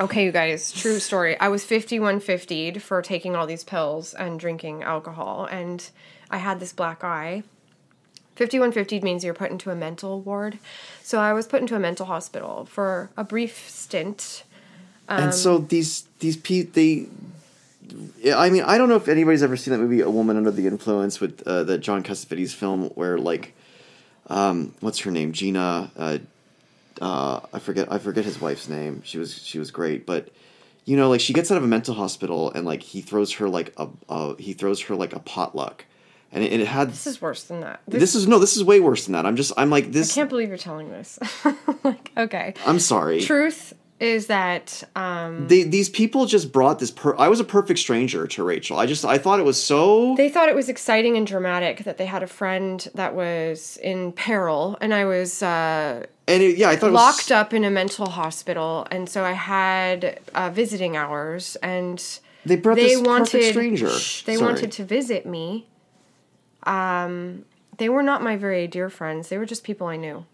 Okay, 0.00 0.24
you 0.24 0.32
guys, 0.32 0.72
true 0.72 0.98
story. 0.98 1.38
I 1.38 1.48
was 1.48 1.64
5150 1.64 2.78
for 2.80 3.00
taking 3.02 3.36
all 3.36 3.46
these 3.46 3.62
pills 3.62 4.14
and 4.14 4.40
drinking 4.40 4.82
alcohol, 4.82 5.46
and 5.50 5.88
I 6.30 6.38
had 6.38 6.58
this 6.58 6.72
black 6.72 7.04
eye. 7.04 7.44
5150 8.36 9.00
means 9.00 9.22
you're 9.22 9.34
put 9.34 9.50
into 9.50 9.70
a 9.70 9.74
mental 9.74 10.20
ward. 10.20 10.58
So 11.02 11.20
I 11.20 11.32
was 11.32 11.46
put 11.46 11.60
into 11.60 11.76
a 11.76 11.78
mental 11.78 12.06
hospital 12.06 12.64
for 12.64 13.10
a 13.16 13.22
brief 13.22 13.68
stint. 13.68 14.44
And 15.08 15.34
so 15.34 15.58
these 15.58 16.06
these 16.20 16.36
pe 16.36 16.62
they 16.62 17.06
I 18.34 18.50
mean, 18.50 18.62
I 18.62 18.78
don't 18.78 18.88
know 18.88 18.96
if 18.96 19.08
anybody's 19.08 19.42
ever 19.42 19.56
seen 19.56 19.72
that 19.72 19.78
movie, 19.78 20.00
A 20.00 20.10
Woman 20.10 20.36
Under 20.36 20.50
the 20.50 20.66
Influence, 20.66 21.20
with 21.20 21.42
uh, 21.46 21.64
the 21.64 21.78
John 21.78 22.02
Cassavetes 22.02 22.54
film, 22.54 22.88
where 22.90 23.18
like, 23.18 23.54
um, 24.28 24.74
what's 24.80 25.00
her 25.00 25.10
name, 25.10 25.32
Gina? 25.32 25.90
Uh, 25.96 26.18
uh, 27.00 27.40
I 27.52 27.58
forget. 27.58 27.90
I 27.92 27.98
forget 27.98 28.24
his 28.24 28.40
wife's 28.40 28.68
name. 28.68 29.02
She 29.04 29.18
was 29.18 29.36
she 29.42 29.58
was 29.58 29.70
great, 29.70 30.06
but 30.06 30.28
you 30.84 30.96
know, 30.96 31.08
like 31.10 31.20
she 31.20 31.32
gets 31.32 31.50
out 31.50 31.58
of 31.58 31.64
a 31.64 31.68
mental 31.68 31.94
hospital 31.94 32.50
and 32.52 32.64
like 32.64 32.82
he 32.82 33.00
throws 33.00 33.32
her 33.34 33.48
like 33.48 33.72
a, 33.76 33.88
a 34.08 34.36
he 34.40 34.52
throws 34.52 34.80
her 34.82 34.94
like 34.94 35.12
a 35.12 35.20
potluck, 35.20 35.84
and 36.30 36.44
it, 36.44 36.52
it 36.60 36.66
had 36.66 36.90
This 36.90 37.06
is 37.06 37.20
worse 37.20 37.42
than 37.44 37.60
that. 37.60 37.80
this 37.88 38.14
is 38.14 38.28
no, 38.28 38.38
this 38.38 38.56
is 38.56 38.62
way 38.64 38.78
worse 38.80 39.04
than 39.04 39.12
that. 39.14 39.26
I'm 39.26 39.36
just 39.36 39.52
I'm 39.56 39.70
like 39.70 39.86
this 39.92 39.96
I 39.96 40.00
this. 40.08 40.14
can't 40.14 40.30
believe 40.30 40.48
you're 40.48 40.58
telling 40.58 40.90
this. 40.90 41.18
like, 41.84 42.10
okay. 42.16 42.54
I'm 42.64 42.78
sorry. 42.78 43.20
Truth 43.20 43.74
is 44.02 44.26
that 44.26 44.82
um, 44.96 45.46
They, 45.46 45.62
these 45.62 45.88
people 45.88 46.26
just 46.26 46.50
brought 46.52 46.80
this. 46.80 46.90
Per- 46.90 47.16
I 47.18 47.28
was 47.28 47.38
a 47.38 47.44
perfect 47.44 47.78
stranger 47.78 48.26
to 48.26 48.42
Rachel. 48.42 48.76
I 48.78 48.86
just 48.86 49.04
I 49.04 49.16
thought 49.16 49.38
it 49.38 49.44
was 49.44 49.62
so. 49.62 50.14
they 50.16 50.28
thought 50.28 50.48
it 50.48 50.56
was 50.56 50.68
exciting 50.68 51.16
and 51.16 51.24
dramatic 51.26 51.84
that 51.84 51.98
they 51.98 52.06
had 52.06 52.22
a 52.22 52.26
friend 52.26 52.86
that 52.94 53.14
was 53.14 53.78
in 53.82 54.10
peril, 54.12 54.76
and 54.80 54.92
I 54.92 55.04
was 55.04 55.42
uh, 55.42 56.04
and 56.26 56.42
it, 56.42 56.56
yeah, 56.58 56.70
I 56.70 56.76
thought 56.76 56.88
it 56.88 56.92
was 56.92 57.00
locked 57.00 57.30
up 57.32 57.54
in 57.54 57.62
a 57.64 57.70
mental 57.70 58.08
hospital, 58.08 58.86
and 58.90 59.08
so 59.08 59.24
I 59.24 59.32
had 59.32 60.18
uh, 60.34 60.50
visiting 60.50 60.96
hours, 60.96 61.56
and 61.62 62.02
They 62.44 62.56
brought 62.56 62.76
they 62.76 62.94
this 62.94 63.00
perfect 63.02 63.44
stranger. 63.44 63.88
Shh, 63.90 64.22
they 64.24 64.36
Sorry. 64.36 64.52
wanted 64.52 64.72
to 64.72 64.84
visit 64.84 65.26
me. 65.26 65.68
Um, 66.64 67.44
they 67.78 67.88
were 67.88 68.02
not 68.02 68.22
my 68.22 68.36
very 68.36 68.66
dear 68.66 68.90
friends; 68.90 69.28
they 69.28 69.38
were 69.38 69.46
just 69.46 69.62
people 69.62 69.86
I 69.86 69.96
knew, 69.96 70.26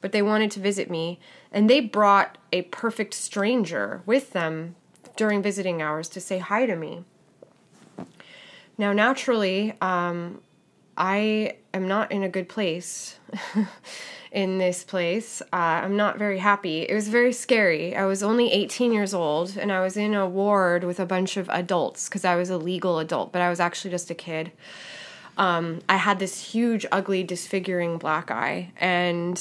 but 0.00 0.12
they 0.12 0.22
wanted 0.22 0.50
to 0.52 0.60
visit 0.60 0.90
me, 0.90 1.18
and 1.54 1.70
they 1.70 1.78
brought 1.80 2.36
a 2.52 2.62
perfect 2.62 3.14
stranger 3.14 4.02
with 4.04 4.32
them 4.32 4.74
during 5.16 5.40
visiting 5.40 5.80
hours 5.80 6.08
to 6.08 6.20
say 6.20 6.38
hi 6.38 6.66
to 6.66 6.74
me. 6.74 7.04
Now, 8.76 8.92
naturally, 8.92 9.72
um, 9.80 10.40
I 10.96 11.56
am 11.72 11.86
not 11.86 12.10
in 12.10 12.24
a 12.24 12.28
good 12.28 12.48
place 12.48 13.20
in 14.32 14.58
this 14.58 14.82
place. 14.82 15.42
Uh, 15.52 15.82
I'm 15.84 15.96
not 15.96 16.18
very 16.18 16.38
happy. 16.38 16.82
It 16.82 16.92
was 16.92 17.06
very 17.06 17.32
scary. 17.32 17.94
I 17.94 18.04
was 18.04 18.24
only 18.24 18.50
18 18.50 18.92
years 18.92 19.14
old 19.14 19.56
and 19.56 19.70
I 19.70 19.80
was 19.80 19.96
in 19.96 20.12
a 20.12 20.28
ward 20.28 20.82
with 20.82 20.98
a 20.98 21.06
bunch 21.06 21.36
of 21.36 21.48
adults 21.50 22.08
because 22.08 22.24
I 22.24 22.34
was 22.34 22.50
a 22.50 22.58
legal 22.58 22.98
adult, 22.98 23.30
but 23.30 23.40
I 23.40 23.48
was 23.48 23.60
actually 23.60 23.92
just 23.92 24.10
a 24.10 24.14
kid. 24.14 24.50
Um, 25.38 25.82
I 25.88 25.96
had 25.96 26.18
this 26.18 26.52
huge, 26.52 26.84
ugly, 26.90 27.22
disfiguring 27.22 27.98
black 27.98 28.32
eye. 28.32 28.72
And 28.76 29.40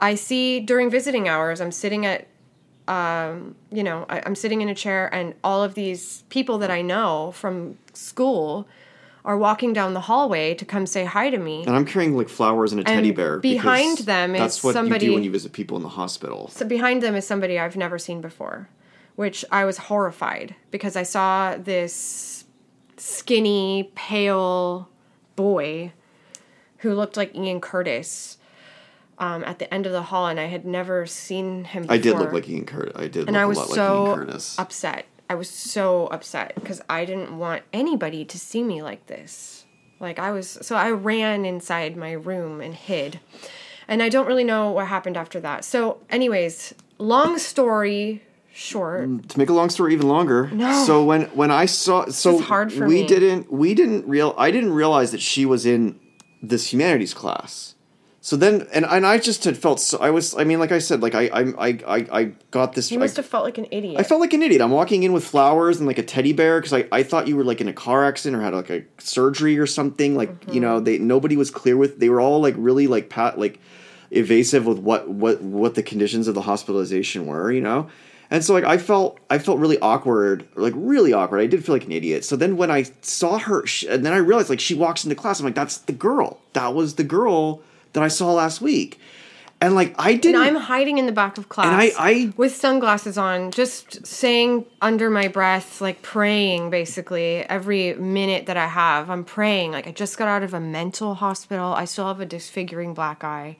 I 0.00 0.14
see 0.14 0.60
during 0.60 0.90
visiting 0.90 1.28
hours, 1.28 1.60
I'm 1.60 1.72
sitting 1.72 2.06
at 2.06 2.28
um, 2.88 3.54
you 3.70 3.84
know, 3.84 4.06
I, 4.08 4.22
I'm 4.24 4.34
sitting 4.34 4.62
in 4.62 4.68
a 4.68 4.74
chair, 4.74 5.12
and 5.14 5.34
all 5.44 5.62
of 5.62 5.74
these 5.74 6.24
people 6.30 6.58
that 6.58 6.70
I 6.70 6.80
know 6.80 7.32
from 7.32 7.76
school 7.92 8.66
are 9.24 9.36
walking 9.36 9.74
down 9.74 9.92
the 9.92 10.00
hallway 10.00 10.54
to 10.54 10.64
come 10.64 10.86
say 10.86 11.04
hi 11.04 11.28
to 11.28 11.36
me. 11.36 11.64
And 11.66 11.76
I'm 11.76 11.84
carrying 11.84 12.16
like 12.16 12.30
flowers 12.30 12.72
and 12.72 12.80
a 12.80 12.84
teddy 12.84 13.10
bear. 13.10 13.38
behind 13.38 13.98
them 13.98 14.34
is 14.34 14.40
that's 14.40 14.64
what 14.64 14.74
you 14.86 14.98
do 14.98 15.12
when 15.12 15.22
you 15.22 15.30
visit 15.30 15.52
people 15.52 15.76
in 15.76 15.82
the 15.82 15.90
hospital. 15.90 16.48
So 16.48 16.64
behind 16.64 17.02
them 17.02 17.14
is 17.14 17.26
somebody 17.26 17.58
I've 17.58 17.76
never 17.76 17.98
seen 17.98 18.22
before, 18.22 18.70
which 19.16 19.44
I 19.52 19.66
was 19.66 19.76
horrified 19.76 20.54
because 20.70 20.96
I 20.96 21.02
saw 21.02 21.56
this 21.58 22.44
skinny, 22.96 23.92
pale 23.94 24.88
boy 25.36 25.92
who 26.78 26.94
looked 26.94 27.18
like 27.18 27.34
Ian 27.34 27.60
Curtis 27.60 28.37
um, 29.18 29.44
at 29.44 29.58
the 29.58 29.72
end 29.72 29.86
of 29.86 29.92
the 29.92 30.02
hall, 30.02 30.26
and 30.26 30.38
I 30.38 30.46
had 30.46 30.64
never 30.64 31.06
seen 31.06 31.64
him 31.64 31.82
before. 31.82 31.94
I 31.94 31.98
did 31.98 32.18
look 32.18 32.32
like 32.32 32.48
Ian 32.48 32.64
Curtis. 32.64 32.94
I 32.96 33.08
did 33.08 33.28
and 33.28 33.32
look 33.32 33.42
I 33.42 33.46
was 33.46 33.58
a 33.58 33.60
lot 33.62 33.70
so 33.70 34.04
like 34.04 34.18
Curtis. 34.18 34.58
upset. 34.58 35.06
I 35.30 35.34
was 35.34 35.50
so 35.50 36.06
upset 36.06 36.54
because 36.54 36.80
I 36.88 37.04
didn't 37.04 37.36
want 37.36 37.62
anybody 37.72 38.24
to 38.24 38.38
see 38.38 38.62
me 38.62 38.82
like 38.82 39.06
this. 39.06 39.66
Like 40.00 40.18
I 40.18 40.30
was, 40.30 40.48
so 40.62 40.76
I 40.76 40.90
ran 40.90 41.44
inside 41.44 41.96
my 41.96 42.12
room 42.12 42.60
and 42.60 42.74
hid. 42.74 43.20
And 43.88 44.02
I 44.02 44.08
don't 44.08 44.26
really 44.26 44.44
know 44.44 44.70
what 44.70 44.86
happened 44.86 45.16
after 45.16 45.40
that. 45.40 45.64
So, 45.64 45.98
anyways, 46.10 46.74
long 46.98 47.38
story 47.38 48.22
short, 48.52 49.28
to 49.28 49.38
make 49.38 49.48
a 49.48 49.52
long 49.52 49.70
story 49.70 49.92
even 49.94 50.08
longer. 50.08 50.50
No. 50.52 50.84
So 50.84 51.04
when 51.04 51.22
when 51.28 51.50
I 51.50 51.66
saw 51.66 52.06
so 52.06 52.38
hard 52.38 52.72
for 52.72 52.86
we 52.86 53.02
me. 53.02 53.06
didn't 53.06 53.52
we 53.52 53.74
didn't 53.74 54.06
real 54.06 54.34
I 54.36 54.50
didn't 54.50 54.72
realize 54.72 55.10
that 55.12 55.22
she 55.22 55.46
was 55.46 55.64
in 55.64 55.98
this 56.42 56.72
humanities 56.72 57.14
class. 57.14 57.74
So 58.28 58.36
then 58.36 58.68
and 58.74 58.84
and 58.84 59.06
I 59.06 59.16
just 59.16 59.44
had 59.44 59.56
felt 59.56 59.80
so 59.80 59.96
I 60.00 60.10
was 60.10 60.36
I 60.36 60.44
mean 60.44 60.58
like 60.58 60.70
I 60.70 60.80
said 60.80 61.00
like 61.00 61.14
I 61.14 61.28
I 61.28 61.40
I 61.40 61.68
I, 61.86 62.06
I 62.12 62.24
got 62.50 62.74
this 62.74 62.90
you 62.90 62.98
I, 62.98 63.00
must 63.00 63.16
have 63.16 63.24
felt 63.24 63.46
like 63.46 63.56
an 63.56 63.66
idiot. 63.70 63.98
I 63.98 64.02
felt 64.02 64.20
like 64.20 64.34
an 64.34 64.42
idiot. 64.42 64.60
I'm 64.60 64.70
walking 64.70 65.02
in 65.02 65.14
with 65.14 65.24
flowers 65.24 65.78
and 65.78 65.86
like 65.86 65.96
a 65.96 66.02
teddy 66.02 66.34
bear 66.34 66.60
because 66.60 66.74
I, 66.74 66.86
I 66.92 67.04
thought 67.04 67.26
you 67.26 67.38
were 67.38 67.42
like 67.44 67.62
in 67.62 67.68
a 67.68 67.72
car 67.72 68.04
accident 68.04 68.38
or 68.38 68.44
had 68.44 68.52
like 68.52 68.68
a 68.68 68.84
surgery 68.98 69.58
or 69.58 69.66
something. 69.66 70.14
Like 70.14 70.28
Mm-hmm. 70.28 70.52
you 70.52 70.60
know 70.60 70.78
they 70.78 70.98
nobody 70.98 71.38
was 71.38 71.50
clear 71.50 71.78
with. 71.78 72.00
They 72.00 72.10
were 72.10 72.20
all 72.20 72.42
like 72.42 72.54
really 72.58 72.86
like 72.86 73.08
pat 73.08 73.38
like 73.38 73.60
evasive 74.10 74.66
with 74.66 74.78
what 74.78 75.08
what 75.08 75.40
what 75.40 75.74
the 75.74 75.82
conditions 75.82 76.28
of 76.28 76.34
the 76.34 76.42
hospitalization 76.42 77.24
were, 77.24 77.50
you 77.50 77.62
know. 77.62 77.88
And 78.30 78.44
so 78.44 78.52
like 78.52 78.64
I 78.64 78.76
felt 78.76 79.18
I 79.30 79.38
felt 79.38 79.58
really 79.58 79.78
awkward, 79.78 80.46
like 80.54 80.74
really 80.76 81.14
awkward. 81.14 81.40
I 81.40 81.46
did 81.46 81.64
feel 81.64 81.74
like 81.74 81.86
an 81.86 81.92
idiot. 81.92 82.26
So 82.26 82.36
then 82.36 82.58
when 82.58 82.70
I 82.70 82.82
saw 83.00 83.38
her, 83.38 83.66
she, 83.66 83.88
and 83.88 84.04
then 84.04 84.12
I 84.12 84.18
realized 84.18 84.50
like 84.50 84.60
she 84.60 84.74
walks 84.74 85.02
into 85.02 85.16
class. 85.16 85.40
I'm 85.40 85.46
like, 85.46 85.54
that's 85.54 85.78
the 85.78 85.94
girl. 85.94 86.40
That 86.52 86.74
was 86.74 86.96
the 86.96 87.04
girl 87.04 87.62
that 87.98 88.04
I 88.04 88.08
saw 88.08 88.32
last 88.32 88.60
week. 88.60 89.00
And 89.60 89.74
like 89.74 89.92
I 89.98 90.14
didn't. 90.14 90.40
I'm 90.40 90.54
hiding 90.54 90.98
in 90.98 91.06
the 91.06 91.12
back 91.12 91.36
of 91.36 91.48
class 91.48 91.66
And 91.66 91.74
I- 91.74 91.92
I- 91.98 92.32
with 92.36 92.54
sunglasses 92.54 93.18
on, 93.18 93.50
just 93.50 94.06
saying 94.06 94.66
under 94.80 95.10
my 95.10 95.26
breath, 95.26 95.80
like 95.80 96.00
praying 96.00 96.70
basically 96.70 97.38
every 97.48 97.94
minute 97.94 98.46
that 98.46 98.56
I 98.56 98.68
have. 98.68 99.10
I'm 99.10 99.24
praying. 99.24 99.72
Like 99.72 99.88
I 99.88 99.90
just 99.90 100.16
got 100.16 100.28
out 100.28 100.44
of 100.44 100.54
a 100.54 100.60
mental 100.60 101.14
hospital. 101.16 101.72
I 101.72 101.86
still 101.86 102.06
have 102.06 102.20
a 102.20 102.26
disfiguring 102.26 102.94
black 102.94 103.24
eye. 103.24 103.56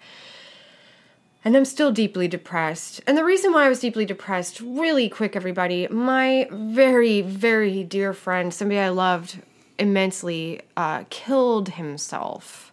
And 1.45 1.57
I'm 1.57 1.65
still 1.65 1.91
deeply 1.91 2.29
depressed. 2.29 3.01
And 3.07 3.17
the 3.19 3.25
reason 3.25 3.53
why 3.53 3.65
I 3.67 3.69
was 3.69 3.81
deeply 3.81 4.05
depressed, 4.05 4.61
really 4.61 5.09
quick, 5.09 5.35
everybody, 5.35 5.89
my 5.89 6.47
very, 6.53 7.23
very 7.23 7.83
dear 7.83 8.13
friend, 8.13 8.55
somebody 8.55 8.79
I 8.79 8.91
loved 8.91 9.41
immensely, 9.81 10.61
uh, 10.77 11.05
killed 11.11 11.71
himself 11.71 12.68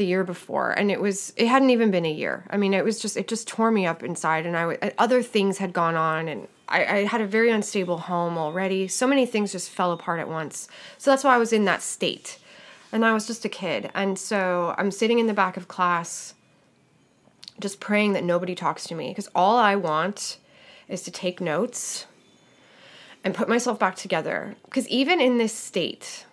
the 0.00 0.06
year 0.06 0.24
before 0.24 0.70
and 0.70 0.90
it 0.90 0.98
was 0.98 1.34
it 1.36 1.46
hadn't 1.46 1.68
even 1.68 1.90
been 1.90 2.06
a 2.06 2.10
year. 2.10 2.46
I 2.48 2.56
mean 2.56 2.72
it 2.72 2.82
was 2.84 2.98
just 2.98 3.18
it 3.18 3.28
just 3.28 3.46
tore 3.46 3.70
me 3.70 3.84
up 3.84 4.02
inside 4.02 4.46
and 4.46 4.56
i 4.56 4.92
other 4.96 5.22
things 5.22 5.58
had 5.58 5.74
gone 5.74 5.94
on 5.94 6.26
and 6.26 6.48
I, 6.68 6.84
I 6.84 7.04
had 7.04 7.20
a 7.20 7.26
very 7.26 7.50
unstable 7.50 7.98
home 7.98 8.38
already. 8.38 8.88
So 8.88 9.06
many 9.06 9.26
things 9.26 9.52
just 9.52 9.68
fell 9.68 9.92
apart 9.92 10.18
at 10.18 10.28
once. 10.28 10.68
So 10.96 11.10
that's 11.10 11.22
why 11.22 11.34
i 11.34 11.38
was 11.38 11.52
in 11.52 11.66
that 11.66 11.82
state. 11.82 12.38
And 12.92 13.04
i 13.04 13.12
was 13.12 13.26
just 13.26 13.44
a 13.44 13.50
kid. 13.50 13.90
And 13.94 14.18
so 14.18 14.74
i'm 14.78 14.90
sitting 14.90 15.18
in 15.18 15.26
the 15.26 15.34
back 15.34 15.58
of 15.58 15.68
class 15.68 16.32
just 17.60 17.78
praying 17.78 18.14
that 18.14 18.24
nobody 18.24 18.54
talks 18.54 18.84
to 18.86 18.94
me 18.94 19.10
because 19.10 19.28
all 19.34 19.58
i 19.58 19.76
want 19.76 20.38
is 20.88 21.02
to 21.02 21.10
take 21.10 21.42
notes 21.42 22.06
and 23.22 23.34
put 23.34 23.50
myself 23.50 23.78
back 23.78 23.96
together. 23.96 24.56
Because 24.64 24.88
even 24.88 25.20
in 25.20 25.36
this 25.36 25.52
state 25.52 26.24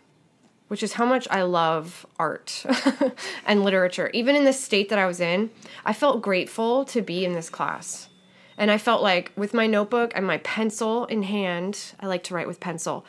which 0.68 0.84
is 0.84 0.94
how 0.94 1.06
much 1.06 1.28
I 1.30 1.44
love 1.44 2.06
art 2.20 2.66
and 3.46 3.64
literature. 3.64 4.10
Even 4.14 4.36
in 4.36 4.44
the 4.44 4.54
state 4.54 4.90
that 4.90 5.00
I 5.00 5.06
was 5.06 5.20
in, 5.20 5.50
I 5.86 5.94
felt 5.94 6.22
grateful 6.22 6.86
to 6.86 7.02
be 7.02 7.26
in 7.26 7.34
this 7.34 7.50
class. 7.50 8.10
And 8.58 8.72
I 8.72 8.78
felt 8.78 9.04
like 9.04 9.32
with 9.36 9.54
my 9.54 9.68
notebook 9.68 10.12
and 10.16 10.26
my 10.26 10.40
pencil 10.40 11.06
in 11.06 11.24
hand, 11.24 11.94
I 12.00 12.08
like 12.08 12.24
to 12.24 12.34
write 12.34 12.48
with 12.48 12.60
pencil. 12.60 13.06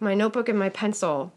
My 0.00 0.14
notebook 0.14 0.48
and 0.48 0.58
my 0.58 0.70
pencil, 0.70 1.32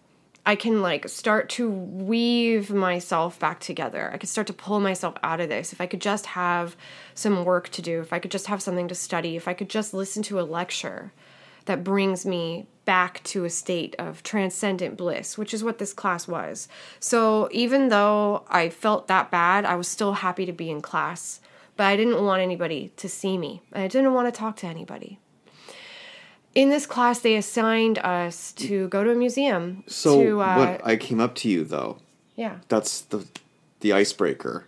I 0.46 0.56
can 0.56 0.82
like 0.82 1.10
start 1.10 1.50
to 1.50 1.70
weave 1.70 2.72
myself 2.72 3.38
back 3.38 3.60
together. 3.60 4.10
I 4.14 4.18
could 4.18 4.30
start 4.30 4.48
to 4.48 4.54
pull 4.54 4.80
myself 4.80 5.16
out 5.22 5.42
of 5.42 5.50
this. 5.50 5.74
If 5.74 5.82
I 5.82 5.86
could 5.88 6.02
just 6.02 6.28
have 6.28 6.76
some 7.14 7.44
work 7.44 7.70
to 7.70 7.82
do, 7.82 8.00
if 8.00 8.14
I 8.14 8.20
could 8.20 8.32
just 8.32 8.48
have 8.48 8.62
something 8.62 8.88
to 8.88 8.96
study, 8.96 9.36
if 9.36 9.48
I 9.48 9.54
could 9.54 9.70
just 9.70 9.94
listen 9.94 10.24
to 10.24 10.40
a 10.40 10.42
lecture 10.42 11.12
that 11.70 11.84
brings 11.84 12.26
me 12.26 12.66
back 12.86 13.24
to 13.24 13.46
a 13.46 13.50
state 13.52 13.96
of 14.00 14.24
transcendent 14.24 14.98
bliss, 14.98 15.38
which 15.38 15.54
is 15.54 15.64
what 15.64 15.78
this 15.78 15.94
class 15.94 16.28
was. 16.28 16.68
So 17.00 17.48
even 17.52 17.90
though 17.90 18.44
I 18.50 18.70
felt 18.70 19.08
that 19.08 19.30
bad, 19.30 19.66
I 19.66 19.76
was 19.76 19.88
still 19.88 20.14
happy 20.14 20.48
to 20.48 20.52
be 20.52 20.72
in 20.72 20.82
class, 20.82 21.42
but 21.78 21.86
I 21.86 21.96
didn't 21.96 22.26
want 22.26 22.42
anybody 22.42 22.92
to 22.98 23.08
see 23.08 23.38
me. 23.38 23.62
I 23.72 23.88
didn't 23.88 24.16
want 24.16 24.34
to 24.34 24.38
talk 24.38 24.56
to 24.58 24.66
anybody. 24.66 25.20
In 26.56 26.70
this 26.70 26.88
class, 26.88 27.20
they 27.20 27.36
assigned 27.36 28.00
us 28.00 28.52
to 28.54 28.88
go 28.88 29.04
to 29.04 29.12
a 29.12 29.16
museum. 29.16 29.84
so 29.86 30.24
to, 30.24 30.42
uh, 30.42 30.58
when 30.58 30.82
I 30.84 30.96
came 30.96 31.20
up 31.20 31.36
to 31.36 31.50
you 31.50 31.64
though, 31.64 32.00
yeah, 32.36 32.58
that's 32.68 33.02
the 33.02 33.28
the 33.82 33.94
icebreaker. 33.94 34.66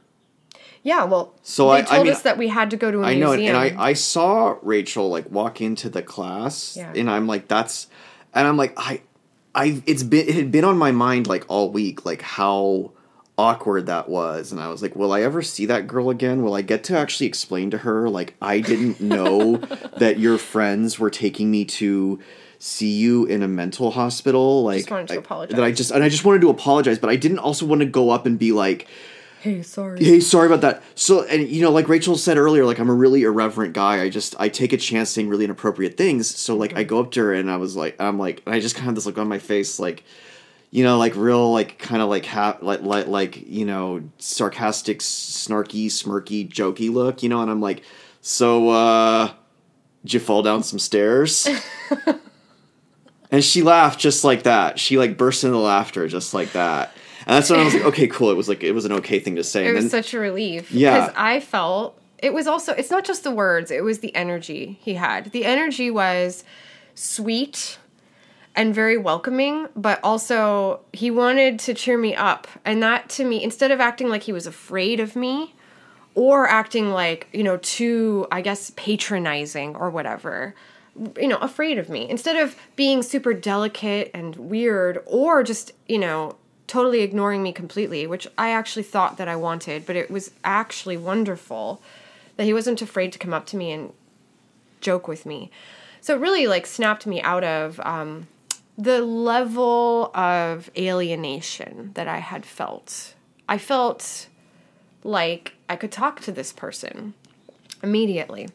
Yeah. 0.84 1.04
Well, 1.06 1.34
So 1.44 1.70
they 1.70 1.74
I- 1.74 1.78
I 1.80 1.82
told 1.84 2.04
mean, 2.06 2.14
us 2.14 2.22
that 2.24 2.38
we 2.38 2.48
had 2.48 2.70
to 2.72 2.78
go 2.78 2.92
to 2.92 3.02
a 3.04 3.06
I 3.08 3.16
know, 3.16 3.30
museum. 3.32 3.56
and 3.56 3.80
I 3.80 3.90
I 3.90 3.94
saw 3.94 4.56
Rachel 4.62 5.10
like 5.10 5.30
walk 5.32 5.62
into 5.62 5.90
the 5.90 6.02
class, 6.02 6.76
Yeah. 6.78 6.92
and 6.96 7.10
I'm 7.10 7.28
like, 7.28 7.48
that's, 7.48 7.88
and 8.34 8.48
I'm 8.48 8.58
like, 8.58 8.74
I, 8.78 9.02
I, 9.54 9.82
it's 9.86 10.04
been 10.04 10.28
it 10.28 10.36
had 10.36 10.52
been 10.52 10.64
on 10.66 10.78
my 10.78 10.92
mind 10.92 11.28
like 11.28 11.46
all 11.50 11.70
week, 11.72 12.06
like 12.06 12.22
how 12.22 12.92
awkward 13.38 13.88
that 13.88 14.08
was, 14.10 14.52
and 14.52 14.62
I 14.62 14.70
was 14.70 14.82
like, 14.82 14.96
will 14.96 15.12
I 15.14 15.22
ever 15.22 15.42
see 15.42 15.66
that 15.68 15.88
girl 15.88 16.10
again? 16.10 16.44
Will 16.44 16.54
I 16.54 16.62
get 16.62 16.84
to 16.86 16.98
actually 16.98 17.28
explain 17.28 17.72
to 17.72 17.80
her 17.80 18.10
like 18.10 18.36
I 18.42 18.60
didn't 18.60 19.02
know 19.02 19.58
that 19.98 20.20
your 20.20 20.38
friends 20.38 21.00
were 21.00 21.10
taking 21.10 21.50
me 21.52 21.66
to 21.66 22.20
see 22.60 22.92
you 22.92 23.26
in 23.26 23.42
a 23.42 23.48
mental 23.48 23.90
hospital 23.90 24.64
like 24.64 24.88
wanted 24.92 25.08
to 25.08 25.14
I- 25.16 25.18
apologize. 25.18 25.56
that 25.56 25.64
I 25.66 25.72
just 25.72 25.90
and 25.90 26.04
I 26.04 26.10
just 26.10 26.24
wanted 26.24 26.42
to 26.42 26.50
apologize 26.52 27.00
but 27.00 27.10
I 27.10 27.16
didn't 27.16 27.40
also 27.40 27.66
want 27.66 27.80
to 27.82 27.88
go 27.88 28.12
up 28.12 28.28
and 28.28 28.38
be 28.38 28.52
like 28.52 28.88
hey, 29.42 29.62
sorry. 29.64 30.04
hey 30.04 30.20
sorry 30.20 30.48
about 30.48 30.62
that. 30.62 30.84
So 30.96 31.24
and 31.24 31.48
you 31.48 31.62
know 31.62 31.72
like 31.72 31.90
rachel 31.90 32.18
said 32.18 32.38
earlier 32.38 32.66
like 32.66 32.80
i'm 32.80 32.90
a 32.90 32.94
really 32.94 33.24
irreverent 33.24 33.74
guy. 33.74 34.02
I 34.02 34.10
just 34.10 34.36
i 34.40 34.50
take 34.50 34.74
a 34.74 34.78
chance 34.78 35.10
saying 35.10 35.30
really 35.30 35.46
inappropriate 35.46 35.98
things. 35.98 36.34
So 36.36 36.56
like 36.56 36.76
i 36.76 36.84
go 36.84 37.00
up 37.00 37.12
to 37.12 37.22
her 37.22 37.34
and 37.34 37.50
i 37.50 37.58
was 37.58 37.76
like 37.76 37.96
i'm 38.00 38.18
like 38.18 38.42
and 38.46 38.56
i 38.56 38.60
just 38.60 38.76
kind 38.76 38.90
of 38.90 38.96
this 38.96 39.06
look 39.06 39.18
on 39.18 39.28
my 39.28 39.40
face 39.40 39.80
like 39.80 40.04
you 40.70 40.84
know 40.84 40.98
like 40.98 41.16
real 41.16 41.52
like 41.52 41.80
kind 41.80 42.02
of 42.02 42.10
like 42.10 42.26
ha- 42.26 42.58
like 42.62 42.82
like 42.82 43.08
like 43.08 43.48
you 43.48 43.66
know 43.66 44.02
sarcastic 44.20 45.00
snarky 45.00 45.88
smirky 45.88 46.48
jokey 46.48 46.92
look 46.92 47.24
you 47.24 47.30
know? 47.30 47.42
And 47.42 47.52
i'm 47.52 47.62
like 47.62 47.84
so 48.22 48.70
uh 48.70 49.32
did 50.04 50.14
you 50.14 50.20
fall 50.20 50.42
down 50.42 50.64
some 50.64 50.80
stairs? 50.80 51.48
And 53.32 53.42
she 53.42 53.62
laughed 53.62 53.98
just 54.00 54.26
like 54.26 54.44
that. 54.44 54.78
She 54.78 54.98
like 54.98 55.18
burst 55.18 55.46
into 55.46 55.58
laughter 55.58 56.08
just 56.10 56.34
like 56.34 56.52
that 56.52 56.94
and 57.32 57.38
that's 57.38 57.50
when 57.50 57.60
I 57.60 57.64
was 57.64 57.74
like, 57.74 57.84
okay, 57.92 58.08
cool. 58.08 58.30
It 58.30 58.36
was 58.38 58.50
like 58.50 58.64
it 58.64 58.74
was 58.74 58.86
an 58.86 58.92
okay 58.94 59.20
thing 59.20 59.36
to 59.38 59.44
say. 59.44 59.64
It 59.64 59.68
And 59.68 59.76
was 59.76 59.86
then- 59.86 60.04
such 60.04 60.14
a 60.14 60.20
relief. 60.20 60.72
Yeah. 60.72 61.00
Because 61.00 61.14
I 61.18 61.40
felt 61.40 61.98
it 62.20 62.34
was 62.34 62.46
also, 62.46 62.74
it's 62.74 62.92
not 62.92 63.04
just 63.06 63.24
the 63.24 63.32
words, 63.32 63.72
it 63.72 63.84
was 63.84 64.00
the 64.00 64.14
energy 64.16 64.78
he 64.82 64.94
had. 64.96 65.32
The 65.32 65.46
energy 65.46 65.90
was 65.90 66.44
sweet 66.94 67.78
and 68.56 68.76
very 68.76 68.98
welcoming, 68.98 69.68
but 69.76 70.00
also 70.04 70.82
he 70.94 71.10
wanted 71.10 71.58
to 71.60 71.74
cheer 71.74 71.98
me 71.98 72.14
up. 72.16 72.48
And 72.66 72.84
that 72.84 73.10
to 73.12 73.24
me, 73.24 73.44
instead 73.44 73.72
of 73.72 73.80
acting 73.80 74.10
like 74.10 74.24
he 74.24 74.34
was 74.34 74.46
afraid 74.46 75.00
of 75.00 75.16
me 75.16 75.56
or 76.14 76.48
acting 76.48 76.92
like, 76.92 77.28
you 77.32 77.44
know, 77.44 77.58
too, 77.58 78.28
I 78.32 78.42
guess, 78.42 78.72
patronizing 78.76 79.76
or 79.76 79.90
whatever, 79.90 80.54
you 81.18 81.30
know, 81.30 81.38
afraid 81.38 81.78
of 81.78 81.90
me, 81.90 82.10
instead 82.10 82.36
of 82.36 82.56
being 82.76 83.02
super 83.02 83.34
delicate 83.34 84.12
and 84.14 84.36
weird 84.36 85.02
or 85.06 85.42
just, 85.44 85.72
you 85.88 85.98
know, 85.98 86.36
totally 86.72 87.02
ignoring 87.02 87.44
me 87.44 87.52
completely, 87.52 88.08
which 88.08 88.26
I 88.38 88.52
actually 88.52 88.84
thought 88.84 89.18
that 89.18 89.28
I 89.28 89.36
wanted, 89.36 89.86
but 89.86 89.98
it 89.98 90.10
was 90.10 90.32
actually 90.46 90.96
wonderful 90.96 91.82
that 92.38 92.46
he 92.46 92.54
wasn't 92.54 92.82
afraid 92.82 93.12
to 93.12 93.20
come 93.20 93.34
up 93.34 93.46
to 93.48 93.58
me 93.58 93.74
and 93.74 93.92
joke 94.80 95.06
with 95.06 95.26
me. 95.26 95.52
So 96.00 96.16
it 96.16 96.22
really 96.22 96.48
like 96.48 96.66
snapped 96.66 97.06
me 97.06 97.22
out 97.24 97.44
of 97.44 97.82
um, 97.82 98.30
the 98.78 99.02
level 99.02 100.12
of 100.16 100.72
alienation 100.78 101.92
that 101.96 102.08
I 102.08 102.20
had 102.20 102.46
felt. 102.46 103.16
I 103.50 103.58
felt 103.58 104.30
like 105.04 105.56
I 105.68 105.76
could 105.76 105.92
talk 105.92 106.22
to 106.22 106.32
this 106.32 106.54
person 106.54 107.16
immediately. 107.84 108.48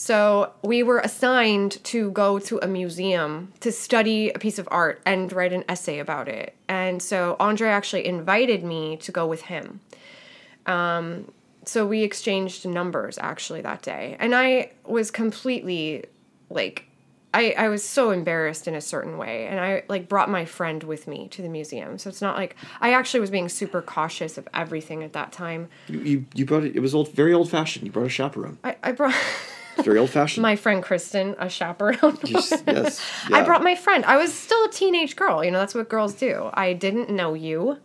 So 0.00 0.54
we 0.62 0.82
were 0.82 1.00
assigned 1.00 1.84
to 1.84 2.10
go 2.12 2.38
to 2.38 2.58
a 2.62 2.66
museum 2.66 3.52
to 3.60 3.70
study 3.70 4.30
a 4.30 4.38
piece 4.38 4.58
of 4.58 4.66
art 4.70 5.02
and 5.04 5.30
write 5.30 5.52
an 5.52 5.62
essay 5.68 5.98
about 5.98 6.26
it. 6.26 6.56
And 6.68 7.02
so 7.02 7.36
Andre 7.38 7.68
actually 7.68 8.06
invited 8.06 8.64
me 8.64 8.96
to 8.96 9.12
go 9.12 9.26
with 9.26 9.42
him. 9.42 9.80
Um, 10.64 11.30
so 11.66 11.86
we 11.86 12.02
exchanged 12.02 12.66
numbers 12.66 13.18
actually 13.18 13.60
that 13.60 13.82
day. 13.82 14.16
And 14.18 14.34
I 14.34 14.70
was 14.86 15.10
completely 15.10 16.06
like 16.48 16.86
I, 17.34 17.54
I 17.58 17.68
was 17.68 17.84
so 17.84 18.10
embarrassed 18.10 18.66
in 18.66 18.74
a 18.74 18.80
certain 18.80 19.16
way 19.16 19.46
and 19.46 19.60
i 19.60 19.84
like 19.88 20.08
brought 20.08 20.28
my 20.28 20.44
friend 20.44 20.82
with 20.82 21.06
me 21.06 21.28
to 21.28 21.42
the 21.42 21.48
museum 21.48 21.96
so 21.96 22.10
it's 22.10 22.20
not 22.20 22.36
like 22.36 22.56
i 22.80 22.92
actually 22.92 23.20
was 23.20 23.30
being 23.30 23.48
super 23.48 23.80
cautious 23.80 24.36
of 24.36 24.48
everything 24.52 25.04
at 25.04 25.12
that 25.12 25.30
time 25.30 25.68
You, 25.86 26.00
you, 26.00 26.24
you 26.34 26.44
brought 26.44 26.64
it. 26.64 26.74
It 26.74 26.80
was 26.80 26.92
old, 26.92 27.12
very 27.14 27.32
old 27.32 27.48
fashioned. 27.48 27.86
You 27.86 27.92
brought 27.92 28.06
a 28.06 28.08
chaperone. 28.08 28.58
i, 28.64 28.74
I 28.82 28.90
brought 28.90 29.14
very 29.84 29.98
old 29.98 30.10
fashioned. 30.10 30.42
my 30.42 30.56
friend 30.56 30.82
kristen 30.82 31.34
a 31.38 31.48
chaperone 31.48 32.18
yes. 32.24 32.50
yes 32.66 33.04
i 33.32 33.42
brought 33.42 33.62
my 33.62 33.74
friend 33.74 34.04
i 34.04 34.16
was 34.16 34.32
still 34.32 34.64
a 34.64 34.70
teenage 34.70 35.16
girl 35.16 35.44
you 35.44 35.50
know 35.50 35.58
that's 35.58 35.74
what 35.74 35.88
girls 35.88 36.14
do 36.14 36.50
i 36.54 36.72
didn't 36.72 37.10
know 37.10 37.34
you 37.34 37.76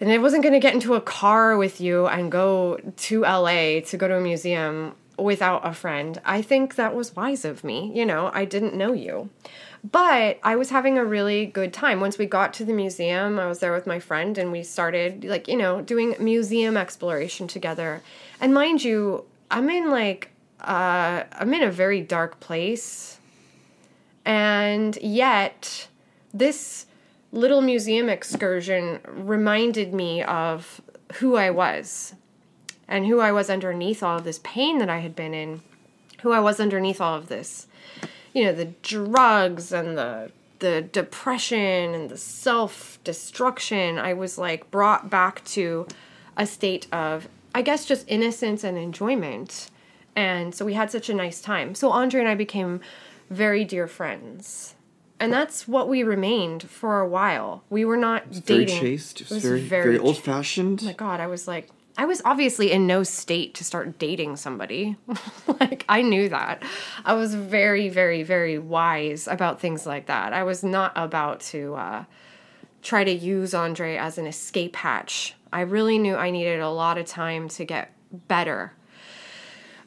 and 0.00 0.10
i 0.10 0.18
wasn't 0.18 0.42
going 0.42 0.52
to 0.52 0.60
get 0.60 0.74
into 0.74 0.94
a 0.94 1.00
car 1.00 1.56
with 1.56 1.80
you 1.80 2.06
and 2.06 2.32
go 2.32 2.78
to 2.96 3.20
la 3.22 3.80
to 3.80 3.96
go 3.96 4.08
to 4.08 4.16
a 4.16 4.20
museum 4.20 4.94
without 5.20 5.66
a 5.66 5.72
friend. 5.72 6.20
I 6.24 6.42
think 6.42 6.74
that 6.74 6.94
was 6.94 7.14
wise 7.14 7.44
of 7.44 7.62
me. 7.62 7.92
You 7.94 8.06
know, 8.06 8.30
I 8.32 8.44
didn't 8.44 8.74
know 8.74 8.92
you. 8.92 9.30
But 9.88 10.38
I 10.42 10.56
was 10.56 10.70
having 10.70 10.98
a 10.98 11.04
really 11.04 11.46
good 11.46 11.72
time. 11.72 12.00
Once 12.00 12.18
we 12.18 12.26
got 12.26 12.52
to 12.54 12.64
the 12.64 12.72
museum, 12.72 13.38
I 13.38 13.46
was 13.46 13.60
there 13.60 13.72
with 13.72 13.86
my 13.86 13.98
friend 13.98 14.36
and 14.36 14.52
we 14.52 14.62
started, 14.62 15.24
like, 15.24 15.48
you 15.48 15.56
know, 15.56 15.80
doing 15.80 16.16
museum 16.18 16.76
exploration 16.76 17.46
together. 17.46 18.02
And 18.40 18.52
mind 18.52 18.84
you, 18.84 19.24
I'm 19.50 19.70
in 19.70 19.90
like, 19.90 20.30
uh, 20.62 21.24
I'm 21.32 21.54
in 21.54 21.62
a 21.62 21.70
very 21.70 22.00
dark 22.00 22.40
place. 22.40 23.18
And 24.24 24.96
yet, 25.00 25.88
this 26.32 26.86
little 27.32 27.60
museum 27.60 28.08
excursion 28.08 29.00
reminded 29.06 29.94
me 29.94 30.22
of 30.22 30.80
who 31.14 31.36
I 31.36 31.50
was 31.50 32.14
and 32.88 33.06
who 33.06 33.20
I 33.20 33.32
was 33.32 33.48
underneath 33.48 34.02
all 34.02 34.18
of 34.18 34.24
this 34.24 34.40
pain 34.42 34.78
that 34.78 34.90
I 34.90 34.98
had 34.98 35.14
been 35.14 35.32
in, 35.32 35.62
who 36.22 36.32
I 36.32 36.40
was 36.40 36.60
underneath 36.60 37.00
all 37.00 37.16
of 37.16 37.28
this, 37.28 37.66
you 38.34 38.44
know, 38.44 38.52
the 38.52 38.72
drugs 38.82 39.72
and 39.72 39.96
the 39.96 40.32
the 40.60 40.82
depression 40.82 41.94
and 41.94 42.10
the 42.10 42.16
self 42.16 42.98
destruction. 43.02 43.98
I 43.98 44.12
was 44.12 44.38
like 44.38 44.70
brought 44.70 45.10
back 45.10 45.44
to 45.46 45.86
a 46.36 46.46
state 46.46 46.86
of, 46.92 47.28
I 47.54 47.62
guess, 47.62 47.84
just 47.84 48.04
innocence 48.08 48.62
and 48.62 48.78
enjoyment. 48.78 49.70
And 50.16 50.54
so 50.54 50.64
we 50.64 50.74
had 50.74 50.90
such 50.90 51.08
a 51.08 51.14
nice 51.14 51.40
time. 51.40 51.74
So 51.74 51.90
Andre 51.90 52.20
and 52.20 52.28
I 52.28 52.34
became 52.34 52.80
very 53.30 53.64
dear 53.64 53.86
friends. 53.86 54.74
And 55.20 55.32
that's 55.32 55.68
what 55.68 55.88
we 55.88 56.02
remained 56.02 56.62
for 56.62 57.00
a 57.00 57.08
while. 57.08 57.62
We 57.68 57.84
were 57.84 57.96
not 57.98 58.26
Very 58.28 58.64
dating. 58.64 58.80
chaste. 58.80 59.20
It 59.20 59.30
was 59.30 59.42
very, 59.42 59.60
very, 59.60 59.98
old 59.98 60.16
fashioned. 60.16 60.80
Oh 60.82 60.86
my 60.86 60.92
god, 60.94 61.20
I 61.20 61.26
was 61.26 61.46
like 61.46 61.68
I 61.98 62.06
was 62.06 62.22
obviously 62.24 62.72
in 62.72 62.86
no 62.86 63.02
state 63.02 63.52
to 63.56 63.64
start 63.64 63.98
dating 63.98 64.36
somebody. 64.36 64.96
like 65.60 65.84
I 65.90 66.00
knew 66.00 66.30
that. 66.30 66.62
I 67.04 67.12
was 67.12 67.34
very 67.34 67.90
very 67.90 68.22
very 68.22 68.58
wise 68.58 69.28
about 69.28 69.60
things 69.60 69.84
like 69.84 70.06
that. 70.06 70.32
I 70.32 70.42
was 70.42 70.64
not 70.64 70.92
about 70.96 71.40
to 71.52 71.74
uh 71.74 72.04
try 72.80 73.04
to 73.04 73.10
use 73.12 73.52
Andre 73.52 73.96
as 73.96 74.16
an 74.16 74.26
escape 74.26 74.76
hatch. 74.76 75.34
I 75.52 75.60
really 75.60 75.98
knew 75.98 76.16
I 76.16 76.30
needed 76.30 76.60
a 76.60 76.70
lot 76.70 76.96
of 76.96 77.04
time 77.04 77.48
to 77.50 77.66
get 77.66 77.92
better. 78.26 78.72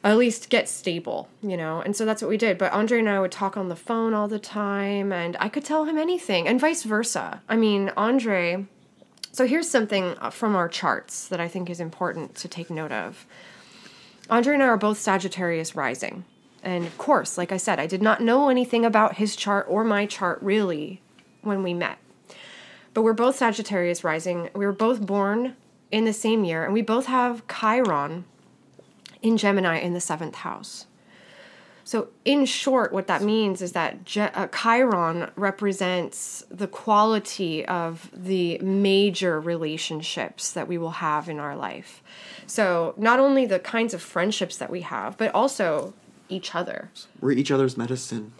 At 0.04 0.18
least 0.18 0.50
get 0.50 0.68
stable, 0.68 1.28
you 1.42 1.56
know? 1.56 1.80
And 1.80 1.96
so 1.96 2.04
that's 2.04 2.20
what 2.20 2.28
we 2.28 2.36
did. 2.36 2.58
But 2.58 2.72
Andre 2.72 2.98
and 2.98 3.08
I 3.08 3.18
would 3.18 3.32
talk 3.32 3.56
on 3.56 3.70
the 3.70 3.74
phone 3.74 4.12
all 4.12 4.28
the 4.28 4.38
time, 4.38 5.12
and 5.12 5.34
I 5.40 5.48
could 5.48 5.64
tell 5.64 5.86
him 5.86 5.96
anything, 5.96 6.46
and 6.46 6.60
vice 6.60 6.82
versa. 6.82 7.42
I 7.48 7.56
mean, 7.56 7.90
Andre. 7.96 8.66
So 9.32 9.46
here's 9.46 9.68
something 9.68 10.14
from 10.30 10.54
our 10.54 10.68
charts 10.68 11.26
that 11.28 11.40
I 11.40 11.48
think 11.48 11.68
is 11.68 11.80
important 11.80 12.36
to 12.36 12.48
take 12.48 12.70
note 12.70 12.92
of. 12.92 13.26
Andre 14.30 14.54
and 14.54 14.62
I 14.62 14.66
are 14.66 14.76
both 14.76 14.98
Sagittarius 14.98 15.74
rising. 15.74 16.24
And 16.62 16.86
of 16.86 16.96
course, 16.98 17.36
like 17.36 17.50
I 17.50 17.56
said, 17.56 17.80
I 17.80 17.86
did 17.86 18.00
not 18.00 18.20
know 18.20 18.48
anything 18.48 18.84
about 18.84 19.16
his 19.16 19.34
chart 19.36 19.66
or 19.68 19.84
my 19.84 20.06
chart 20.06 20.38
really 20.40 21.00
when 21.42 21.62
we 21.62 21.74
met. 21.74 21.98
But 22.92 23.02
we're 23.02 23.12
both 23.12 23.36
Sagittarius 23.36 24.04
rising. 24.04 24.50
We 24.54 24.64
were 24.64 24.72
both 24.72 25.04
born 25.04 25.56
in 25.90 26.04
the 26.04 26.12
same 26.12 26.44
year, 26.44 26.64
and 26.64 26.72
we 26.72 26.82
both 26.82 27.06
have 27.06 27.42
Chiron 27.48 28.24
in 29.24 29.38
Gemini 29.38 29.78
in 29.78 29.94
the 29.94 30.00
seventh 30.00 30.36
house. 30.36 30.86
So, 31.86 32.08
in 32.24 32.46
short, 32.46 32.92
what 32.92 33.08
that 33.08 33.22
means 33.22 33.60
is 33.60 33.72
that 33.72 34.04
Je- 34.06 34.20
uh, 34.20 34.46
Chiron 34.48 35.30
represents 35.36 36.44
the 36.50 36.66
quality 36.66 37.64
of 37.66 38.10
the 38.14 38.58
major 38.58 39.38
relationships 39.38 40.50
that 40.52 40.66
we 40.66 40.78
will 40.78 40.92
have 40.92 41.28
in 41.28 41.38
our 41.38 41.56
life. 41.56 42.02
So, 42.46 42.94
not 42.96 43.18
only 43.18 43.44
the 43.44 43.58
kinds 43.58 43.92
of 43.92 44.00
friendships 44.00 44.56
that 44.56 44.70
we 44.70 44.80
have, 44.82 45.18
but 45.18 45.34
also 45.34 45.92
each 46.30 46.54
other. 46.54 46.90
We're 47.20 47.32
each 47.32 47.50
other's 47.50 47.76
medicine. 47.76 48.32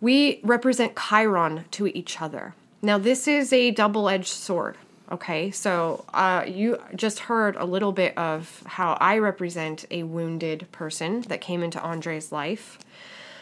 We 0.00 0.40
represent 0.42 0.96
Chiron 0.96 1.64
to 1.72 1.88
each 1.88 2.22
other. 2.22 2.54
Now, 2.80 2.96
this 2.96 3.28
is 3.28 3.52
a 3.52 3.70
double 3.70 4.08
edged 4.08 4.28
sword. 4.28 4.78
Okay, 5.10 5.50
so 5.50 6.04
uh, 6.12 6.44
you 6.46 6.78
just 6.94 7.20
heard 7.20 7.56
a 7.56 7.64
little 7.64 7.92
bit 7.92 8.16
of 8.18 8.62
how 8.66 8.92
I 9.00 9.16
represent 9.16 9.86
a 9.90 10.02
wounded 10.02 10.70
person 10.70 11.22
that 11.22 11.40
came 11.40 11.62
into 11.62 11.80
Andre's 11.80 12.30
life. 12.30 12.78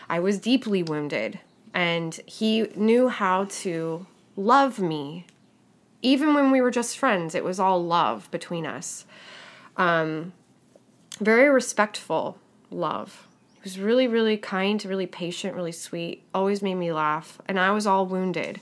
I 0.09 0.21
was 0.21 0.39
deeply 0.39 0.85
wounded, 0.85 1.41
and 1.75 2.14
he 2.25 2.69
knew 2.77 3.09
how 3.09 3.47
to 3.47 4.07
love 4.37 4.79
me. 4.79 5.27
Even 6.03 6.35
when 6.35 6.53
we 6.53 6.61
were 6.61 6.71
just 6.71 6.97
friends, 6.97 7.35
it 7.35 7.43
was 7.43 7.59
all 7.59 7.83
love 7.83 8.31
between 8.31 8.64
us. 8.64 9.05
Um, 9.77 10.35
very 11.19 11.49
respectful 11.49 12.39
love. 12.71 13.27
He 13.55 13.61
was 13.64 13.81
really, 13.81 14.07
really 14.07 14.37
kind, 14.37 14.85
really 14.85 15.09
patient, 15.09 15.57
really 15.57 15.73
sweet, 15.73 16.23
always 16.33 16.62
made 16.62 16.77
me 16.77 16.93
laugh, 16.93 17.41
and 17.49 17.59
I 17.59 17.73
was 17.73 17.89
all 17.89 18.07
wounded 18.07 18.61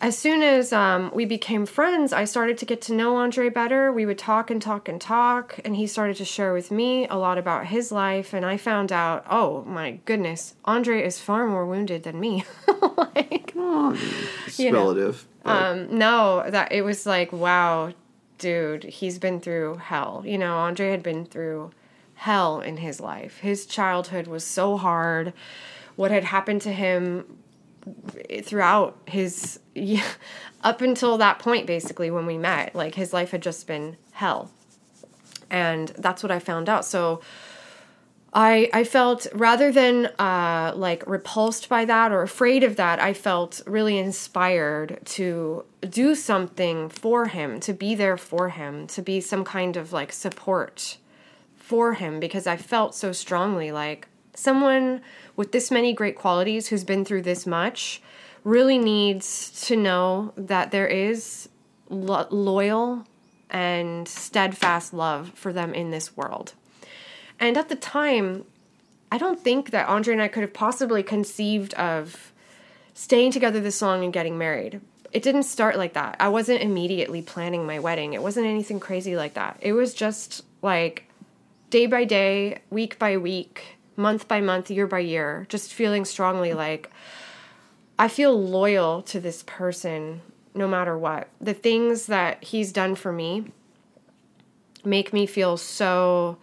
as 0.00 0.16
soon 0.16 0.42
as 0.42 0.72
um, 0.72 1.10
we 1.14 1.26
became 1.26 1.66
friends, 1.66 2.12
I 2.12 2.24
started 2.24 2.56
to 2.58 2.64
get 2.64 2.80
to 2.82 2.94
know 2.94 3.16
Andre 3.16 3.50
better. 3.50 3.92
We 3.92 4.06
would 4.06 4.18
talk 4.18 4.50
and 4.50 4.60
talk 4.60 4.88
and 4.88 4.98
talk, 5.00 5.60
and 5.64 5.76
he 5.76 5.86
started 5.86 6.16
to 6.16 6.24
share 6.24 6.54
with 6.54 6.70
me 6.70 7.06
a 7.08 7.16
lot 7.16 7.36
about 7.36 7.66
his 7.66 7.92
life. 7.92 8.32
And 8.32 8.46
I 8.46 8.56
found 8.56 8.92
out, 8.92 9.26
oh 9.28 9.62
my 9.64 10.00
goodness, 10.06 10.54
Andre 10.64 11.02
is 11.04 11.18
far 11.20 11.46
more 11.46 11.66
wounded 11.66 12.04
than 12.04 12.18
me. 12.18 12.44
like, 12.96 13.52
It's 13.54 14.58
You 14.58 14.72
know, 14.72 14.78
relative. 14.78 15.26
um, 15.44 15.98
no, 15.98 16.48
that 16.48 16.72
it 16.72 16.82
was 16.82 17.04
like, 17.04 17.30
wow, 17.30 17.92
dude, 18.38 18.84
he's 18.84 19.18
been 19.18 19.38
through 19.40 19.76
hell. 19.76 20.22
You 20.24 20.38
know, 20.38 20.56
Andre 20.56 20.90
had 20.92 21.02
been 21.02 21.26
through 21.26 21.72
hell 22.14 22.60
in 22.60 22.78
his 22.78 23.00
life. 23.00 23.38
His 23.40 23.66
childhood 23.66 24.26
was 24.26 24.44
so 24.44 24.78
hard. 24.78 25.34
What 25.96 26.10
had 26.10 26.24
happened 26.24 26.62
to 26.62 26.72
him 26.72 27.36
throughout 28.42 28.96
his 29.06 29.60
yeah, 29.74 30.04
up 30.62 30.80
until 30.80 31.18
that 31.18 31.38
point 31.38 31.66
basically 31.66 32.10
when 32.10 32.26
we 32.26 32.38
met 32.38 32.74
like 32.74 32.94
his 32.94 33.12
life 33.12 33.30
had 33.30 33.42
just 33.42 33.66
been 33.66 33.96
hell. 34.12 34.50
And 35.50 35.88
that's 35.98 36.22
what 36.22 36.30
i 36.30 36.38
found 36.38 36.68
out. 36.68 36.84
So 36.84 37.20
i 38.32 38.68
i 38.72 38.84
felt 38.84 39.26
rather 39.34 39.72
than 39.72 40.06
uh 40.18 40.72
like 40.76 41.02
repulsed 41.06 41.68
by 41.68 41.84
that 41.84 42.12
or 42.12 42.22
afraid 42.22 42.62
of 42.62 42.76
that 42.76 43.00
i 43.00 43.12
felt 43.12 43.60
really 43.66 43.98
inspired 43.98 44.98
to 45.04 45.64
do 45.88 46.14
something 46.14 46.88
for 46.88 47.26
him 47.26 47.58
to 47.58 47.72
be 47.72 47.94
there 47.94 48.16
for 48.16 48.50
him 48.50 48.86
to 48.86 49.02
be 49.02 49.20
some 49.20 49.44
kind 49.44 49.76
of 49.76 49.92
like 49.92 50.12
support 50.12 50.96
for 51.56 51.94
him 51.94 52.20
because 52.20 52.46
i 52.46 52.56
felt 52.56 52.94
so 52.94 53.10
strongly 53.10 53.72
like 53.72 54.06
someone 54.34 55.00
with 55.40 55.52
this 55.52 55.70
many 55.70 55.94
great 55.94 56.16
qualities 56.16 56.68
who's 56.68 56.84
been 56.84 57.02
through 57.02 57.22
this 57.22 57.46
much 57.46 58.02
really 58.44 58.78
needs 58.78 59.64
to 59.66 59.74
know 59.74 60.34
that 60.36 60.70
there 60.70 60.86
is 60.86 61.48
lo- 61.88 62.26
loyal 62.28 63.06
and 63.48 64.06
steadfast 64.06 64.92
love 64.92 65.30
for 65.34 65.50
them 65.50 65.72
in 65.72 65.90
this 65.90 66.14
world. 66.14 66.52
And 67.38 67.56
at 67.56 67.70
the 67.70 67.74
time, 67.74 68.44
I 69.10 69.16
don't 69.16 69.40
think 69.40 69.70
that 69.70 69.88
Andre 69.88 70.12
and 70.12 70.22
I 70.22 70.28
could 70.28 70.42
have 70.42 70.52
possibly 70.52 71.02
conceived 71.02 71.72
of 71.72 72.34
staying 72.92 73.32
together 73.32 73.60
this 73.60 73.80
long 73.80 74.04
and 74.04 74.12
getting 74.12 74.36
married. 74.36 74.82
It 75.10 75.22
didn't 75.22 75.44
start 75.44 75.78
like 75.78 75.94
that. 75.94 76.16
I 76.20 76.28
wasn't 76.28 76.60
immediately 76.60 77.22
planning 77.22 77.64
my 77.64 77.78
wedding. 77.78 78.12
It 78.12 78.22
wasn't 78.22 78.44
anything 78.44 78.78
crazy 78.78 79.16
like 79.16 79.32
that. 79.32 79.56
It 79.62 79.72
was 79.72 79.94
just 79.94 80.44
like 80.60 81.04
day 81.70 81.86
by 81.86 82.04
day, 82.04 82.58
week 82.68 82.98
by 82.98 83.16
week, 83.16 83.78
month 84.00 84.26
by 84.26 84.40
month, 84.40 84.70
year 84.70 84.86
by 84.86 85.00
year, 85.00 85.46
just 85.48 85.72
feeling 85.72 86.04
strongly 86.04 86.54
like 86.54 86.90
I 87.98 88.08
feel 88.08 88.40
loyal 88.40 89.02
to 89.02 89.20
this 89.20 89.44
person 89.46 90.22
no 90.54 90.66
matter 90.66 90.96
what. 90.96 91.28
The 91.40 91.54
things 91.54 92.06
that 92.06 92.42
he's 92.42 92.72
done 92.72 92.94
for 92.94 93.12
me 93.12 93.52
make 94.84 95.12
me 95.12 95.26
feel 95.26 95.56
so 95.56 96.38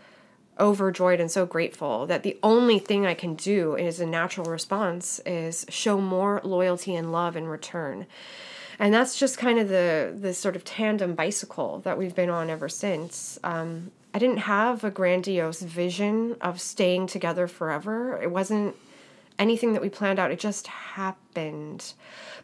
overjoyed 0.60 1.20
and 1.20 1.30
so 1.30 1.45
grateful 1.45 2.05
that 2.08 2.24
the 2.24 2.38
only 2.41 2.80
thing 2.80 3.05
I 3.05 3.14
can 3.14 3.36
do 3.36 3.76
is 3.76 3.99
a 3.99 4.05
natural 4.05 4.49
response 4.49 5.20
is 5.26 5.66
show 5.70 5.99
more 5.99 6.41
loyalty 6.43 6.95
and 6.95 7.12
love 7.12 7.36
in 7.36 7.47
return. 7.47 8.08
And 8.80 8.93
that's 8.93 9.18
just 9.20 9.38
kind 9.38 9.60
of 9.60 9.70
the 9.70 10.16
the 10.20 10.34
sort 10.34 10.55
of 10.55 10.64
tandem 10.64 11.16
bicycle 11.16 11.80
that 11.80 11.97
we've 11.97 12.16
been 12.16 12.30
on 12.30 12.49
ever 12.49 12.70
since. 12.70 13.39
Um, 13.43 13.91
I 14.18 14.20
didn't 14.20 14.38
have 14.38 14.84
a 14.84 14.89
grandiose 14.89 15.61
vision 15.61 16.38
of 16.41 16.59
staying 16.59 17.05
together 17.05 17.47
forever. 17.47 18.20
It 18.20 18.32
wasn't 18.32 18.76
anything 19.38 19.74
that 19.74 19.82
we 19.84 19.89
planned 19.89 20.18
out. 20.18 20.32
It 20.32 20.39
just 20.39 20.65
happened. 20.65 21.93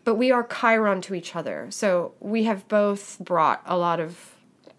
But 0.04 0.14
we 0.14 0.30
are 0.30 0.44
Chiron 0.44 1.02
to 1.02 1.16
each 1.16 1.36
other. 1.36 1.66
So 1.72 2.14
we 2.20 2.44
have 2.44 2.68
both 2.68 3.18
brought 3.20 3.64
a 3.66 3.76
lot 3.76 4.00
of 4.00 4.36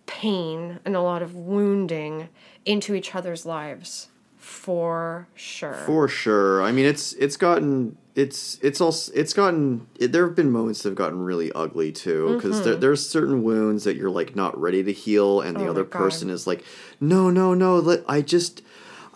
pain 0.07 0.78
and 0.84 0.95
a 0.95 1.01
lot 1.01 1.20
of 1.20 1.34
wounding 1.34 2.28
into 2.64 2.95
each 2.95 3.12
other's 3.12 3.45
lives 3.45 4.07
for 4.36 5.26
sure. 5.34 5.82
For 5.86 6.07
sure. 6.07 6.62
I 6.62 6.70
mean, 6.70 6.84
it's 6.84 7.12
it's 7.14 7.36
gotten 7.36 7.97
it's 8.15 8.59
it's 8.62 8.81
also 8.81 9.11
it's 9.15 9.33
gotten 9.33 9.87
it, 9.99 10.12
there 10.12 10.25
have 10.27 10.37
been 10.37 10.51
moments 10.51 10.83
that 10.83 10.91
have 10.91 10.97
gotten 10.97 11.19
really 11.21 11.51
ugly 11.53 11.91
too 11.91 12.35
because 12.37 12.62
there, 12.62 12.77
there's 12.77 13.09
certain 13.09 13.43
wounds 13.43 13.85
that 13.85 13.97
you're 13.97 14.11
like 14.11 14.37
not 14.37 14.57
ready 14.61 14.83
to 14.85 14.93
heal 14.93 15.41
and 15.41 15.57
the 15.57 15.61
Mm-hmm. 15.61 15.69
Oh 15.69 15.71
other 15.73 15.85
person 15.85 16.31
is 16.31 16.47
like 16.47 16.65
no 17.01 17.29
no 17.31 17.55
no 17.55 17.79
let 17.81 18.05
i 18.09 18.21
just 18.23 18.62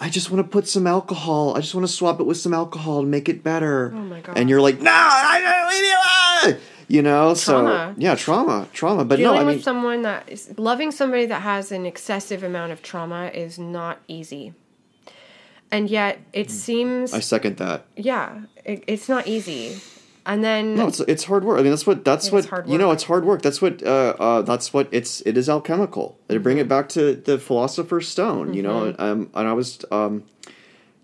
i 0.01 0.09
just 0.09 0.31
want 0.33 0.45
to 0.45 0.51
put 0.51 0.67
some 0.67 0.87
alcohol 0.87 1.57
i 1.57 1.61
just 1.61 1.75
want 1.77 1.87
to 1.87 1.93
swap 1.93 2.19
it 2.19 2.25
with 2.25 2.39
some 2.39 2.53
alcohol 2.53 3.03
to 3.03 3.07
make 3.07 3.29
it 3.29 3.45
better 3.45 3.93
Oh 3.95 3.99
my 3.99 4.21
God. 4.21 4.37
and 4.37 4.49
you're 4.51 4.61
like 4.61 4.81
no 4.81 4.91
i 4.91 5.41
don't 5.41 5.71
leave 5.73 5.85
you 5.85 6.53
alone!" 6.57 6.61
you 6.89 7.03
know 7.03 7.35
Trauma. 7.37 7.95
so 7.95 8.01
yeah 8.01 8.15
trauma 8.17 8.67
trauma 8.73 9.05
but 9.05 9.17
Dealing 9.17 9.37
no 9.37 9.41
i 9.43 9.45
with 9.45 9.55
mean 9.57 9.63
someone 9.63 10.03
that 10.03 10.29
is 10.29 10.59
loving 10.59 10.91
somebody 10.91 11.27
that 11.27 11.43
has 11.43 11.71
an 11.71 11.87
excessive 11.87 12.43
amount 12.43 12.73
of 12.73 12.83
trauma 12.83 13.27
is 13.35 13.59
not 13.61 13.99
easy. 14.09 14.55
And 15.71 15.91
yet 15.91 16.19
it 16.33 16.51
seems 16.51 17.13
i 17.13 17.21
second 17.21 17.57
that 17.59 17.85
yeah, 17.97 18.43
it, 18.65 18.85
it's 18.87 19.09
not 19.09 19.27
easy. 19.27 19.77
And 20.25 20.45
then 20.45 20.77
No, 20.77 20.89
it's 20.89 21.01
it's 21.01 21.25
hard 21.25 21.43
work. 21.45 21.59
I 21.59 21.63
mean, 21.63 21.71
that's 21.73 21.87
what 21.87 22.05
that's 22.05 22.27
what 22.31 22.33
what 22.33 22.45
is 22.45 22.51
hard 22.51 22.69
you 22.69 22.77
know. 22.79 22.91
It's 22.91 23.05
hard 23.05 23.25
work. 23.25 23.41
That's 23.43 23.61
what 23.63 23.83
uh, 23.83 24.15
uh, 24.21 24.43
that's 24.43 24.73
what 24.75 24.89
it's 24.93 25.23
it 25.25 25.37
is 25.39 25.49
alchemical. 25.49 26.19
To 26.29 26.39
bring 26.41 26.57
Mm-hmm. 26.57 26.61
it 26.67 26.69
back 26.69 26.89
to 26.91 27.15
the 27.15 27.39
philosopher's 27.39 28.09
stone, 28.09 28.53
you 28.53 28.63
know, 28.63 28.95
um, 28.99 29.31
and 29.35 29.49
I 29.49 29.55
was 29.55 29.85
um, 29.91 30.25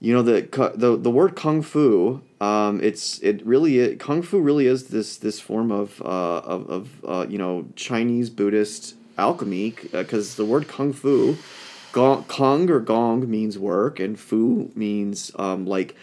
you 0.00 0.12
know 0.12 0.20
the 0.22 0.42
the 0.76 0.96
the 0.96 1.10
word 1.10 1.36
kung 1.36 1.62
fu. 1.62 2.20
Um, 2.40 2.80
it's 2.82 3.18
it 3.20 3.40
really 3.46 3.92
i- 3.92 3.94
kung 3.96 4.20
fu 4.20 4.40
really 4.40 4.66
is 4.66 4.88
this 4.88 5.16
this 5.16 5.40
form 5.40 5.72
of 5.72 6.02
uh, 6.02 6.40
of, 6.54 6.68
of 6.68 6.88
uh, 7.08 7.26
you 7.28 7.38
know 7.38 7.64
Chinese 7.76 8.28
Buddhist 8.28 8.94
alchemy 9.16 9.72
because 9.92 10.34
the 10.34 10.44
word 10.44 10.68
kung 10.68 10.92
fu, 10.92 11.36
gong, 11.94 12.24
kung 12.28 12.68
or 12.70 12.80
gong 12.80 13.18
means 13.30 13.54
work 13.58 13.98
and 14.00 14.18
fu 14.18 14.70
means 14.74 15.30
um, 15.38 15.64
like 15.66 15.94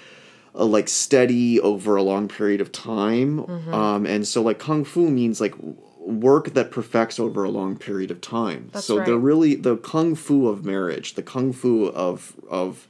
uh, 0.55 0.65
like 0.65 0.87
steady 0.89 1.59
over 1.59 1.95
a 1.95 2.03
long 2.11 2.27
period 2.27 2.61
of 2.61 2.71
time 2.71 3.31
Mm-hmm. 3.43 3.73
um, 3.73 4.05
and 4.05 4.27
so 4.27 4.41
like 4.41 4.59
kung 4.59 4.83
fu 4.83 5.09
means 5.09 5.39
like 5.45 5.53
work 5.99 6.45
that 6.55 6.71
perfects 6.71 7.19
over 7.19 7.43
a 7.43 7.49
long 7.59 7.77
period 7.77 8.09
of 8.11 8.19
time 8.21 8.69
That's 8.73 8.85
so 8.85 8.95
the 8.95 9.13
right. 9.15 9.21
really 9.29 9.55
the 9.55 9.77
kung 9.77 10.15
fu 10.15 10.47
of 10.47 10.65
marriage 10.65 11.13
the 11.13 11.21
kung 11.33 11.53
fu 11.53 11.85
of 12.07 12.33
of 12.49 12.87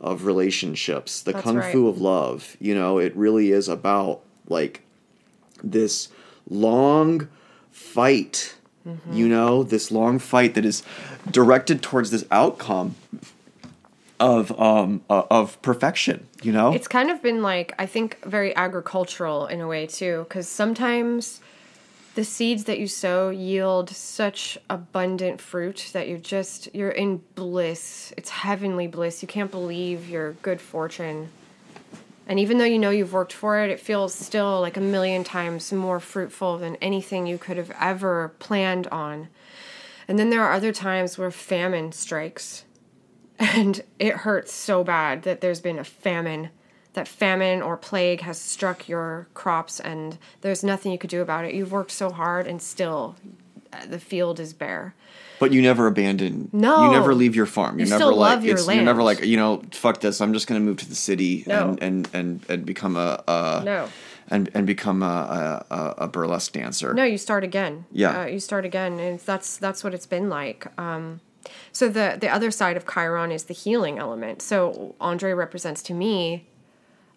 of 0.00 0.24
relationships 0.24 1.22
the 1.22 1.32
That's 1.32 1.44
kung 1.44 1.56
right. 1.58 1.72
fu 1.72 1.86
of 1.88 2.00
love 2.00 2.56
you 2.60 2.74
know 2.74 2.98
it 2.98 3.14
really 3.16 3.52
is 3.52 3.68
about 3.68 4.20
like 4.48 4.82
this 5.62 6.08
long 6.50 7.28
fight 7.70 8.54
Mm-hmm. 8.88 9.12
you 9.12 9.28
know 9.28 9.62
this 9.64 9.90
long 9.90 10.18
fight 10.18 10.54
that 10.54 10.64
is 10.64 10.82
directed 11.30 11.82
towards 11.82 12.10
this 12.10 12.24
outcome 12.30 12.94
of 14.18 14.58
um 14.58 15.02
uh, 15.10 15.24
of 15.30 15.60
perfection 15.60 16.26
you 16.42 16.52
know 16.52 16.72
It's 16.72 16.88
kind 16.88 17.10
of 17.10 17.20
been 17.20 17.42
like 17.42 17.74
I 17.78 17.84
think 17.86 18.24
very 18.24 18.56
agricultural 18.56 19.46
in 19.46 19.60
a 19.60 19.66
way 19.66 19.86
too, 19.86 20.24
because 20.26 20.48
sometimes 20.48 21.40
the 22.14 22.24
seeds 22.24 22.64
that 22.64 22.78
you 22.78 22.88
sow 22.88 23.30
yield 23.30 23.90
such 23.90 24.58
abundant 24.70 25.40
fruit 25.40 25.90
that 25.92 26.08
you're 26.08 26.18
just 26.18 26.68
you're 26.74 26.90
in 26.90 27.20
bliss. 27.34 28.12
It's 28.16 28.30
heavenly 28.30 28.86
bliss. 28.88 29.22
You 29.22 29.28
can't 29.28 29.50
believe 29.50 30.08
your 30.08 30.32
good 30.42 30.60
fortune. 30.60 31.28
And 32.28 32.38
even 32.38 32.58
though 32.58 32.64
you 32.64 32.78
know 32.78 32.90
you've 32.90 33.14
worked 33.14 33.32
for 33.32 33.58
it, 33.64 33.70
it 33.70 33.80
feels 33.80 34.14
still 34.14 34.60
like 34.60 34.76
a 34.76 34.82
million 34.82 35.24
times 35.24 35.72
more 35.72 35.98
fruitful 35.98 36.58
than 36.58 36.76
anything 36.76 37.26
you 37.26 37.38
could 37.38 37.56
have 37.56 37.72
ever 37.80 38.34
planned 38.38 38.86
on. 38.88 39.28
And 40.06 40.18
then 40.18 40.28
there 40.28 40.42
are 40.42 40.52
other 40.52 40.72
times 40.72 41.16
where 41.16 41.30
famine 41.30 41.92
strikes 41.92 42.64
and 43.38 43.82
it 43.98 44.16
hurts 44.18 44.52
so 44.52 44.84
bad 44.84 45.22
that 45.22 45.40
there's 45.40 45.60
been 45.60 45.78
a 45.78 45.84
famine 45.84 46.50
that 46.94 47.06
famine 47.06 47.62
or 47.62 47.76
plague 47.76 48.22
has 48.22 48.40
struck 48.40 48.88
your 48.88 49.28
crops 49.32 49.78
and 49.78 50.18
there's 50.40 50.64
nothing 50.64 50.90
you 50.90 50.98
could 50.98 51.10
do 51.10 51.20
about 51.22 51.44
it 51.44 51.54
you've 51.54 51.70
worked 51.70 51.92
so 51.92 52.10
hard 52.10 52.46
and 52.46 52.60
still 52.60 53.14
the 53.86 53.98
field 53.98 54.40
is 54.40 54.52
bare 54.52 54.94
But 55.40 55.52
you 55.52 55.62
never 55.62 55.86
abandon. 55.86 56.48
No. 56.52 56.84
you 56.86 56.90
never 56.92 57.14
leave 57.14 57.36
your 57.36 57.46
farm. 57.46 57.78
You're 57.78 57.86
You 57.86 57.90
never 57.92 58.02
still 58.04 58.16
like 58.16 58.34
love 58.36 58.44
your 58.44 58.56
it's, 58.56 58.66
you're 58.66 58.82
never 58.82 59.02
like 59.02 59.24
you 59.24 59.36
know 59.36 59.62
fuck 59.72 60.00
this. 60.00 60.20
I'm 60.20 60.32
just 60.32 60.46
gonna 60.46 60.60
move 60.60 60.78
to 60.78 60.88
the 60.88 60.94
city 60.94 61.44
No. 61.46 61.70
and, 61.70 61.82
and 61.82 62.08
and 62.12 62.44
and 62.48 62.66
become 62.66 62.96
a, 62.96 63.22
a 63.28 63.62
No. 63.64 63.88
and 64.30 64.50
and 64.54 64.66
become 64.66 65.02
a, 65.02 65.64
a 65.70 65.94
a 66.04 66.08
burlesque 66.08 66.52
dancer. 66.52 66.92
no 66.94 67.04
you 67.04 67.18
start 67.18 67.44
again 67.44 67.84
Yeah. 67.92 68.22
uh, 68.22 68.26
you 68.26 68.40
start 68.40 68.64
again 68.64 68.98
and 68.98 69.20
that's 69.20 69.56
that's 69.58 69.82
what 69.84 69.94
it's 69.94 70.06
been 70.06 70.28
like 70.28 70.66
um 70.78 71.20
so 71.72 71.88
the 71.88 72.18
the 72.20 72.28
other 72.28 72.50
side 72.50 72.76
of 72.76 72.84
chiron 72.86 73.30
is 73.32 73.44
the 73.44 73.54
healing 73.54 73.98
element 73.98 74.42
so 74.42 74.94
andre 75.00 75.32
represents 75.32 75.82
to 75.84 75.94
me 75.94 76.46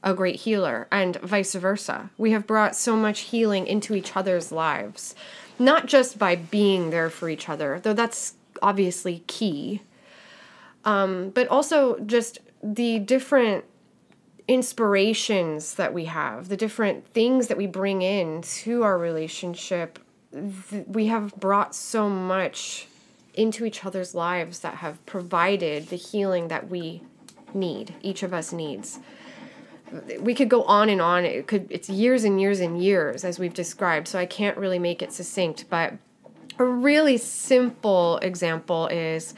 a 0.03 0.14
great 0.14 0.38
healer 0.41 0.88
and 0.91 1.18
vice 1.18 1.53
versa 1.55 2.09
we 2.18 2.32
have 2.32 2.47
brought 2.47 2.76
so 2.76 2.95
much 2.95 3.20
healing 3.32 3.68
into 3.68 3.93
each 3.93 4.16
other's 4.16 4.51
lives 4.51 5.14
not 5.60 5.86
just 5.86 6.18
by 6.20 6.36
being 6.36 6.89
there 6.89 7.10
for 7.10 7.30
each 7.30 7.47
other 7.49 7.80
though 7.84 7.93
that's 7.93 8.34
obviously 8.62 9.24
key 9.28 9.82
um, 10.84 11.30
but 11.30 11.47
also 11.47 11.99
just 11.99 12.39
the 12.64 12.99
different 12.99 13.66
inspirations 14.47 15.76
that 15.76 15.93
we 15.93 16.06
have, 16.06 16.49
the 16.49 16.58
different 16.58 17.08
things 17.08 17.47
that 17.47 17.58
we 17.58 17.68
bring 17.68 18.02
in 18.02 18.41
to 18.41 18.84
our 18.84 18.97
relationship. 18.97 19.99
th- 20.34 20.86
We 20.88 21.08
have 21.08 21.36
brought 21.36 21.76
so 21.76 22.10
much 22.10 22.88
into 23.34 23.64
each 23.64 23.86
other's 23.86 24.14
lives 24.14 24.60
that 24.60 24.76
have 24.76 25.04
provided 25.06 25.88
the 25.88 25.95
healing 25.95 26.49
that 26.49 26.70
we 26.70 27.02
need, 27.54 27.93
each 28.02 28.24
of 28.24 28.34
us 28.34 28.52
needs. 28.52 28.99
We 30.20 30.34
could 30.34 30.50
go 30.50 30.64
on 30.64 30.89
and 30.89 31.02
on. 31.02 31.26
It 31.26 31.48
could 31.48 31.68
it's 31.70 31.89
years 31.89 32.24
and 32.24 32.39
years 32.39 32.60
and 32.60 32.82
years 32.82 33.24
as 33.24 33.39
we've 33.39 33.54
described, 33.54 34.08
so 34.08 34.20
I 34.20 34.26
can't 34.26 34.58
really 34.58 34.80
make 34.80 35.02
it 35.02 35.12
succinct, 35.12 35.66
but 35.70 35.94
a 36.60 36.66
really 36.66 37.18
simple 37.18 38.18
example 38.18 38.88
is 38.88 39.34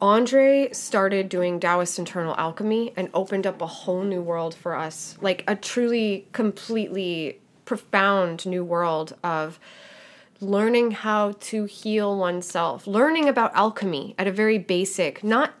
Andre 0.00 0.70
started 0.72 1.28
doing 1.28 1.58
Taoist 1.58 1.98
internal 1.98 2.34
alchemy 2.36 2.92
and 2.96 3.08
opened 3.14 3.46
up 3.46 3.60
a 3.62 3.66
whole 3.66 4.02
new 4.02 4.20
world 4.20 4.54
for 4.54 4.74
us. 4.74 5.16
Like 5.20 5.42
a 5.46 5.56
truly, 5.56 6.26
completely 6.32 7.40
profound 7.64 8.46
new 8.46 8.64
world 8.64 9.16
of 9.24 9.58
learning 10.40 10.90
how 10.90 11.32
to 11.40 11.64
heal 11.64 12.16
oneself, 12.16 12.86
learning 12.86 13.28
about 13.28 13.54
alchemy 13.54 14.14
at 14.18 14.26
a 14.26 14.32
very 14.32 14.58
basic, 14.58 15.24
not 15.24 15.54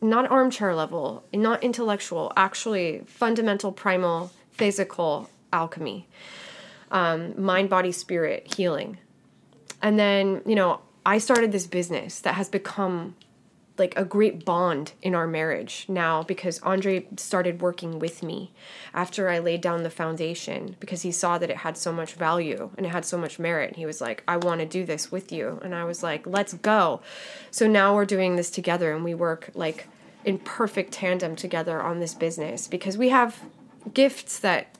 not 0.00 0.30
armchair 0.30 0.74
level, 0.74 1.24
not 1.32 1.62
intellectual, 1.62 2.32
actually 2.36 3.02
fundamental, 3.06 3.72
primal, 3.72 4.30
physical 4.52 5.28
alchemy, 5.52 6.06
um, 6.90 7.40
mind, 7.40 7.70
body, 7.70 7.92
spirit 7.92 8.54
healing. 8.54 8.98
And 9.82 9.98
then, 9.98 10.42
you 10.46 10.54
know, 10.54 10.80
I 11.04 11.18
started 11.18 11.52
this 11.52 11.66
business 11.66 12.20
that 12.20 12.34
has 12.34 12.48
become 12.48 13.16
like 13.78 13.96
a 13.96 14.04
great 14.04 14.44
bond 14.44 14.92
in 15.02 15.14
our 15.14 15.26
marriage 15.26 15.86
now 15.88 16.22
because 16.22 16.60
Andre 16.60 17.06
started 17.16 17.60
working 17.62 17.98
with 17.98 18.22
me 18.22 18.52
after 18.92 19.28
I 19.28 19.38
laid 19.38 19.60
down 19.60 19.82
the 19.82 19.90
foundation 19.90 20.76
because 20.80 21.02
he 21.02 21.12
saw 21.12 21.38
that 21.38 21.50
it 21.50 21.58
had 21.58 21.76
so 21.76 21.92
much 21.92 22.14
value 22.14 22.70
and 22.76 22.86
it 22.86 22.90
had 22.90 23.04
so 23.04 23.16
much 23.18 23.38
merit. 23.38 23.76
He 23.76 23.86
was 23.86 24.00
like, 24.00 24.22
I 24.26 24.36
want 24.36 24.60
to 24.60 24.66
do 24.66 24.84
this 24.84 25.12
with 25.12 25.30
you. 25.32 25.60
And 25.62 25.74
I 25.74 25.84
was 25.84 26.02
like, 26.02 26.26
let's 26.26 26.54
go. 26.54 27.00
So 27.50 27.66
now 27.66 27.94
we're 27.94 28.04
doing 28.04 28.36
this 28.36 28.50
together 28.50 28.92
and 28.92 29.04
we 29.04 29.14
work 29.14 29.50
like 29.54 29.86
in 30.24 30.38
perfect 30.38 30.92
tandem 30.92 31.36
together 31.36 31.80
on 31.80 32.00
this 32.00 32.14
business 32.14 32.66
because 32.68 32.98
we 32.98 33.08
have 33.10 33.40
gifts 33.94 34.38
that 34.40 34.76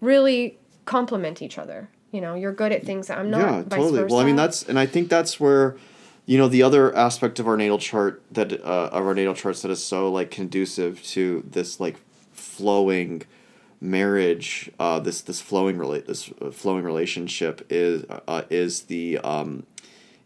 really 0.00 0.58
complement 0.84 1.40
each 1.42 1.58
other. 1.58 1.88
You 2.10 2.20
know, 2.20 2.34
you're 2.34 2.52
good 2.52 2.72
at 2.72 2.84
things 2.84 3.06
that 3.06 3.18
I'm 3.18 3.30
not. 3.30 3.40
yeah, 3.40 3.62
totally. 3.76 4.04
Well, 4.04 4.18
I 4.18 4.24
mean 4.24 4.36
that's 4.36 4.62
and 4.68 4.78
I 4.78 4.84
think 4.84 5.08
that's 5.08 5.40
where 5.40 5.76
you 6.26 6.38
know 6.38 6.48
the 6.48 6.62
other 6.62 6.94
aspect 6.94 7.38
of 7.38 7.48
our 7.48 7.56
natal 7.56 7.78
chart 7.78 8.22
that 8.30 8.52
uh, 8.52 8.90
of 8.92 9.06
our 9.06 9.14
natal 9.14 9.34
charts 9.34 9.62
that 9.62 9.70
is 9.70 9.84
so 9.84 10.10
like 10.10 10.30
conducive 10.30 11.02
to 11.02 11.44
this 11.48 11.80
like 11.80 11.96
flowing 12.32 13.22
marriage 13.80 14.70
uh, 14.78 15.00
this 15.00 15.20
this 15.22 15.40
flowing 15.40 15.76
relate 15.76 16.06
this 16.06 16.30
uh, 16.40 16.50
flowing 16.50 16.84
relationship 16.84 17.66
is 17.68 18.04
uh, 18.08 18.42
is 18.50 18.82
the 18.82 19.18
um, 19.18 19.66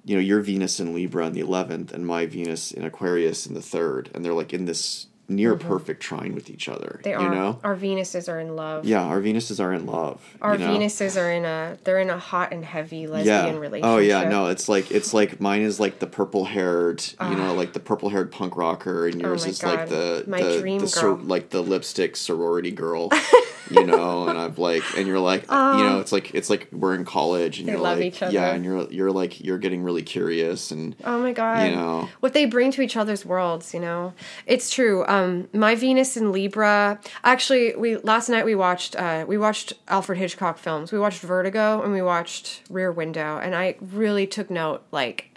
you 0.05 0.15
know 0.15 0.21
your 0.21 0.41
Venus 0.41 0.79
in 0.79 0.95
Libra 0.95 1.27
in 1.27 1.33
the 1.33 1.41
eleventh 1.41 1.93
and 1.93 2.07
my 2.07 2.27
Venus 2.27 2.71
in 2.71 2.85
Aquarius 2.85 3.47
in 3.47 3.55
the 3.55 3.63
third, 3.63 4.11
and 4.15 4.25
they're 4.25 4.33
like 4.33 4.55
in 4.55 4.65
this 4.67 5.09
near 5.29 5.57
perfect 5.57 6.01
trine 6.03 6.35
with 6.35 6.49
each 6.51 6.69
other. 6.69 7.01
Mm-hmm. 7.01 7.03
They 7.03 7.11
you 7.11 7.17
are. 7.17 7.35
know, 7.35 7.61
Our 7.65 7.75
Venuses 7.77 8.29
are 8.29 8.39
in 8.41 8.55
love. 8.55 8.85
yeah, 8.85 9.03
our 9.03 9.21
Venuses 9.21 9.59
are 9.61 9.73
in 9.73 9.87
love. 9.87 10.23
Our 10.41 10.53
you 10.55 10.59
know? 10.61 10.73
Venuses 10.79 11.21
are 11.21 11.31
in 11.31 11.45
a 11.45 11.79
they're 11.85 11.99
in 11.99 12.11
a 12.11 12.19
hot 12.19 12.53
and 12.53 12.65
heavy 12.65 13.07
lesbian 13.07 13.59
relationship. 13.59 13.91
Oh 13.93 13.99
yeah, 13.99 14.29
no, 14.29 14.47
it's 14.47 14.69
like 14.69 14.91
it's 14.91 15.13
like 15.13 15.41
mine 15.41 15.63
is 15.63 15.81
like 15.81 15.99
the 15.99 16.07
purple 16.07 16.45
haired, 16.45 17.03
you 17.21 17.35
know, 17.37 17.55
like 17.55 17.73
the 17.73 17.81
purple 17.81 18.09
haired 18.11 18.31
punk 18.31 18.57
rocker, 18.57 19.07
and 19.09 19.21
yours 19.21 19.43
Ah. 19.43 19.47
Oh 19.47 19.51
is 19.51 19.63
like 19.65 19.89
the 19.89 20.25
My 20.29 20.43
the, 20.43 20.61
dream 20.61 20.79
the 20.81 20.99
girl. 21.01 21.17
like 21.17 21.51
the 21.51 21.63
lipstick 21.63 22.15
sorority 22.17 22.71
girl, 22.71 23.11
you 23.71 23.85
know, 23.85 24.29
and 24.29 24.39
I've 24.39 24.59
like, 24.59 24.85
and 24.97 25.09
you're 25.09 25.19
like, 25.19 25.43
you 25.43 25.49
know, 25.51 25.99
it's 26.01 26.13
like 26.13 26.35
it's 26.35 26.49
like 26.51 26.69
we're 26.71 26.95
in 26.95 27.05
college, 27.05 27.59
and 27.59 27.69
Ah. 27.69 27.73
You're 27.73 27.81
like, 27.81 28.21
yeah, 28.33 28.53
and 28.55 28.65
you're 28.65 28.89
you're 28.93 29.11
like 29.11 29.41
you're 29.43 29.59
getting 29.59 29.83
really 29.83 30.03
curious, 30.03 30.71
and 30.71 30.95
Oh 31.05 31.19
my 31.19 31.33
god. 31.33 31.69
You 31.69 31.75
know. 31.75 32.09
What 32.21 32.33
they 32.33 32.45
bring 32.45 32.71
to 32.73 32.81
each 32.83 32.97
other's 32.97 33.25
worlds, 33.27 33.75
you 33.75 33.81
know. 33.81 34.13
It's 34.47 34.71
true. 34.71 35.05
Um 35.07 35.16
my 35.53 35.75
Venus 35.75 36.17
in 36.17 36.33
Libra. 36.33 37.01
Actually, 37.25 37.75
we 37.77 37.97
last 37.97 38.29
night 38.29 38.45
we 38.45 38.55
watched 38.55 38.97
uh 38.97 39.25
we 39.27 39.39
watched 39.39 39.73
Alfred 39.89 40.19
Hitchcock 40.19 40.59
films. 40.59 40.93
We 40.93 40.99
watched 40.99 41.21
Vertigo 41.21 41.83
and 41.83 41.93
we 41.93 42.03
watched 42.03 42.63
Rear 42.71 42.93
Window 42.93 43.39
and 43.39 43.55
I 43.55 43.77
really 43.81 44.27
took 44.27 44.51
note 44.51 44.83
like 44.91 45.37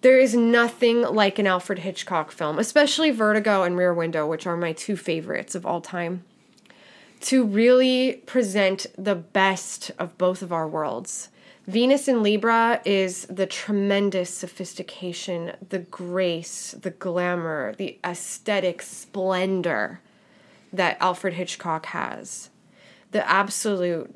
there 0.00 0.18
is 0.18 0.34
nothing 0.34 1.02
like 1.02 1.38
an 1.38 1.46
Alfred 1.46 1.80
Hitchcock 1.80 2.30
film, 2.30 2.58
especially 2.58 3.10
Vertigo 3.10 3.64
and 3.64 3.76
Rear 3.76 3.92
Window, 3.92 4.26
which 4.26 4.46
are 4.46 4.56
my 4.56 4.72
two 4.72 4.96
favorites 4.96 5.54
of 5.54 5.66
all 5.66 5.80
time. 5.80 6.24
To 7.22 7.44
really 7.44 8.22
present 8.26 8.86
the 8.96 9.16
best 9.16 9.90
of 9.98 10.16
both 10.16 10.40
of 10.40 10.52
our 10.52 10.68
worlds. 10.68 11.30
Venus 11.68 12.08
in 12.08 12.22
Libra 12.22 12.80
is 12.86 13.26
the 13.26 13.44
tremendous 13.44 14.30
sophistication, 14.30 15.52
the 15.68 15.80
grace, 15.80 16.74
the 16.80 16.92
glamour, 16.92 17.74
the 17.74 17.98
aesthetic 18.02 18.80
splendor 18.80 20.00
that 20.72 20.96
Alfred 20.98 21.34
Hitchcock 21.34 21.84
has. 21.86 22.48
The 23.10 23.28
absolute 23.28 24.14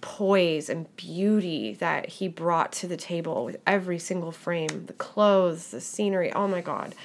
poise 0.00 0.68
and 0.68 0.94
beauty 0.96 1.74
that 1.74 2.08
he 2.08 2.26
brought 2.26 2.72
to 2.72 2.88
the 2.88 2.96
table 2.96 3.44
with 3.44 3.58
every 3.64 4.00
single 4.00 4.32
frame 4.32 4.86
the 4.86 4.92
clothes, 4.92 5.70
the 5.70 5.80
scenery. 5.80 6.32
Oh 6.32 6.48
my 6.48 6.62
God. 6.62 6.96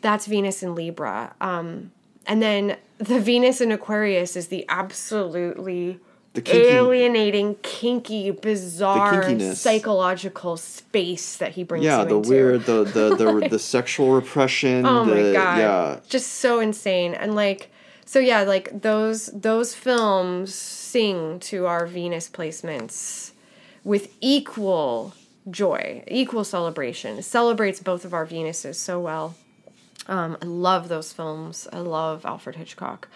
That's 0.00 0.24
Venus 0.24 0.62
in 0.62 0.74
Libra. 0.74 1.34
Um, 1.42 1.92
and 2.26 2.40
then 2.40 2.78
the 2.96 3.20
Venus 3.20 3.60
in 3.60 3.72
Aquarius 3.72 4.36
is 4.36 4.48
the 4.48 4.64
absolutely 4.70 6.00
The 6.34 6.42
kinky- 6.42 6.66
alienating, 6.68 7.54
kinky, 7.62 8.30
bizarre, 8.32 9.22
psychological 9.54 10.56
space 10.56 11.36
that 11.36 11.52
he 11.52 11.62
brings 11.62 11.84
Yeah, 11.84 12.04
the 12.04 12.16
into. 12.16 12.28
weird, 12.28 12.64
the 12.66 12.84
the 12.84 13.14
the, 13.14 13.48
the 13.50 13.58
sexual 13.58 14.12
repression. 14.12 14.84
Oh 14.84 15.04
my 15.04 15.32
god. 15.32 15.58
Yeah, 15.58 16.00
Just 16.08 16.26
so 16.34 16.58
insane. 16.60 17.14
And 17.14 17.34
like 17.36 17.70
so 18.04 18.18
yeah, 18.18 18.42
like 18.42 18.82
those 18.82 19.26
those 19.26 19.74
films 19.74 20.54
sing 20.54 21.38
to 21.40 21.66
our 21.66 21.86
Venus 21.86 22.28
placements 22.28 23.30
with 23.84 24.12
equal 24.20 25.14
joy, 25.50 26.02
equal 26.08 26.42
celebration. 26.42 27.18
It 27.18 27.22
celebrates 27.24 27.78
both 27.80 28.04
of 28.04 28.12
our 28.12 28.26
Venuses 28.26 28.74
so 28.74 28.98
well. 28.98 29.36
Um, 30.08 30.36
I 30.42 30.46
love 30.46 30.88
those 30.88 31.12
films. 31.12 31.68
I 31.72 31.78
love 31.78 32.26
Alfred 32.26 32.56
Hitchcock. 32.56 33.08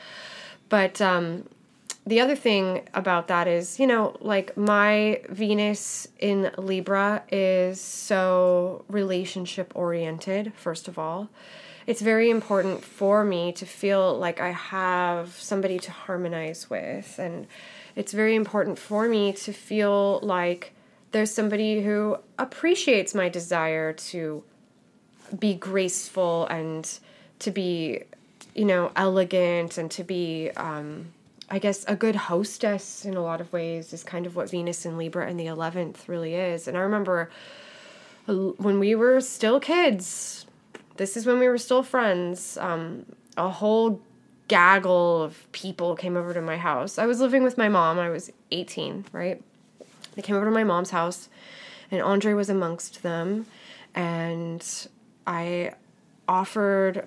But 0.68 1.00
um, 1.00 1.48
the 2.08 2.20
other 2.20 2.34
thing 2.34 2.88
about 2.94 3.28
that 3.28 3.46
is, 3.46 3.78
you 3.78 3.86
know, 3.86 4.16
like 4.20 4.56
my 4.56 5.20
Venus 5.28 6.08
in 6.18 6.50
Libra 6.56 7.22
is 7.30 7.82
so 7.82 8.86
relationship 8.88 9.72
oriented, 9.74 10.54
first 10.54 10.88
of 10.88 10.98
all. 10.98 11.28
It's 11.86 12.00
very 12.00 12.30
important 12.30 12.82
for 12.82 13.24
me 13.24 13.52
to 13.52 13.66
feel 13.66 14.18
like 14.18 14.40
I 14.40 14.52
have 14.52 15.34
somebody 15.38 15.78
to 15.80 15.90
harmonize 15.90 16.70
with. 16.70 17.18
And 17.18 17.46
it's 17.94 18.12
very 18.12 18.34
important 18.34 18.78
for 18.78 19.06
me 19.06 19.34
to 19.34 19.52
feel 19.52 20.20
like 20.20 20.72
there's 21.12 21.30
somebody 21.30 21.82
who 21.82 22.16
appreciates 22.38 23.14
my 23.14 23.28
desire 23.28 23.92
to 23.92 24.42
be 25.38 25.52
graceful 25.52 26.46
and 26.46 26.98
to 27.40 27.50
be 27.50 28.04
you 28.54 28.64
know 28.64 28.90
elegant 28.96 29.76
and 29.76 29.90
to 29.90 30.02
be 30.02 30.50
um 30.56 31.12
i 31.50 31.58
guess 31.58 31.84
a 31.88 31.96
good 31.96 32.16
hostess 32.16 33.04
in 33.04 33.14
a 33.14 33.22
lot 33.22 33.40
of 33.40 33.52
ways 33.52 33.92
is 33.92 34.02
kind 34.04 34.26
of 34.26 34.36
what 34.36 34.50
venus 34.50 34.84
in 34.84 34.96
libra 34.96 35.28
in 35.30 35.36
the 35.36 35.46
11th 35.46 36.08
really 36.08 36.34
is. 36.34 36.68
And 36.68 36.76
i 36.76 36.80
remember 36.80 37.30
uh, 38.28 38.32
when 38.32 38.78
we 38.78 38.94
were 38.94 39.20
still 39.20 39.60
kids 39.60 40.46
this 40.96 41.16
is 41.16 41.26
when 41.26 41.38
we 41.38 41.48
were 41.48 41.58
still 41.58 41.82
friends 41.82 42.56
um 42.58 43.04
a 43.36 43.48
whole 43.48 44.00
gaggle 44.48 45.22
of 45.22 45.50
people 45.52 45.94
came 45.94 46.16
over 46.16 46.32
to 46.32 46.40
my 46.40 46.56
house. 46.56 46.98
I 46.98 47.04
was 47.04 47.20
living 47.20 47.42
with 47.42 47.58
my 47.58 47.68
mom. 47.68 47.98
I 47.98 48.08
was 48.08 48.32
18 48.50 49.04
right? 49.12 49.40
They 50.14 50.22
came 50.22 50.34
over 50.34 50.46
to 50.46 50.50
my 50.50 50.64
mom's 50.64 50.90
house 50.90 51.28
and 51.90 52.02
andre 52.02 52.32
was 52.32 52.50
amongst 52.50 53.02
them. 53.02 53.46
And 53.94 54.64
I 55.26 55.72
offered 56.28 57.06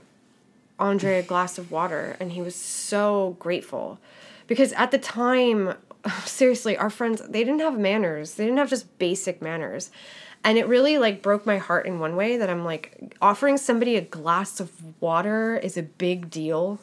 Andre 0.80 1.20
a 1.20 1.24
glass 1.24 1.58
of 1.58 1.72
water, 1.72 2.18
and 2.20 2.32
he 2.32 2.42
was 2.42 2.56
so 2.56 3.36
grateful 3.40 4.00
because 4.52 4.74
at 4.74 4.92
the 4.92 4.98
time, 4.98 5.76
seriously, 6.26 6.76
our 6.76 6.90
friends 6.90 7.22
they 7.22 7.42
didn't 7.46 7.62
have 7.62 7.80
manners. 7.80 8.34
They 8.34 8.44
didn't 8.44 8.58
have 8.58 8.70
just 8.70 9.00
basic 9.00 9.42
manners. 9.42 9.92
And 10.44 10.58
it 10.58 10.68
really 10.68 10.98
like 10.98 11.22
broke 11.22 11.46
my 11.46 11.58
heart 11.58 11.86
in 11.86 12.00
one 12.00 12.18
way 12.18 12.36
that 12.36 12.50
I'm 12.50 12.66
like 12.66 13.16
offering 13.22 13.56
somebody 13.56 13.96
a 13.96 14.02
glass 14.02 14.60
of 14.60 14.70
water 15.00 15.56
is 15.56 15.78
a 15.78 15.84
big 15.84 16.30
deal 16.30 16.82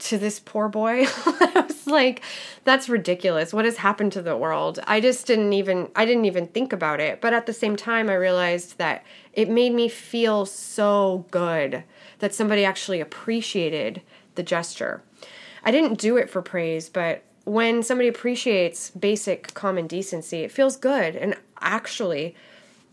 to 0.00 0.18
this 0.18 0.38
poor 0.38 0.68
boy. 0.68 1.06
I 1.26 1.64
was 1.66 1.86
like, 1.86 2.20
that's 2.64 2.90
ridiculous. 2.90 3.54
What 3.54 3.64
has 3.64 3.78
happened 3.78 4.12
to 4.12 4.20
the 4.20 4.36
world? 4.36 4.78
I 4.86 5.00
just 5.00 5.26
didn't 5.26 5.54
even 5.54 5.88
I 5.96 6.04
didn't 6.04 6.26
even 6.26 6.46
think 6.48 6.74
about 6.74 7.00
it. 7.00 7.22
But 7.22 7.32
at 7.32 7.46
the 7.46 7.54
same 7.54 7.76
time 7.76 8.10
I 8.10 8.16
realized 8.16 8.76
that 8.76 9.02
it 9.32 9.48
made 9.48 9.72
me 9.72 9.88
feel 9.88 10.44
so 10.44 11.24
good 11.30 11.84
that 12.18 12.34
somebody 12.34 12.66
actually 12.66 13.00
appreciated 13.00 14.02
the 14.34 14.42
gesture. 14.42 15.02
I 15.64 15.70
didn't 15.70 15.98
do 15.98 16.16
it 16.16 16.30
for 16.30 16.42
praise, 16.42 16.88
but 16.88 17.22
when 17.44 17.82
somebody 17.82 18.08
appreciates 18.08 18.90
basic 18.90 19.54
common 19.54 19.86
decency, 19.86 20.40
it 20.40 20.52
feels 20.52 20.76
good. 20.76 21.16
And 21.16 21.34
actually, 21.60 22.34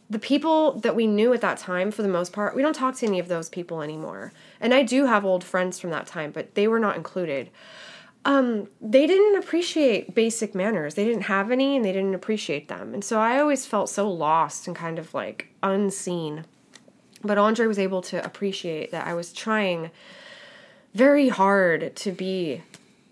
the 0.10 0.20
people 0.20 0.80
that 0.80 0.96
we 0.96 1.08
knew 1.08 1.34
at 1.34 1.42
that 1.42 1.58
time, 1.58 1.92
for 1.92 2.04
the 2.04 2.08
most 2.08 2.32
part, 2.32 2.56
we 2.56 2.62
don't 2.62 2.76
talk 2.76 2.96
to 2.96 3.06
any 3.06 3.20
of 3.20 3.28
those 3.28 3.50
people 3.50 3.82
anymore. 3.82 4.32
And 4.60 4.74
I 4.74 4.84
do 4.84 5.06
have 5.06 5.26
old 5.26 5.44
friends 5.44 5.80
from 5.80 5.90
that 5.90 6.08
time, 6.08 6.32
but 6.32 6.56
they 6.56 6.68
were 6.68 6.80
not 6.80 6.96
included. 6.96 7.50
Um, 8.24 8.70
they 8.82 9.06
didn't 9.06 9.38
appreciate 9.38 10.16
basic 10.16 10.56
manners. 10.56 10.96
They 10.96 11.06
didn't 11.06 11.24
have 11.24 11.52
any 11.52 11.76
and 11.76 11.86
they 11.86 11.92
didn't 11.92 12.16
appreciate 12.16 12.68
them. 12.68 12.94
And 12.94 13.04
so 13.04 13.20
I 13.20 13.40
always 13.40 13.66
felt 13.66 13.90
so 13.90 14.10
lost 14.10 14.68
and 14.68 14.76
kind 14.76 14.98
of 14.98 15.14
like 15.14 15.50
unseen. 15.62 16.46
But 17.24 17.38
Andre 17.38 17.68
was 17.68 17.80
able 17.80 18.02
to 18.04 18.24
appreciate 18.24 18.92
that 18.92 19.06
I 19.06 19.14
was 19.14 19.34
trying 19.34 19.92
very 20.96 21.28
hard 21.28 21.94
to 21.94 22.12
be 22.14 22.62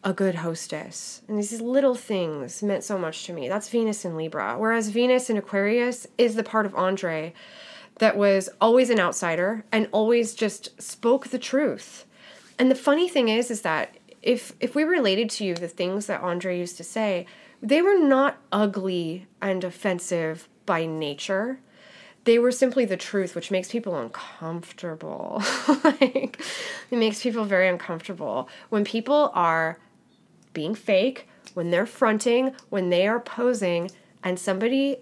a 0.05 0.13
good 0.13 0.36
hostess. 0.36 1.21
And 1.27 1.38
these 1.38 1.59
little 1.59 1.95
things 1.95 2.63
meant 2.63 2.86
so 2.86 2.97
much 2.97 3.25
to 3.25 3.34
me. 3.34 3.49
That's 3.49 3.67
Venus 3.67 4.05
in 4.05 4.15
Libra. 4.15 4.55
Whereas 4.57 4.88
Venus 4.88 5.29
in 5.29 5.36
Aquarius 5.36 6.07
is 6.17 6.36
the 6.36 6.43
part 6.43 6.65
of 6.65 6.73
Andre 6.75 7.34
that 7.99 8.15
was 8.15 8.49
always 8.61 8.89
an 8.89 9.01
outsider 9.01 9.65
and 9.69 9.89
always 9.91 10.34
just 10.34 10.81
spoke 10.81 11.27
the 11.27 11.38
truth. 11.38 12.05
And 12.57 12.71
the 12.71 12.75
funny 12.75 13.09
thing 13.09 13.27
is 13.27 13.51
is 13.51 13.61
that 13.61 13.97
if 14.21 14.53
if 14.61 14.75
we 14.75 14.86
related 14.86 15.29
to 15.31 15.45
you 15.45 15.53
the 15.53 15.67
things 15.67 16.05
that 16.05 16.21
Andre 16.21 16.57
used 16.57 16.77
to 16.77 16.86
say, 16.86 17.25
they 17.61 17.81
were 17.81 17.99
not 17.99 18.38
ugly 18.49 19.27
and 19.41 19.61
offensive 19.63 20.47
by 20.65 20.86
nature 20.86 21.59
they 22.26 22.39
were 22.39 22.51
simply 22.51 22.86
the 22.86 22.97
truth, 22.97 23.36
which 23.36 23.51
makes 23.51 23.71
people 23.71 23.95
uncomfortable. 23.95 25.41
like, 25.84 26.39
it 26.89 26.97
makes 26.97 27.21
people 27.21 27.45
very 27.45 27.67
uncomfortable. 27.67 28.47
When 28.69 28.86
people 28.86 29.32
are 29.34 29.78
being 30.53 30.76
fake, 30.76 31.28
when 31.53 31.71
they're 31.71 31.86
fronting, 31.86 32.53
when 32.69 32.89
they 32.89 33.07
are 33.07 33.19
posing, 33.19 33.91
and 34.24 34.39
somebody 34.39 34.97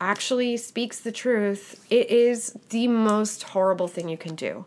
actually 0.00 0.56
speaks 0.56 1.00
the 1.00 1.12
truth, 1.12 1.84
it 1.90 2.10
is 2.10 2.58
the 2.70 2.88
most 2.88 3.42
horrible 3.42 3.88
thing 3.88 4.08
you 4.08 4.16
can 4.16 4.34
do. 4.34 4.64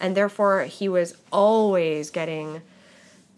And 0.00 0.16
therefore, 0.16 0.62
he 0.62 0.88
was 0.88 1.16
always 1.32 2.10
getting 2.10 2.62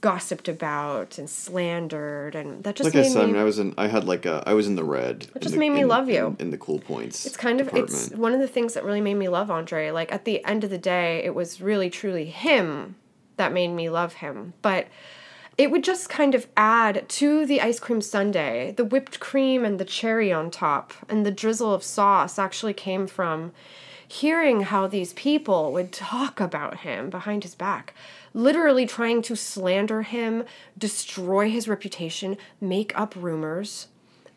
gossiped 0.00 0.48
about 0.48 1.18
and 1.18 1.28
slandered, 1.28 2.34
and 2.34 2.64
that 2.64 2.76
just 2.76 2.86
like 2.86 2.96
I 2.96 3.02
made 3.02 3.12
said, 3.12 3.22
I 3.24 3.26
mean, 3.26 3.36
I 3.36 3.44
was 3.44 3.58
in. 3.58 3.74
I 3.76 3.86
had 3.86 4.04
like 4.04 4.26
a. 4.26 4.42
I 4.46 4.54
was 4.54 4.66
in 4.66 4.76
the 4.76 4.84
red. 4.84 5.28
It 5.34 5.42
just 5.42 5.56
made 5.56 5.70
me 5.70 5.84
love 5.84 6.08
you. 6.08 6.28
in, 6.38 6.46
in 6.46 6.50
the 6.50 6.58
cool 6.58 6.78
points. 6.78 7.26
it's 7.26 7.36
kind 7.36 7.60
of 7.60 7.74
it's 7.74 8.10
one 8.10 8.32
of 8.32 8.40
the 8.40 8.48
things 8.48 8.74
that 8.74 8.84
really 8.84 9.00
made 9.00 9.14
me 9.14 9.28
love 9.28 9.50
Andre. 9.50 9.90
Like 9.90 10.12
at 10.12 10.24
the 10.24 10.44
end 10.44 10.64
of 10.64 10.70
the 10.70 10.78
day, 10.78 11.22
it 11.24 11.34
was 11.34 11.60
really 11.60 11.90
truly 11.90 12.26
him 12.26 12.96
that 13.36 13.52
made 13.52 13.68
me 13.68 13.88
love 13.88 14.14
him. 14.14 14.52
But 14.62 14.88
it 15.58 15.70
would 15.70 15.84
just 15.84 16.08
kind 16.08 16.34
of 16.34 16.46
add 16.56 17.08
to 17.08 17.44
the 17.44 17.60
ice 17.60 17.78
cream 17.78 18.00
sundae. 18.00 18.72
The 18.72 18.84
whipped 18.84 19.20
cream 19.20 19.64
and 19.64 19.78
the 19.78 19.84
cherry 19.84 20.32
on 20.32 20.50
top 20.50 20.94
and 21.08 21.26
the 21.26 21.30
drizzle 21.30 21.74
of 21.74 21.82
sauce 21.82 22.38
actually 22.38 22.74
came 22.74 23.06
from 23.06 23.52
hearing 24.06 24.62
how 24.62 24.86
these 24.86 25.12
people 25.12 25.72
would 25.72 25.92
talk 25.92 26.40
about 26.40 26.78
him 26.78 27.10
behind 27.10 27.44
his 27.44 27.54
back, 27.54 27.94
literally 28.32 28.86
trying 28.86 29.22
to 29.22 29.36
slander 29.36 30.02
him, 30.02 30.44
destroy 30.78 31.50
his 31.50 31.68
reputation, 31.68 32.36
make 32.60 32.98
up 32.98 33.14
rumors, 33.16 33.88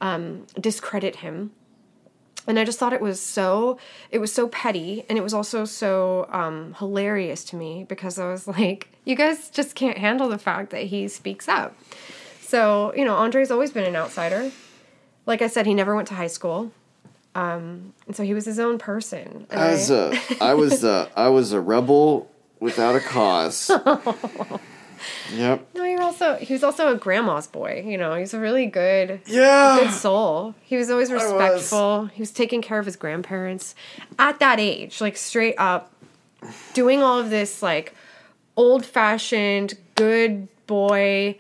um, 0.02 0.46
discredit 0.60 1.18
him 1.18 1.52
and 2.48 2.60
I 2.60 2.66
just 2.66 2.80
thought 2.80 2.94
it 2.94 3.02
was 3.02 3.20
so 3.20 3.78
it 4.10 4.20
was 4.20 4.34
so 4.34 4.48
petty 4.48 5.06
and 5.10 5.18
it 5.18 5.22
was 5.22 5.34
also 5.34 5.66
so 5.66 6.28
um, 6.32 6.76
hilarious 6.80 7.44
to 7.46 7.56
me 7.56 7.86
because 7.88 8.20
I 8.20 8.28
was 8.30 8.48
like, 8.60 8.89
you 9.06 9.16
guys 9.16 9.50
just 9.50 9.76
can't 9.76 9.98
handle 9.98 10.30
the 10.30 10.38
fact 10.38 10.72
that 10.72 10.84
he 10.84 11.08
speaks 11.08 11.48
up. 11.48 11.76
So 12.41 12.94
you 12.96 13.06
know, 13.06 13.16
Andre's 13.16 13.52
always 13.52 13.72
been 13.72 13.86
an 13.86 13.96
outsider. 13.96 14.52
Like 15.26 15.41
I 15.41 15.48
said, 15.48 15.66
he 15.66 15.74
never 15.74 15.96
went 15.96 16.10
to 16.10 16.16
high 16.16 16.28
school, 16.28 16.74
um, 17.34 17.94
and 18.08 18.16
so 18.16 18.24
he 18.24 18.34
was 18.34 18.44
his 18.44 18.60
own 18.60 18.78
person. 18.78 19.48
As 19.50 19.89
I- 19.89 19.96
a, 19.96 20.20
I 20.41 20.54
was 20.54 20.84
a, 20.84 21.10
I 21.16 21.30
was 21.30 21.54
a 21.54 21.62
rebel 21.62 22.30
without 22.64 22.95
a 22.95 22.99
cause. 23.01 23.70
yep. 25.34 25.68
no, 25.76 25.84
you're 25.84 26.01
also 26.01 26.38
he 26.38 26.53
was 26.53 26.64
also 26.64 26.93
a 26.93 26.97
grandma's 26.97 27.45
boy. 27.45 27.84
You 27.86 27.97
know, 27.97 28.16
he's 28.16 28.34
a 28.34 28.39
really 28.39 28.66
good 28.66 29.22
yeah, 29.28 29.80
good 29.82 29.91
soul. 29.91 30.55
He 30.64 30.78
was 30.78 30.89
always 30.89 31.11
was. 31.11 31.22
respectful. 31.22 32.05
He 32.05 32.22
was 32.22 32.32
taking 32.32 32.61
care 32.61 32.80
of 32.80 32.86
his 32.86 32.95
grandparents 32.95 33.76
at 34.18 34.39
that 34.39 34.59
age, 34.59 35.01
like 35.01 35.18
straight 35.18 35.55
up 35.57 35.91
doing 36.74 37.03
all 37.03 37.20
of 37.20 37.30
this 37.30 37.61
like 37.61 37.93
old 38.55 38.86
fashioned 38.86 39.74
good 39.95 40.47
boy 40.68 41.38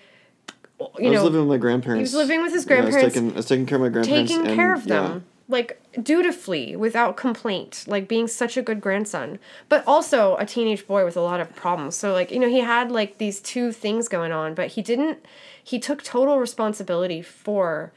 you 0.99 1.09
was 1.09 1.13
know 1.17 1.23
living 1.23 1.39
with 1.41 1.49
my 1.49 1.57
grandparents. 1.57 1.99
he 2.11 2.15
was 2.17 2.27
living 2.27 2.41
with 2.41 2.53
his 2.53 2.65
Yeah, 2.65 2.75
I 2.77 2.81
was 2.81 2.89
grandparents, 2.89 3.15
taking, 3.15 3.31
I 3.31 3.35
was 3.35 3.45
taking 3.45 3.65
care 3.65 3.75
of 3.77 3.81
my 3.81 3.89
grandparents. 3.89 4.31
taking 4.31 4.47
and, 4.47 4.55
care 4.55 4.73
of 4.73 4.85
yeah. 4.85 5.19
Like 5.53 5.79
dutifully 6.01 6.75
without 6.75 7.15
complaint 7.15 7.85
like 7.87 8.07
being 8.07 8.27
such 8.27 8.57
a 8.57 8.61
good 8.61 8.81
grandson 8.81 9.39
but 9.69 9.81
also 9.87 10.35
a 10.37 10.45
teenage 10.45 10.85
boy 10.85 11.05
with 11.05 11.15
a 11.15 11.21
lot 11.21 11.39
of 11.39 11.55
problems 11.55 11.95
so 11.95 12.11
like 12.11 12.29
you 12.31 12.39
know 12.39 12.49
he 12.49 12.59
had 12.59 12.91
like 12.91 13.17
these 13.19 13.39
two 13.39 13.71
things 13.71 14.09
going 14.09 14.31
on 14.33 14.53
but 14.53 14.67
he 14.69 14.81
didn't 14.81 15.25
he 15.63 15.79
took 15.79 16.03
total 16.03 16.39
responsibility 16.39 17.21
for 17.21 17.93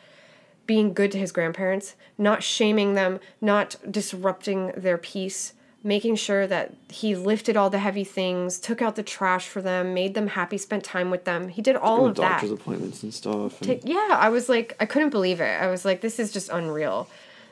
being 0.66 0.92
good 0.92 1.12
to 1.12 1.18
his 1.18 1.30
grandparents, 1.30 1.94
not 2.18 2.42
shaming 2.42 2.94
them, 2.94 3.20
not 3.40 3.76
disrupting 3.88 4.72
their 4.76 4.98
peace, 4.98 5.52
making 5.84 6.16
sure 6.16 6.46
that 6.48 6.74
he 6.88 7.14
lifted 7.14 7.56
all 7.56 7.70
the 7.70 7.78
heavy 7.78 8.02
things, 8.02 8.58
took 8.58 8.82
out 8.82 8.96
the 8.96 9.02
trash 9.02 9.46
for 9.46 9.62
them, 9.62 9.94
made 9.94 10.14
them 10.14 10.26
happy, 10.26 10.58
spent 10.58 10.82
time 10.82 11.08
with 11.10 11.24
them. 11.24 11.48
He 11.48 11.62
did 11.62 11.76
all 11.76 12.06
of 12.06 12.16
to 12.16 12.20
that. 12.22 12.30
doctor's 12.32 12.50
appointments 12.50 13.02
and 13.04 13.14
stuff. 13.14 13.62
and- 13.62 13.80
yeah, 13.84 14.16
I 14.18 14.28
was 14.28 14.48
like, 14.48 14.74
I 14.80 14.86
couldn't 14.86 15.10
believe 15.10 15.40
it. 15.40 15.60
I 15.62 15.68
was 15.68 15.84
like, 15.84 16.00
this 16.00 16.18
is 16.18 16.32
just 16.32 16.48
unreal. 16.48 17.08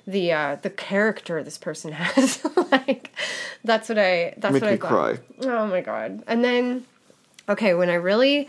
The 0.06 0.32
uh, 0.32 0.56
the 0.60 0.70
character 0.70 1.42
this 1.42 1.56
person 1.56 1.92
has, 1.92 2.44
like, 2.72 3.12
that's 3.64 3.88
what 3.88 3.98
I 3.98 4.34
that's 4.36 4.52
Make 4.52 4.62
what 4.62 4.72
I 4.72 4.76
thought. 4.76 4.88
cry. 4.88 5.18
Oh 5.50 5.66
my 5.66 5.80
god! 5.80 6.22
And 6.26 6.44
then, 6.44 6.84
okay, 7.48 7.72
when 7.74 7.88
I 7.88 7.94
really, 7.94 8.48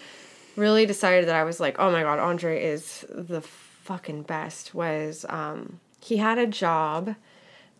really 0.58 0.86
decided 0.86 1.28
that 1.30 1.36
I 1.36 1.44
was 1.46 1.60
like, 1.62 1.78
oh 1.80 1.92
my 1.92 2.02
god, 2.04 2.20
Andre 2.20 2.62
is 2.62 3.06
the 3.10 3.42
fucking 3.42 4.24
best. 4.24 4.76
Was 4.76 5.26
um, 5.30 5.80
he 6.02 6.18
had 6.18 6.38
a 6.38 6.46
job 6.48 7.16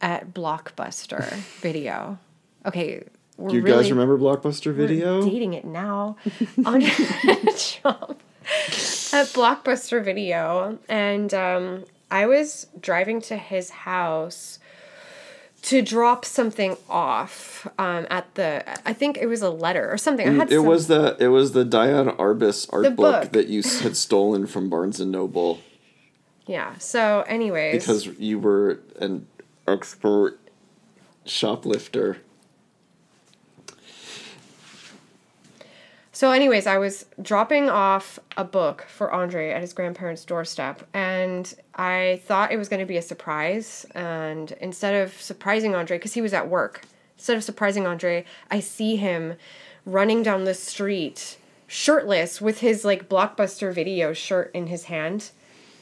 at 0.02 0.34
Blockbuster 0.34 1.30
Video? 1.62 2.18
Okay, 2.66 3.04
Do 3.46 3.56
you 3.56 3.62
really, 3.62 3.84
guys 3.84 3.92
remember 3.92 4.18
Blockbuster 4.18 4.68
we're 4.68 4.88
Video? 4.88 5.22
dating 5.22 5.54
it 5.54 5.66
now. 5.66 6.16
Andre 6.66 6.88
had 6.90 7.40
a 7.40 7.58
job 7.58 8.18
at 9.12 9.28
Blockbuster 9.34 10.02
Video, 10.04 10.78
and 10.88 11.34
um, 11.34 11.84
I 12.16 12.26
was 12.28 12.68
driving 12.80 13.20
to 13.24 13.36
his 13.38 13.70
house 13.70 14.60
to 15.64 15.82
drop 15.82 16.24
something 16.24 16.78
off 16.90 17.68
um, 17.78 18.06
at 18.10 18.26
the. 18.36 18.64
I 18.88 18.94
think 18.94 19.18
it 19.18 19.26
was 19.26 19.42
a 19.42 19.50
letter 19.50 19.92
or 19.92 19.98
something. 19.98 20.28
I 20.28 20.32
had 20.32 20.48
Mm, 20.48 20.52
It 20.52 20.56
some- 20.58 20.66
was 20.66 20.88
the 20.88 21.18
it 21.20 21.28
was 21.28 21.52
the 21.52 21.66
Diane 21.66 22.10
Arbus 22.26 22.70
art 22.72 22.84
book, 22.96 22.96
book. 23.24 23.32
that 23.34 23.48
you 23.48 23.62
had 23.82 23.98
stolen 23.98 24.46
from 24.48 24.70
Barnes 24.70 25.00
and 25.00 25.12
Noble 25.12 25.60
yeah. 26.48 26.78
So, 26.78 27.24
anyways, 27.28 27.82
because 27.82 28.06
you 28.20 28.38
were 28.40 28.80
an 29.00 29.26
expert 29.68 30.40
shoplifter. 31.26 32.18
So, 36.16 36.32
anyways, 36.32 36.66
I 36.66 36.78
was 36.78 37.08
dropping 37.22 37.70
off 37.70 38.20
a 38.38 38.46
book 38.46 38.86
for 38.88 39.12
Andre 39.12 39.52
at 39.52 39.60
his 39.60 39.74
grandparents' 39.74 40.24
doorstep, 40.24 40.88
and 40.94 41.54
I 41.76 42.22
thought 42.24 42.54
it 42.54 42.58
was 42.58 42.70
going 42.70 42.80
to 42.80 42.86
be 42.86 42.96
a 42.96 43.02
surprise. 43.02 43.86
And 43.94 44.54
instead 44.62 44.96
of 44.96 45.22
surprising 45.22 45.76
Andre, 45.76 45.98
because 45.98 46.14
he 46.14 46.22
was 46.22 46.34
at 46.34 46.48
work, 46.48 46.84
instead 47.18 47.36
of 47.36 47.44
surprising 47.44 47.86
Andre, 47.86 48.24
I 48.50 48.62
see 48.62 48.96
him 48.96 49.34
running 49.86 50.24
down 50.24 50.46
the 50.46 50.54
street 50.54 51.38
shirtless 51.68 52.40
with 52.40 52.60
his 52.62 52.86
like 52.86 53.10
blockbuster 53.10 53.74
video 53.74 54.14
shirt 54.14 54.52
in 54.54 54.68
his 54.68 54.86
hand. 54.86 55.32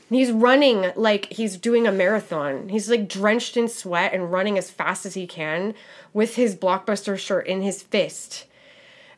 And 0.09 0.17
he's 0.17 0.31
running 0.31 0.93
like 0.95 1.31
he's 1.31 1.57
doing 1.57 1.85
a 1.85 1.91
marathon. 1.91 2.69
He's 2.69 2.89
like 2.89 3.07
drenched 3.07 3.55
in 3.55 3.67
sweat 3.67 4.15
and 4.15 4.31
running 4.31 4.57
as 4.57 4.71
fast 4.71 5.05
as 5.05 5.13
he 5.13 5.27
can 5.27 5.75
with 6.11 6.37
his 6.37 6.55
blockbuster 6.55 7.19
shirt 7.19 7.45
in 7.45 7.61
his 7.61 7.83
fist 7.83 8.47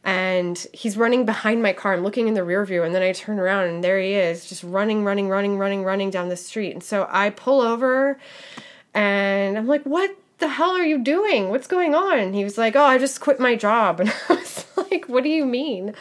and 0.06 0.68
he's 0.72 0.96
running 0.96 1.26
behind 1.26 1.64
my 1.64 1.74
car. 1.74 1.94
I'm 1.94 2.04
looking 2.04 2.28
in 2.28 2.36
the 2.36 2.44
rear 2.44 2.64
view, 2.64 2.84
and 2.84 2.94
then 2.94 3.02
I 3.02 3.12
turn 3.12 3.40
around, 3.40 3.68
and 3.68 3.84
there 3.84 4.00
he 4.00 4.14
is, 4.14 4.46
just 4.46 4.64
running, 4.64 5.04
running, 5.04 5.28
running, 5.28 5.58
running, 5.58 5.84
running 5.84 6.12
down 6.12 6.30
the 6.30 6.38
street. 6.38 6.74
And 6.74 6.84
so 6.84 7.08
I 7.10 7.32
pull 7.32 7.60
over, 7.60 8.20
and 8.94 9.58
I'm 9.58 9.68
like, 9.68 9.84
"What 9.84 10.16
the 10.38 10.48
hell 10.48 10.72
are 10.72 10.86
you 10.86 11.00
doing? 11.00 11.50
What's 11.50 11.66
going 11.66 11.96
on?" 11.96 12.20
And 12.20 12.36
he 12.36 12.44
was 12.44 12.56
like, 12.56 12.76
"Oh, 12.76 12.84
I 12.84 13.00
just 13.00 13.20
quit 13.20 13.40
my 13.40 13.56
job." 13.56 14.00
And 14.06 14.14
I 14.30 14.34
was 14.36 14.66
like, 14.78 15.06
"What 15.08 15.24
do 15.24 15.30
you 15.30 15.46
mean?" 15.46 15.96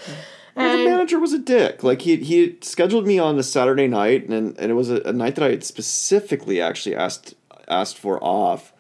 Well, 0.55 0.77
the 0.77 0.85
manager 0.85 1.19
was 1.19 1.33
a 1.33 1.39
dick. 1.39 1.83
Like 1.83 2.03
he 2.03 2.17
he 2.17 2.59
scheduled 2.61 3.07
me 3.07 3.19
on 3.19 3.39
a 3.39 3.43
Saturday 3.43 3.89
night, 3.89 4.29
and 4.29 4.57
and 4.59 4.71
it 4.71 4.75
was 4.75 4.91
a, 4.91 5.01
a 5.03 5.13
night 5.13 5.35
that 5.37 5.45
I 5.45 5.51
had 5.51 5.65
specifically 5.65 6.61
actually 6.61 6.95
asked 6.95 7.35
asked 7.67 7.97
for 7.97 8.23
off, 8.23 8.75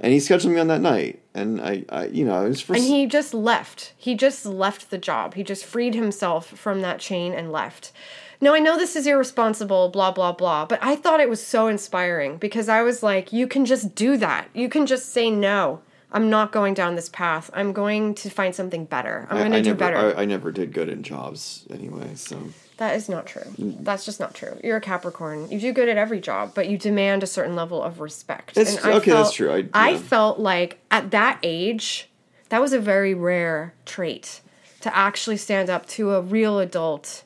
and 0.00 0.12
he 0.12 0.18
scheduled 0.18 0.52
me 0.52 0.60
on 0.60 0.66
that 0.66 0.80
night, 0.80 1.22
and 1.34 1.60
I, 1.60 1.84
I 1.88 2.06
you 2.06 2.24
know 2.24 2.44
it 2.44 2.48
was 2.48 2.60
for 2.60 2.74
and 2.74 2.84
he 2.84 3.06
just 3.06 3.34
left. 3.34 3.92
He 3.96 4.14
just 4.14 4.46
left 4.46 4.90
the 4.90 4.98
job. 4.98 5.34
He 5.34 5.42
just 5.42 5.64
freed 5.64 5.94
himself 5.94 6.48
from 6.48 6.80
that 6.82 7.00
chain 7.00 7.32
and 7.32 7.50
left. 7.52 7.92
Now, 8.40 8.52
I 8.52 8.58
know 8.58 8.76
this 8.76 8.96
is 8.96 9.06
irresponsible, 9.06 9.88
blah, 9.88 10.10
blah, 10.10 10.32
blah, 10.32 10.66
but 10.66 10.78
I 10.82 10.96
thought 10.96 11.20
it 11.20 11.30
was 11.30 11.42
so 11.42 11.66
inspiring 11.66 12.36
because 12.36 12.68
I 12.68 12.82
was 12.82 13.02
like, 13.02 13.32
you 13.32 13.46
can 13.46 13.64
just 13.64 13.94
do 13.94 14.16
that. 14.18 14.48
You 14.52 14.68
can 14.68 14.84
just 14.86 15.12
say, 15.12 15.30
no, 15.30 15.80
I'm 16.12 16.28
not 16.28 16.52
going 16.52 16.74
down 16.74 16.94
this 16.94 17.08
path. 17.08 17.50
I'm 17.54 17.72
going 17.72 18.14
to 18.16 18.28
find 18.28 18.54
something 18.54 18.84
better. 18.84 19.26
I'm 19.30 19.38
going 19.38 19.52
to 19.52 19.62
do 19.62 19.70
never, 19.70 19.78
better. 19.78 20.18
I, 20.18 20.22
I 20.22 20.24
never 20.26 20.52
did 20.52 20.72
good 20.72 20.88
in 20.88 21.02
jobs 21.02 21.66
anyway, 21.70 22.16
so 22.16 22.38
that 22.78 22.96
is 22.96 23.08
not 23.08 23.26
true. 23.26 23.44
That's 23.58 24.04
just 24.04 24.18
not 24.20 24.34
true. 24.34 24.58
You're 24.64 24.78
a 24.78 24.80
Capricorn. 24.80 25.50
You 25.50 25.60
do 25.60 25.72
good 25.72 25.88
at 25.88 25.96
every 25.96 26.20
job, 26.20 26.52
but 26.54 26.68
you 26.68 26.76
demand 26.78 27.22
a 27.22 27.26
certain 27.26 27.54
level 27.54 27.82
of 27.82 28.00
respect. 28.00 28.56
It's- 28.56 28.84
okay, 28.84 29.10
that's 29.12 29.32
true. 29.32 29.52
I- 29.72 29.90
I 29.90 29.96
felt 29.96 30.38
like 30.38 30.78
at 30.90 31.10
that 31.12 31.38
age, 31.42 32.08
that 32.48 32.60
was 32.60 32.72
a 32.72 32.78
very 32.80 33.14
rare 33.14 33.74
trait 33.86 34.40
to 34.80 34.94
actually 34.96 35.36
stand 35.36 35.70
up 35.70 35.86
to 35.86 36.14
a 36.14 36.20
real 36.20 36.58
adult. 36.58 37.22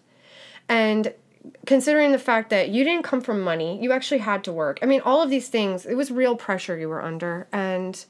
And 0.68 1.12
considering 1.66 2.12
the 2.12 2.18
fact 2.18 2.50
that 2.50 2.68
you 2.68 2.84
didn't 2.84 3.04
come 3.04 3.20
from 3.20 3.40
money, 3.40 3.82
you 3.82 3.90
actually 3.92 4.18
had 4.18 4.44
to 4.44 4.52
work. 4.52 4.78
I 4.82 4.86
mean, 4.86 5.00
all 5.00 5.22
of 5.22 5.30
these 5.30 5.48
things, 5.48 5.86
it 5.86 5.94
was 5.94 6.10
real 6.10 6.36
pressure 6.36 6.76
you 6.78 6.88
were 6.88 7.02
under 7.02 7.46
and 7.52 8.04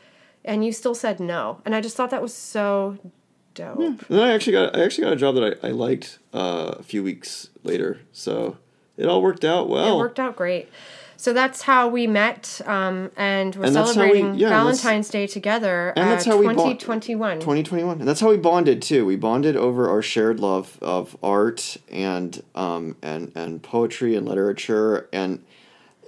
and 0.44 0.64
you 0.64 0.72
still 0.72 0.94
said 0.94 1.20
no. 1.20 1.60
And 1.64 1.74
I 1.74 1.80
just 1.80 1.96
thought 1.96 2.10
that 2.10 2.22
was 2.22 2.32
so 2.34 2.96
dope. 3.58 3.78
And 3.78 3.98
then 4.08 4.20
I 4.20 4.32
actually 4.32 4.52
got 4.54 4.76
I 4.76 4.84
actually 4.84 5.04
got 5.04 5.12
a 5.12 5.16
job 5.16 5.34
that 5.36 5.58
I, 5.62 5.68
I 5.68 5.70
liked 5.70 6.18
uh, 6.32 6.74
a 6.78 6.82
few 6.82 7.02
weeks 7.02 7.48
later, 7.64 8.00
so 8.12 8.56
it 8.96 9.06
all 9.06 9.20
worked 9.22 9.44
out 9.44 9.68
well. 9.68 9.96
It 9.96 9.98
worked 9.98 10.20
out 10.20 10.36
great. 10.36 10.68
So 11.20 11.32
that's 11.32 11.62
how 11.62 11.88
we 11.88 12.06
met, 12.06 12.60
um, 12.64 13.10
and 13.16 13.56
we're 13.56 13.64
And 13.66 13.76
how 13.76 13.86
we- 13.88 13.92
celebrating 13.92 14.34
yeah, 14.36 14.50
Valentine's 14.50 15.08
Day 15.08 15.26
together. 15.26 15.92
and 15.96 16.06
uh, 16.06 16.10
that's 16.10 16.24
how 16.26 16.36
we 16.38 16.46
bond- 16.46 16.78
2021. 16.78 17.40
2021 17.40 17.98
and 17.98 18.06
that's 18.08 18.20
how 18.20 18.28
we 18.30 18.36
bonded 18.36 18.80
too 18.80 19.04
we 19.04 19.16
bonded 19.16 19.56
over 19.56 19.88
our 19.90 20.00
shared 20.00 20.38
love 20.38 20.78
of 20.80 21.16
art 21.20 21.76
and 21.90 22.42
um 22.54 22.94
and 23.02 23.32
and 23.34 23.64
poetry 23.64 24.14
and 24.14 24.28
literature 24.28 25.08
and 25.12 25.42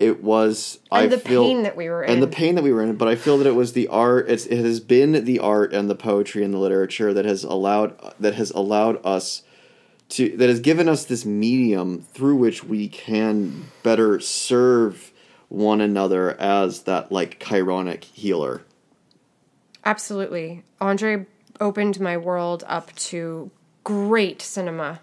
it 0.01 0.23
was 0.23 0.79
and 0.91 1.05
I 1.05 1.07
the 1.07 1.19
feel, 1.19 1.45
pain 1.45 1.63
that 1.63 1.77
we 1.77 1.89
were 1.89 2.03
in. 2.03 2.15
and 2.15 2.23
the 2.23 2.27
pain 2.27 2.57
that 2.57 2.65
we 2.65 2.73
were 2.73 2.83
in 2.83 2.97
but 2.97 3.07
i 3.07 3.15
feel 3.15 3.39
that 3.39 3.47
it 3.47 3.55
was 3.55 3.75
the 3.75 3.87
art 3.89 4.29
it's, 4.29 4.47
it 4.47 4.65
has 4.65 4.81
been 4.81 5.25
the 5.25 5.39
art 5.39 5.73
and 5.73 5.89
the 5.89 5.95
poetry 5.95 6.43
and 6.43 6.53
the 6.53 6.59
literature 6.59 7.15
that 7.15 7.25
has 7.25 7.45
allowed 7.45 7.95
that 8.19 8.35
has 8.35 8.51
allowed 8.51 9.05
us 9.05 9.43
to 10.09 10.37
that 10.37 10.49
has 10.49 10.59
given 10.61 10.89
us 10.89 11.05
this 11.05 11.25
medium 11.25 12.01
through 12.01 12.37
which 12.37 12.65
we 12.65 12.89
can 12.89 13.67
better 13.83 14.19
serve 14.19 15.13
one 15.49 15.81
another 15.81 16.41
as 16.41 16.83
that 16.83 17.13
like 17.13 17.39
chironic 17.39 18.05
healer 18.05 18.63
Absolutely. 19.85 20.63
Andre 20.81 21.27
opened 21.61 22.01
my 22.01 22.17
world 22.17 22.65
up 22.67 22.95
to 22.97 23.51
great 23.85 24.43
cinema. 24.43 25.01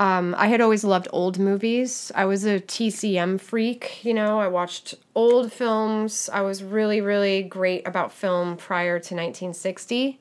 Um, 0.00 0.34
I 0.38 0.46
had 0.46 0.60
always 0.60 0.84
loved 0.84 1.08
old 1.12 1.38
movies. 1.40 2.12
I 2.14 2.24
was 2.24 2.44
a 2.44 2.60
TCM 2.60 3.40
freak, 3.40 4.04
you 4.04 4.14
know, 4.14 4.38
I 4.38 4.46
watched 4.46 4.94
old 5.14 5.52
films. 5.52 6.30
I 6.32 6.42
was 6.42 6.62
really, 6.62 7.00
really 7.00 7.42
great 7.42 7.86
about 7.86 8.12
film 8.12 8.56
prior 8.56 9.00
to 9.00 9.14
1960. 9.14 10.20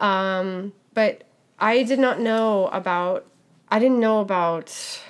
Um, 0.00 0.72
but 0.92 1.22
I 1.60 1.84
did 1.84 2.00
not 2.00 2.18
know 2.18 2.66
about, 2.68 3.26
I 3.68 3.78
didn't 3.78 4.00
know 4.00 4.18
about 4.18 5.00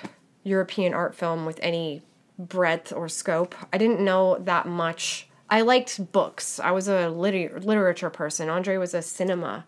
European 0.43 0.93
art 0.93 1.15
film 1.15 1.47
with 1.47 1.59
any 1.63 2.03
breadth 2.37 2.93
or 2.93 3.09
scope. 3.09 3.55
I 3.73 3.79
didn't 3.79 3.99
know 3.99 4.37
that 4.39 4.67
much. 4.67 5.27
I 5.49 5.61
liked 5.61 6.11
books. 6.11 6.59
I 6.59 6.69
was 6.69 6.87
a 6.87 7.09
liter- 7.09 7.59
literature 7.59 8.11
person. 8.11 8.47
Andre 8.47 8.77
was 8.77 8.93
a 8.93 9.01
cinema 9.01 9.65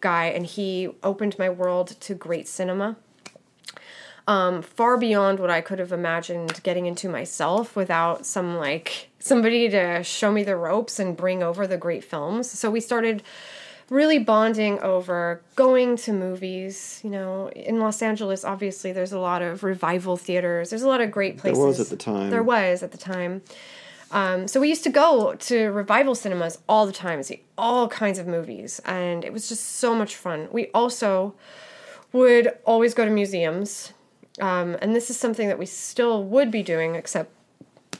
guy, 0.00 0.26
and 0.26 0.46
he 0.46 0.90
opened 1.02 1.38
my 1.38 1.50
world 1.50 1.88
to 2.00 2.14
great 2.14 2.48
cinema. 2.48 2.96
Um, 4.26 4.62
far 4.62 4.96
beyond 4.96 5.38
what 5.38 5.50
I 5.50 5.60
could 5.60 5.78
have 5.78 5.92
imagined 5.92 6.62
getting 6.62 6.86
into 6.86 7.10
myself 7.10 7.76
without 7.76 8.24
some 8.24 8.56
like 8.56 9.10
somebody 9.18 9.68
to 9.68 10.02
show 10.02 10.32
me 10.32 10.42
the 10.42 10.56
ropes 10.56 10.98
and 10.98 11.14
bring 11.14 11.42
over 11.42 11.66
the 11.66 11.76
great 11.76 12.04
films. 12.04 12.50
So 12.50 12.70
we 12.70 12.80
started 12.80 13.22
really 13.90 14.18
bonding 14.18 14.80
over 14.80 15.42
going 15.56 15.96
to 15.96 16.12
movies. 16.12 17.00
You 17.04 17.10
know, 17.10 17.50
in 17.50 17.80
Los 17.80 18.00
Angeles, 18.02 18.44
obviously, 18.44 18.92
there's 18.92 19.12
a 19.12 19.18
lot 19.18 19.42
of 19.42 19.62
revival 19.62 20.16
theaters. 20.16 20.70
There's 20.70 20.82
a 20.82 20.88
lot 20.88 21.00
of 21.00 21.10
great 21.10 21.36
places. 21.36 21.58
There 21.58 21.66
was 21.66 21.80
at 21.80 21.88
the 21.88 21.96
time. 21.96 22.30
There 22.30 22.42
was 22.42 22.82
at 22.82 22.92
the 22.92 22.98
time. 22.98 23.42
Um, 24.10 24.46
so 24.46 24.60
we 24.60 24.68
used 24.68 24.84
to 24.84 24.90
go 24.90 25.34
to 25.34 25.66
revival 25.72 26.14
cinemas 26.14 26.58
all 26.68 26.86
the 26.86 26.92
time 26.92 27.18
and 27.18 27.26
see 27.26 27.42
all 27.58 27.88
kinds 27.88 28.18
of 28.18 28.26
movies, 28.26 28.80
and 28.84 29.24
it 29.24 29.32
was 29.32 29.48
just 29.48 29.76
so 29.76 29.94
much 29.94 30.14
fun. 30.14 30.48
We 30.52 30.70
also 30.72 31.34
would 32.12 32.52
always 32.64 32.94
go 32.94 33.04
to 33.04 33.10
museums, 33.10 33.92
um, 34.40 34.76
and 34.80 34.94
this 34.94 35.10
is 35.10 35.16
something 35.16 35.48
that 35.48 35.58
we 35.58 35.66
still 35.66 36.24
would 36.24 36.50
be 36.50 36.62
doing, 36.62 36.94
except 36.94 37.30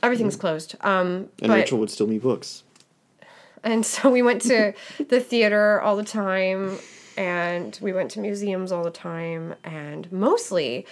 everything's 0.03 0.35
closed. 0.35 0.75
Um, 0.81 1.29
and 1.41 1.47
but 1.47 1.49
rachel 1.51 1.79
would 1.79 1.89
steal 1.89 2.07
me 2.07 2.19
books. 2.19 2.63
And 3.63 3.85
so 3.85 4.11
we 4.11 4.21
went 4.21 4.41
to 4.43 4.73
the 5.09 5.19
theater 5.19 5.81
all 5.81 5.95
the 5.95 6.03
time, 6.03 6.77
and 7.17 7.77
we 7.81 7.93
went 7.93 8.11
to 8.11 8.19
museums 8.19 8.71
all 8.71 8.83
the 8.83 8.91
time, 8.91 9.55
and 9.63 10.11
mostly 10.11 10.85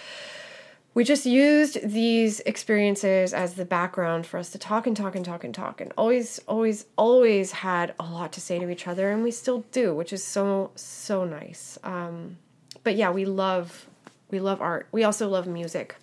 we 0.94 1.02
just 1.02 1.26
used 1.26 1.88
these 1.88 2.38
experiences 2.40 3.34
as 3.34 3.54
the 3.54 3.64
background 3.64 4.26
for 4.26 4.38
us 4.38 4.50
to 4.50 4.58
talk 4.58 4.86
and 4.86 4.96
talk 4.96 5.16
and 5.16 5.24
talk 5.24 5.42
and 5.42 5.52
talk 5.52 5.80
and 5.80 5.92
always 5.98 6.40
always 6.46 6.86
always 6.96 7.50
had 7.50 7.92
a 7.98 8.04
lot 8.04 8.32
to 8.32 8.40
say 8.40 8.60
to 8.60 8.70
each 8.70 8.86
other 8.86 9.10
and 9.10 9.24
we 9.24 9.32
still 9.32 9.64
do 9.72 9.92
which 9.94 10.12
is 10.12 10.22
so 10.22 10.70
so 10.76 11.24
nice. 11.24 11.78
Um, 11.82 12.38
but 12.84 12.94
yeah 12.94 13.10
we 13.10 13.24
love 13.24 13.86
we 14.34 14.40
love 14.40 14.60
art. 14.60 14.88
We 14.90 15.04
also 15.04 15.28
love 15.28 15.46
music 15.46 15.94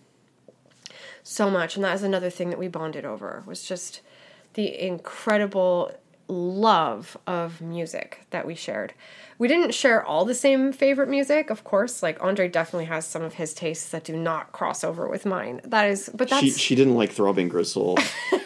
so 1.21 1.51
much. 1.51 1.75
And 1.75 1.83
that 1.83 1.93
is 1.95 2.01
another 2.01 2.29
thing 2.29 2.49
that 2.49 2.57
we 2.57 2.69
bonded 2.69 3.03
over 3.03 3.43
was 3.45 3.63
just 3.63 3.99
the 4.53 4.81
incredible 4.81 5.91
love 6.31 7.17
of 7.27 7.61
music 7.61 8.25
that 8.29 8.47
we 8.47 8.55
shared 8.55 8.93
we 9.41 9.47
didn't 9.47 9.73
share 9.73 10.05
all 10.05 10.23
the 10.23 10.35
same 10.35 10.71
favorite 10.71 11.09
music, 11.09 11.49
of 11.49 11.63
course. 11.63 12.03
Like 12.03 12.21
Andre 12.21 12.47
definitely 12.47 12.85
has 12.85 13.07
some 13.07 13.23
of 13.23 13.33
his 13.33 13.55
tastes 13.55 13.89
that 13.89 14.03
do 14.03 14.15
not 14.15 14.51
cross 14.51 14.83
over 14.83 15.09
with 15.09 15.25
mine. 15.25 15.61
That 15.63 15.89
is, 15.89 16.11
but 16.13 16.29
that's 16.29 16.43
She 16.43 16.51
she 16.51 16.75
didn't 16.75 16.93
like 16.93 17.11
throbbing 17.11 17.49
gristle 17.49 17.97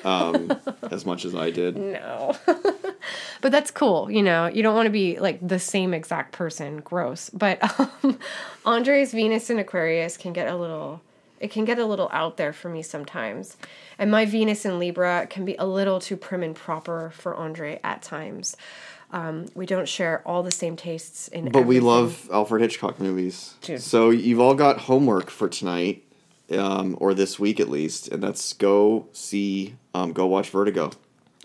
um, 0.05 0.57
as 0.91 1.05
much 1.05 1.25
as 1.25 1.35
I 1.35 1.51
did. 1.51 1.75
no. 1.75 2.37
but 3.41 3.51
that's 3.51 3.71
cool, 3.71 4.09
you 4.09 4.23
know. 4.23 4.47
You 4.47 4.63
don't 4.63 4.73
want 4.73 4.85
to 4.85 4.89
be 4.89 5.19
like 5.19 5.45
the 5.45 5.59
same 5.59 5.93
exact 5.93 6.31
person. 6.31 6.77
Gross. 6.77 7.29
But 7.29 7.59
um, 8.03 8.17
Andre's 8.65 9.11
Venus 9.11 9.49
and 9.49 9.59
Aquarius 9.59 10.15
can 10.15 10.31
get 10.31 10.47
a 10.47 10.55
little. 10.55 11.01
It 11.45 11.51
can 11.51 11.63
get 11.63 11.77
a 11.77 11.85
little 11.85 12.09
out 12.11 12.37
there 12.37 12.51
for 12.53 12.69
me 12.69 12.81
sometimes. 12.81 13.55
And 13.99 14.09
my 14.09 14.25
Venus 14.25 14.65
in 14.65 14.79
Libra 14.79 15.27
can 15.29 15.45
be 15.45 15.55
a 15.59 15.67
little 15.67 15.99
too 15.99 16.17
prim 16.17 16.41
and 16.41 16.55
proper 16.55 17.11
for 17.13 17.35
Andre 17.35 17.79
at 17.83 18.01
times. 18.01 18.57
Um, 19.11 19.45
we 19.53 19.67
don't 19.67 19.87
share 19.87 20.23
all 20.25 20.41
the 20.41 20.49
same 20.49 20.75
tastes 20.75 21.27
in. 21.27 21.51
But 21.51 21.67
we 21.67 21.79
love 21.79 22.27
Alfred 22.33 22.63
Hitchcock 22.63 22.99
movies. 22.99 23.53
Dude. 23.61 23.79
So 23.79 24.09
you've 24.09 24.39
all 24.39 24.55
got 24.55 24.79
homework 24.79 25.29
for 25.29 25.47
tonight, 25.47 26.03
um, 26.49 26.97
or 26.99 27.13
this 27.13 27.37
week 27.37 27.59
at 27.59 27.69
least, 27.69 28.07
and 28.07 28.23
that's 28.23 28.53
go 28.53 29.07
see, 29.13 29.75
um, 29.93 30.13
go 30.13 30.25
watch 30.25 30.49
Vertigo. 30.49 30.89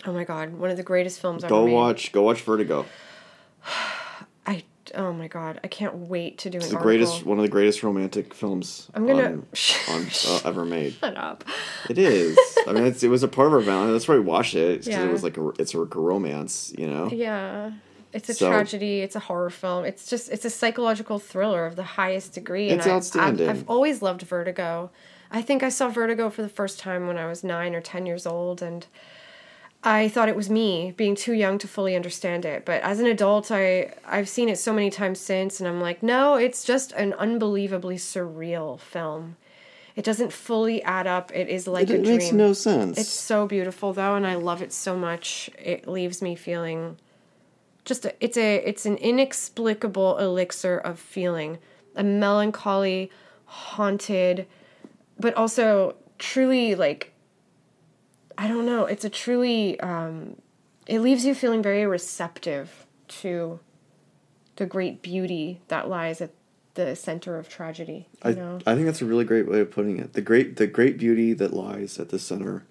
Oh 0.07 0.13
my 0.15 0.25
god, 0.25 0.55
one 0.55 0.71
of 0.71 0.79
the 0.79 0.83
greatest 0.83 1.21
films 1.21 1.45
ever 1.45 1.51
Go 1.51 1.67
made. 1.67 1.75
watch, 1.75 2.13
go 2.13 2.23
watch 2.23 2.41
Vertigo. 2.41 2.87
I 4.47 4.63
oh 4.95 5.13
my 5.13 5.29
god, 5.29 5.61
I 5.65 5.69
can't 5.69 5.95
wait 6.09 6.39
to 6.39 6.51
do 6.51 6.59
It's 6.59 6.69
the 6.69 6.77
article. 6.77 6.85
greatest, 6.85 7.25
one 7.27 7.39
of 7.39 7.43
the 7.43 7.49
greatest 7.51 7.83
romantic 7.83 8.35
films 8.35 8.89
I'm 8.95 9.07
gonna 9.07 9.25
on, 9.25 9.47
on, 9.89 10.07
uh, 10.29 10.41
ever 10.45 10.65
made. 10.65 10.95
shut 10.95 11.17
up. 11.17 11.45
It 11.89 11.99
is. 11.99 12.39
I 12.67 12.73
mean, 12.73 12.85
it's, 12.87 13.03
it 13.03 13.09
was 13.09 13.23
a 13.23 13.29
part 13.29 13.49
of 13.49 13.55
our 13.55 13.61
Valentine. 13.61 13.93
That's 13.93 14.09
why 14.09 14.15
we 14.15 14.21
watched 14.21 14.55
it. 14.55 14.87
Yeah. 14.87 15.05
it 15.05 15.11
was 15.13 15.23
like 15.23 15.37
a, 15.37 15.49
it's 15.59 15.75
a 15.75 15.79
romance, 15.79 16.73
you 16.77 16.87
know. 16.89 17.09
Yeah. 17.11 17.73
It's 18.13 18.29
a 18.29 18.35
So- 18.35 18.49
tragedy. 18.49 19.01
It's 19.01 19.15
a 19.17 19.21
horror 19.21 19.51
film. 19.51 19.85
It's 19.85 20.07
just 20.09 20.31
it's 20.31 20.45
a 20.45 20.51
psychological 20.51 21.19
thriller 21.19 21.65
of 21.67 21.77
the 21.77 21.85
highest 21.85 22.33
degree. 22.35 22.69
It's 22.71 22.87
I- 22.87 22.91
outstanding. 22.91 23.49
I've, 23.49 23.59
I've 23.61 23.69
always 23.71 24.03
loved 24.03 24.23
Vertigo. 24.23 24.91
I 25.31 25.43
think 25.43 25.63
I 25.63 25.69
saw 25.69 25.89
Vertigo 25.91 26.29
for 26.29 26.43
the 26.43 26.49
first 26.49 26.81
time 26.81 27.07
when 27.07 27.17
I 27.17 27.27
was 27.27 27.45
nine 27.45 27.75
or 27.77 27.81
ten 27.81 28.07
years 28.07 28.27
old, 28.27 28.63
and 28.63 28.85
I 29.83 30.09
thought 30.09 30.29
it 30.29 30.37
was 30.37 30.51
me 30.51 30.93
being 30.97 31.15
too 31.15 31.33
young 31.33 31.57
to 31.59 31.69
fully 31.69 31.97
understand 31.97 32.45
it. 32.45 32.67
But 32.67 32.83
as 32.83 33.01
an 33.01 33.07
adult, 33.07 33.51
I 33.51 33.95
I've 34.05 34.29
seen 34.29 34.49
it 34.49 34.59
so 34.59 34.73
many 34.73 34.91
times 34.91 35.19
since, 35.19 35.59
and 35.59 35.69
I'm 35.69 35.81
like, 35.81 36.03
no, 36.03 36.35
it's 36.35 36.65
just 36.65 36.93
an 36.93 37.15
unbelievably 37.15 37.97
surreal 37.97 38.79
film. 38.79 39.37
It 39.97 40.05
doesn't 40.05 40.33
fully 40.33 40.83
add 40.83 41.07
up. 41.07 41.33
It 41.35 41.49
is 41.49 41.67
like 41.67 41.89
It, 41.89 41.93
a 41.93 41.95
it 41.97 42.07
makes 42.07 42.33
no 42.33 42.53
sense. 42.53 42.99
It's 42.99 43.09
so 43.09 43.47
beautiful 43.47 43.93
though, 43.93 44.15
and 44.15 44.27
I 44.27 44.35
love 44.35 44.61
it 44.63 44.73
so 44.73 44.97
much. 44.97 45.51
It 45.59 45.89
leaves 45.89 46.21
me 46.21 46.35
feeling 46.37 46.99
just 47.85 48.05
a, 48.05 48.15
it's 48.25 48.37
a 48.37 48.57
it's 48.57 48.85
an 48.87 48.97
inexplicable 48.99 50.19
elixir 50.19 50.79
of 50.79 50.99
feeling, 50.99 51.59
a 51.97 52.05
melancholy, 52.05 53.11
haunted, 53.47 54.47
but 55.19 55.35
also 55.35 55.97
truly 56.19 56.75
like 56.75 57.13
I 58.41 58.49
don't 58.49 58.65
know. 58.65 58.87
It's 58.87 59.05
a 59.05 59.11
truly 59.11 59.79
um, 59.81 60.37
it 60.87 61.01
leaves 61.01 61.27
you 61.27 61.35
feeling 61.35 61.63
very 61.63 61.87
receptive 61.87 62.87
to 63.09 63.61
the 64.57 64.65
great 64.65 65.03
beauty 65.03 65.61
that 65.69 65.91
lies 65.91 66.23
at 66.23 66.31
the 66.73 66.97
center 66.97 67.37
of 67.37 67.51
tragedy. 67.51 68.09
You 68.25 68.31
I, 68.31 68.33
know. 68.33 68.59
I 68.67 68.75
think 68.75 68.87
that's 68.87 69.03
a 69.03 69.05
really 69.05 69.25
great 69.27 69.47
way 69.47 69.61
of 69.61 69.71
putting 69.71 69.99
it. 69.99 70.15
The 70.15 70.23
great 70.23 70.57
the 70.57 70.67
great 70.67 70.97
beauty 70.97 71.35
that 71.35 71.53
lies 71.53 72.01
at 72.01 72.09
the 72.09 72.19
center. 72.19 72.65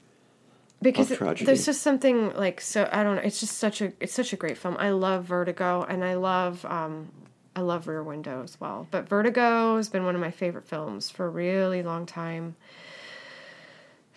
because 0.81 1.11
it- 1.11 1.19
there's 1.45 1.67
just 1.67 1.83
something 1.83 2.33
like 2.35 2.61
so 2.61 2.89
I 2.91 3.03
don't 3.03 3.17
know. 3.17 3.21
It's 3.21 3.39
just 3.39 3.59
such 3.59 3.79
a 3.79 3.93
it's 3.99 4.13
such 4.13 4.33
a 4.33 4.37
great 4.37 4.57
film. 4.57 4.75
I 4.79 4.89
love 4.89 5.25
Vertigo 5.25 5.85
and 5.87 6.03
I 6.03 6.15
love 6.15 6.65
um 6.65 7.11
I 7.55 7.61
love 7.61 7.87
Rear 7.87 8.01
Window 8.01 8.41
as 8.43 8.59
well. 8.59 8.87
But 8.89 9.07
Vertigo 9.07 9.77
has 9.77 9.87
been 9.87 10.03
one 10.03 10.15
of 10.15 10.21
my 10.21 10.31
favorite 10.31 10.65
films 10.67 11.11
for 11.11 11.27
a 11.27 11.29
really 11.29 11.83
long 11.83 12.07
time. 12.07 12.55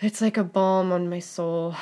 It's 0.03 0.21
like 0.21 0.37
a 0.37 0.45
balm 0.45 0.91
on 0.93 1.09
my 1.09 1.21
soul. 1.21 1.75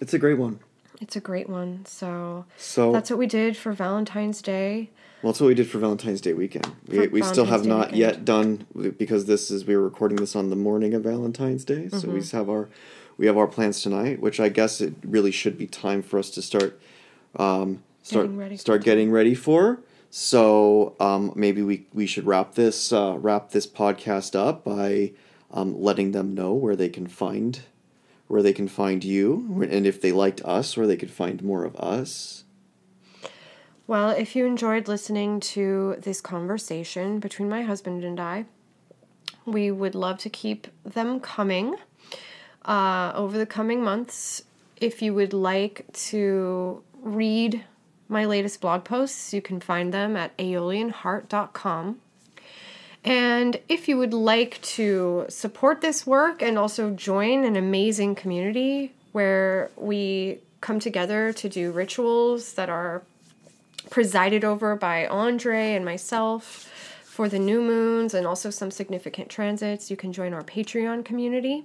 It's 0.00 0.14
a 0.14 0.18
great 0.18 0.38
one. 0.38 0.60
It's 1.00 1.16
a 1.16 1.20
great 1.20 1.48
one. 1.48 1.84
So 1.86 2.44
So 2.56 2.92
that's 2.92 3.10
what 3.10 3.18
we 3.18 3.26
did 3.26 3.56
for 3.56 3.72
Valentine's 3.72 4.42
Day. 4.42 4.90
well, 5.22 5.32
that's 5.32 5.40
what 5.40 5.48
we 5.48 5.54
did 5.54 5.68
for 5.68 5.78
Valentine's 5.78 6.20
Day 6.20 6.32
weekend. 6.32 6.68
We, 6.88 7.06
For 7.06 7.10
we 7.10 7.22
still 7.22 7.44
have 7.46 7.62
Day 7.62 7.68
not 7.68 7.94
yet 7.94 8.24
done 8.24 8.66
because 8.98 9.26
this 9.26 9.50
is 9.50 9.64
we 9.66 9.76
were 9.76 9.82
recording 9.84 10.16
this 10.16 10.34
on 10.36 10.50
the 10.50 10.56
morning 10.56 10.94
of 10.94 11.02
Valentine's 11.02 11.64
Day. 11.64 11.88
So 11.88 11.98
Mm-hmm. 12.08 12.12
we 12.14 12.26
have 12.38 12.48
our 12.48 12.68
we 13.18 13.26
have 13.26 13.36
our 13.36 13.46
plans 13.46 13.82
tonight, 13.82 14.20
which 14.20 14.40
I 14.40 14.48
guess 14.48 14.80
it 14.80 14.94
really 15.04 15.30
should 15.30 15.58
be 15.58 15.66
time 15.66 16.02
for 16.02 16.18
us 16.18 16.30
to 16.30 16.42
start 16.42 16.80
um, 17.36 17.82
start 18.02 18.24
Getting 18.26 18.38
ready 18.38 18.56
for 18.56 18.60
start 18.60 18.82
getting 18.84 19.10
ready 19.10 19.34
for. 19.34 19.80
So 20.10 20.96
um, 21.00 21.32
maybe 21.36 21.62
we 21.62 21.86
we 21.94 22.06
should 22.06 22.26
wrap 22.26 22.54
this 22.54 22.92
uh, 22.92 23.16
wrap 23.18 23.50
this 23.50 23.66
podcast 23.66 24.34
up 24.34 24.64
by 24.64 25.12
um, 25.52 25.80
letting 25.80 26.12
them 26.12 26.34
know 26.34 26.52
where 26.54 26.76
they 26.76 26.88
can 26.88 27.06
find 27.06 27.60
where 28.30 28.42
they 28.44 28.52
can 28.52 28.68
find 28.68 29.02
you 29.02 29.66
and 29.68 29.84
if 29.84 30.00
they 30.00 30.12
liked 30.12 30.40
us 30.44 30.76
where 30.76 30.86
they 30.86 30.96
could 30.96 31.10
find 31.10 31.42
more 31.42 31.64
of 31.64 31.74
us. 31.74 32.44
Well, 33.88 34.10
if 34.10 34.36
you 34.36 34.46
enjoyed 34.46 34.86
listening 34.86 35.40
to 35.40 35.96
this 35.98 36.20
conversation 36.20 37.18
between 37.18 37.48
my 37.48 37.62
husband 37.62 38.04
and 38.04 38.20
I, 38.20 38.44
we 39.44 39.72
would 39.72 39.96
love 39.96 40.18
to 40.18 40.30
keep 40.30 40.68
them 40.84 41.18
coming 41.18 41.74
uh, 42.64 43.10
over 43.16 43.36
the 43.36 43.46
coming 43.46 43.82
months. 43.82 44.44
If 44.76 45.02
you 45.02 45.12
would 45.14 45.32
like 45.32 45.86
to 46.10 46.84
read 47.02 47.64
my 48.08 48.26
latest 48.26 48.60
blog 48.60 48.84
posts, 48.84 49.34
you 49.34 49.42
can 49.42 49.58
find 49.58 49.92
them 49.92 50.16
at 50.16 50.36
aeolianheart.com. 50.36 51.98
And 53.04 53.60
if 53.68 53.88
you 53.88 53.96
would 53.96 54.12
like 54.12 54.60
to 54.62 55.26
support 55.28 55.80
this 55.80 56.06
work 56.06 56.42
and 56.42 56.58
also 56.58 56.90
join 56.90 57.44
an 57.44 57.56
amazing 57.56 58.14
community 58.14 58.92
where 59.12 59.70
we 59.76 60.38
come 60.60 60.78
together 60.78 61.32
to 61.32 61.48
do 61.48 61.72
rituals 61.72 62.52
that 62.54 62.68
are 62.68 63.02
presided 63.88 64.44
over 64.44 64.76
by 64.76 65.06
Andre 65.06 65.74
and 65.74 65.84
myself 65.84 66.70
for 67.04 67.28
the 67.28 67.38
new 67.38 67.60
moons 67.60 68.14
and 68.14 68.26
also 68.26 68.50
some 68.50 68.70
significant 68.70 69.28
transits, 69.28 69.90
you 69.90 69.96
can 69.96 70.12
join 70.12 70.32
our 70.32 70.42
Patreon 70.42 71.04
community. 71.04 71.64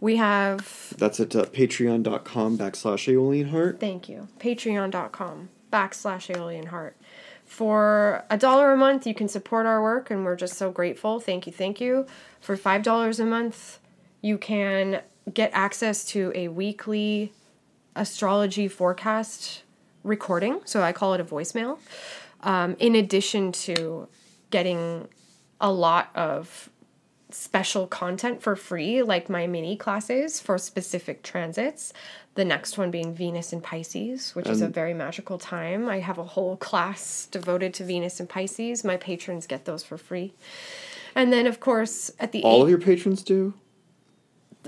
We 0.00 0.16
have 0.16 0.92
That's 0.98 1.20
at 1.20 1.34
uh, 1.36 1.44
patreon.com 1.44 2.58
backslash 2.58 3.08
Aeolian 3.08 3.48
Heart. 3.48 3.80
Thank 3.80 4.08
you. 4.08 4.28
Patreon.com 4.38 5.48
backslash 5.72 6.34
Aeolian 6.34 6.66
Heart. 6.66 6.96
For 7.44 8.24
a 8.30 8.36
dollar 8.36 8.72
a 8.72 8.76
month, 8.76 9.06
you 9.06 9.14
can 9.14 9.28
support 9.28 9.66
our 9.66 9.82
work, 9.82 10.10
and 10.10 10.24
we're 10.24 10.36
just 10.36 10.54
so 10.54 10.70
grateful. 10.70 11.20
Thank 11.20 11.46
you, 11.46 11.52
thank 11.52 11.80
you. 11.80 12.06
For 12.40 12.56
$5 12.56 13.20
a 13.20 13.24
month, 13.24 13.78
you 14.20 14.38
can 14.38 15.02
get 15.32 15.50
access 15.52 16.04
to 16.06 16.32
a 16.34 16.48
weekly 16.48 17.32
astrology 17.96 18.68
forecast 18.68 19.62
recording. 20.02 20.60
So 20.64 20.82
I 20.82 20.92
call 20.92 21.14
it 21.14 21.20
a 21.20 21.24
voicemail. 21.24 21.78
Um, 22.42 22.76
in 22.78 22.94
addition 22.94 23.52
to 23.52 24.08
getting 24.50 25.08
a 25.60 25.72
lot 25.72 26.10
of 26.14 26.68
special 27.30 27.86
content 27.86 28.42
for 28.42 28.54
free, 28.54 29.02
like 29.02 29.28
my 29.28 29.46
mini 29.46 29.76
classes 29.76 30.40
for 30.40 30.58
specific 30.58 31.22
transits. 31.22 31.92
The 32.34 32.44
next 32.44 32.76
one 32.76 32.90
being 32.90 33.14
Venus 33.14 33.52
and 33.52 33.62
Pisces, 33.62 34.34
which 34.34 34.48
is 34.48 34.60
a 34.60 34.66
very 34.66 34.92
magical 34.92 35.38
time. 35.38 35.88
I 35.88 36.00
have 36.00 36.18
a 36.18 36.24
whole 36.24 36.56
class 36.56 37.26
devoted 37.30 37.72
to 37.74 37.84
Venus 37.84 38.18
and 38.18 38.28
Pisces. 38.28 38.82
My 38.82 38.96
patrons 38.96 39.46
get 39.46 39.66
those 39.66 39.84
for 39.84 39.96
free. 39.96 40.32
And 41.14 41.32
then, 41.32 41.46
of 41.46 41.60
course, 41.60 42.10
at 42.18 42.32
the 42.32 42.42
All 42.42 42.58
eight, 42.58 42.62
of 42.64 42.68
your 42.70 42.78
patrons 42.80 43.22
do? 43.22 43.54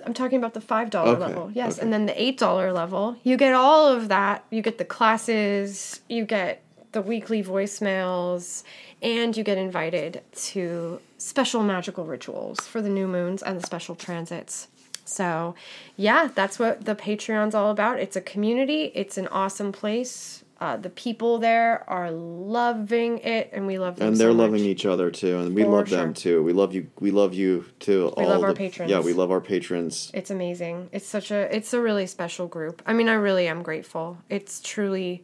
I'm 0.05 0.15
talking 0.15 0.39
about 0.39 0.55
the 0.55 0.61
five 0.61 0.91
dollar 0.91 1.13
Okay, 1.13 1.21
level, 1.21 1.51
yes, 1.55 1.75
okay. 1.79 1.83
and 1.83 1.93
then 1.93 2.07
the 2.07 2.23
eight 2.23 2.39
dollar 2.39 2.73
level, 2.73 3.17
you 3.25 3.37
get 3.37 3.53
all 3.55 3.89
of 3.89 4.09
that. 4.09 4.45
You 4.51 4.63
get 4.63 4.79
the 4.79 4.85
classes, 4.85 6.03
you 6.09 6.25
get 6.25 6.63
the 6.93 7.03
weekly 7.03 7.43
voicemails, 7.43 8.63
and 9.03 9.37
you 9.37 9.43
get 9.43 9.59
invited 9.59 10.23
to 10.35 11.01
special 11.19 11.65
magical 11.65 12.05
rituals 12.05 12.61
for 12.61 12.81
the 12.81 12.89
new 12.91 13.09
moons 13.09 13.43
and 13.43 13.59
the 13.61 13.67
special 13.67 13.97
transits. 13.97 14.69
So, 15.09 15.55
yeah, 15.97 16.29
that's 16.35 16.59
what 16.59 16.85
the 16.85 16.95
Patreon's 16.95 17.55
all 17.55 17.71
about. 17.71 17.99
It's 18.01 18.17
a 18.17 18.21
community. 18.21 18.91
It's 18.95 19.17
an 19.19 19.29
awesome 19.29 19.73
place 19.73 20.43
Uh, 20.59 20.75
the 20.75 20.89
people 20.89 21.39
there 21.39 21.85
are 21.87 22.11
loving 22.11 23.19
it, 23.19 23.51
and 23.53 23.67
we 23.67 23.79
love 23.79 23.97
them. 23.97 24.09
and 24.09 24.17
they're 24.17 24.31
so 24.33 24.37
loving 24.45 24.65
each 24.65 24.87
other 24.87 25.11
too, 25.11 25.37
and 25.39 25.55
we 25.55 25.63
For 25.65 25.69
love 25.71 25.91
them 25.91 26.15
too. 26.15 26.43
We 26.43 26.55
love 26.55 26.73
you. 26.75 26.87
We 26.99 27.11
love 27.11 27.35
you 27.35 27.67
too. 27.79 28.11
We 28.17 28.25
all 28.25 28.31
love 28.31 28.43
our 28.43 28.55
the- 28.55 28.57
patrons. 28.65 28.91
Yeah, 28.91 29.01
we 29.01 29.13
love 29.13 29.31
our 29.31 29.43
patrons. 29.43 30.11
It's 30.15 30.31
amazing. 30.31 30.89
It's 30.93 31.07
such 31.07 31.31
a 31.31 31.55
it's 31.55 31.75
a 31.75 31.81
really 31.81 32.07
special 32.07 32.47
group. 32.49 32.81
I 32.87 32.95
mean, 32.95 33.09
I 33.11 33.15
really 33.29 33.47
am 33.49 33.63
grateful. 33.63 34.17
It's 34.31 34.61
truly 34.63 35.23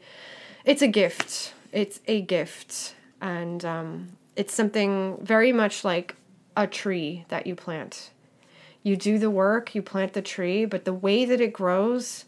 it's 0.66 0.82
a 0.82 0.86
gift. 0.88 1.54
It's 1.72 2.00
a 2.06 2.20
gift. 2.20 2.94
And 3.22 3.64
um 3.64 4.08
it's 4.36 4.52
something 4.54 5.16
very 5.22 5.52
much 5.52 5.82
like 5.82 6.14
a 6.58 6.66
tree 6.66 7.24
that 7.28 7.46
you 7.46 7.54
plant. 7.56 8.10
You 8.82 8.96
do 8.96 9.18
the 9.18 9.30
work, 9.30 9.74
you 9.74 9.82
plant 9.82 10.12
the 10.12 10.22
tree, 10.22 10.64
but 10.64 10.84
the 10.84 10.92
way 10.92 11.24
that 11.24 11.40
it 11.40 11.52
grows 11.52 12.24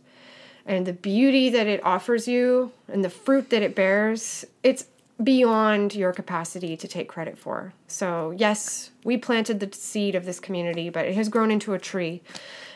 and 0.66 0.86
the 0.86 0.92
beauty 0.92 1.50
that 1.50 1.66
it 1.66 1.84
offers 1.84 2.26
you 2.26 2.72
and 2.88 3.04
the 3.04 3.10
fruit 3.10 3.50
that 3.50 3.62
it 3.62 3.74
bears, 3.74 4.44
it's 4.62 4.86
beyond 5.22 5.94
your 5.94 6.12
capacity 6.12 6.76
to 6.76 6.88
take 6.88 7.08
credit 7.08 7.38
for. 7.38 7.72
So, 7.86 8.32
yes, 8.36 8.90
we 9.04 9.16
planted 9.16 9.60
the 9.60 9.72
seed 9.72 10.14
of 10.14 10.24
this 10.24 10.40
community, 10.40 10.90
but 10.90 11.06
it 11.06 11.14
has 11.14 11.28
grown 11.28 11.50
into 11.50 11.74
a 11.74 11.78
tree. 11.78 12.22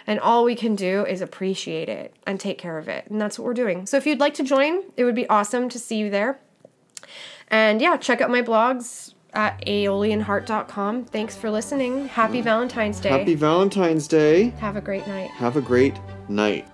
And 0.06 0.20
all 0.20 0.44
we 0.44 0.54
can 0.54 0.74
do 0.74 1.04
is 1.04 1.20
appreciate 1.20 1.88
it 1.88 2.14
and 2.26 2.38
take 2.38 2.58
care 2.58 2.78
of 2.78 2.88
it. 2.88 3.06
And 3.10 3.20
that's 3.20 3.38
what 3.38 3.44
we're 3.44 3.54
doing. 3.54 3.86
So, 3.86 3.96
if 3.96 4.06
you'd 4.06 4.20
like 4.20 4.34
to 4.34 4.44
join, 4.44 4.82
it 4.96 5.04
would 5.04 5.14
be 5.14 5.28
awesome 5.28 5.68
to 5.70 5.78
see 5.78 5.96
you 5.96 6.10
there. 6.10 6.38
And 7.48 7.80
yeah, 7.80 7.96
check 7.96 8.20
out 8.20 8.30
my 8.30 8.42
blogs 8.42 9.14
at 9.38 9.64
aeolianheart.com. 9.66 11.04
Thanks 11.04 11.36
for 11.36 11.48
listening. 11.48 12.08
Happy 12.08 12.40
mm. 12.40 12.44
Valentine's 12.44 12.98
Day. 12.98 13.10
Happy 13.10 13.36
Valentine's 13.36 14.08
Day. 14.08 14.50
Have 14.58 14.74
a 14.74 14.80
great 14.80 15.06
night. 15.06 15.30
Have 15.30 15.56
a 15.56 15.62
great 15.62 15.94
night. 16.28 16.66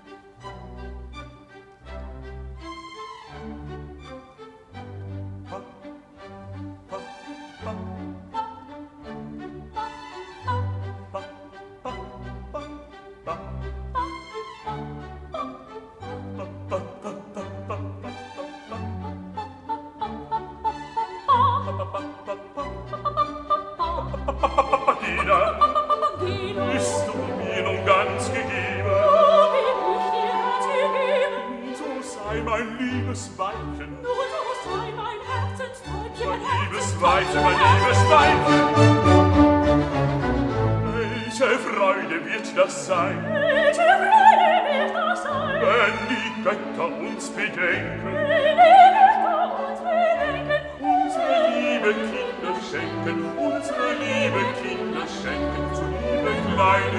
ich 42.57 42.71
sein? 42.71 43.25
Welche 43.33 43.83
Freude 43.83 44.49
wird 44.69 44.95
das 44.95 45.23
sein? 45.23 45.61
Wenn 45.61 45.97
die 46.09 46.29
Götter 46.43 46.89
uns 46.99 47.31
bedenken, 47.31 48.15
wenn 48.15 48.27
die 48.27 48.95
Götter 49.01 49.49
uns 49.69 49.81
bedenken, 49.81 50.61
unsere 50.81 51.37
liebe 51.51 51.91
Kinder 51.95 52.55
schenken, 52.71 53.19
unsere 53.37 53.89
liebe 54.03 54.43
Kinder 54.63 55.05
schenken, 55.23 55.65
zu 55.75 55.83
liebe 55.83 56.31
kleinen 56.55 56.94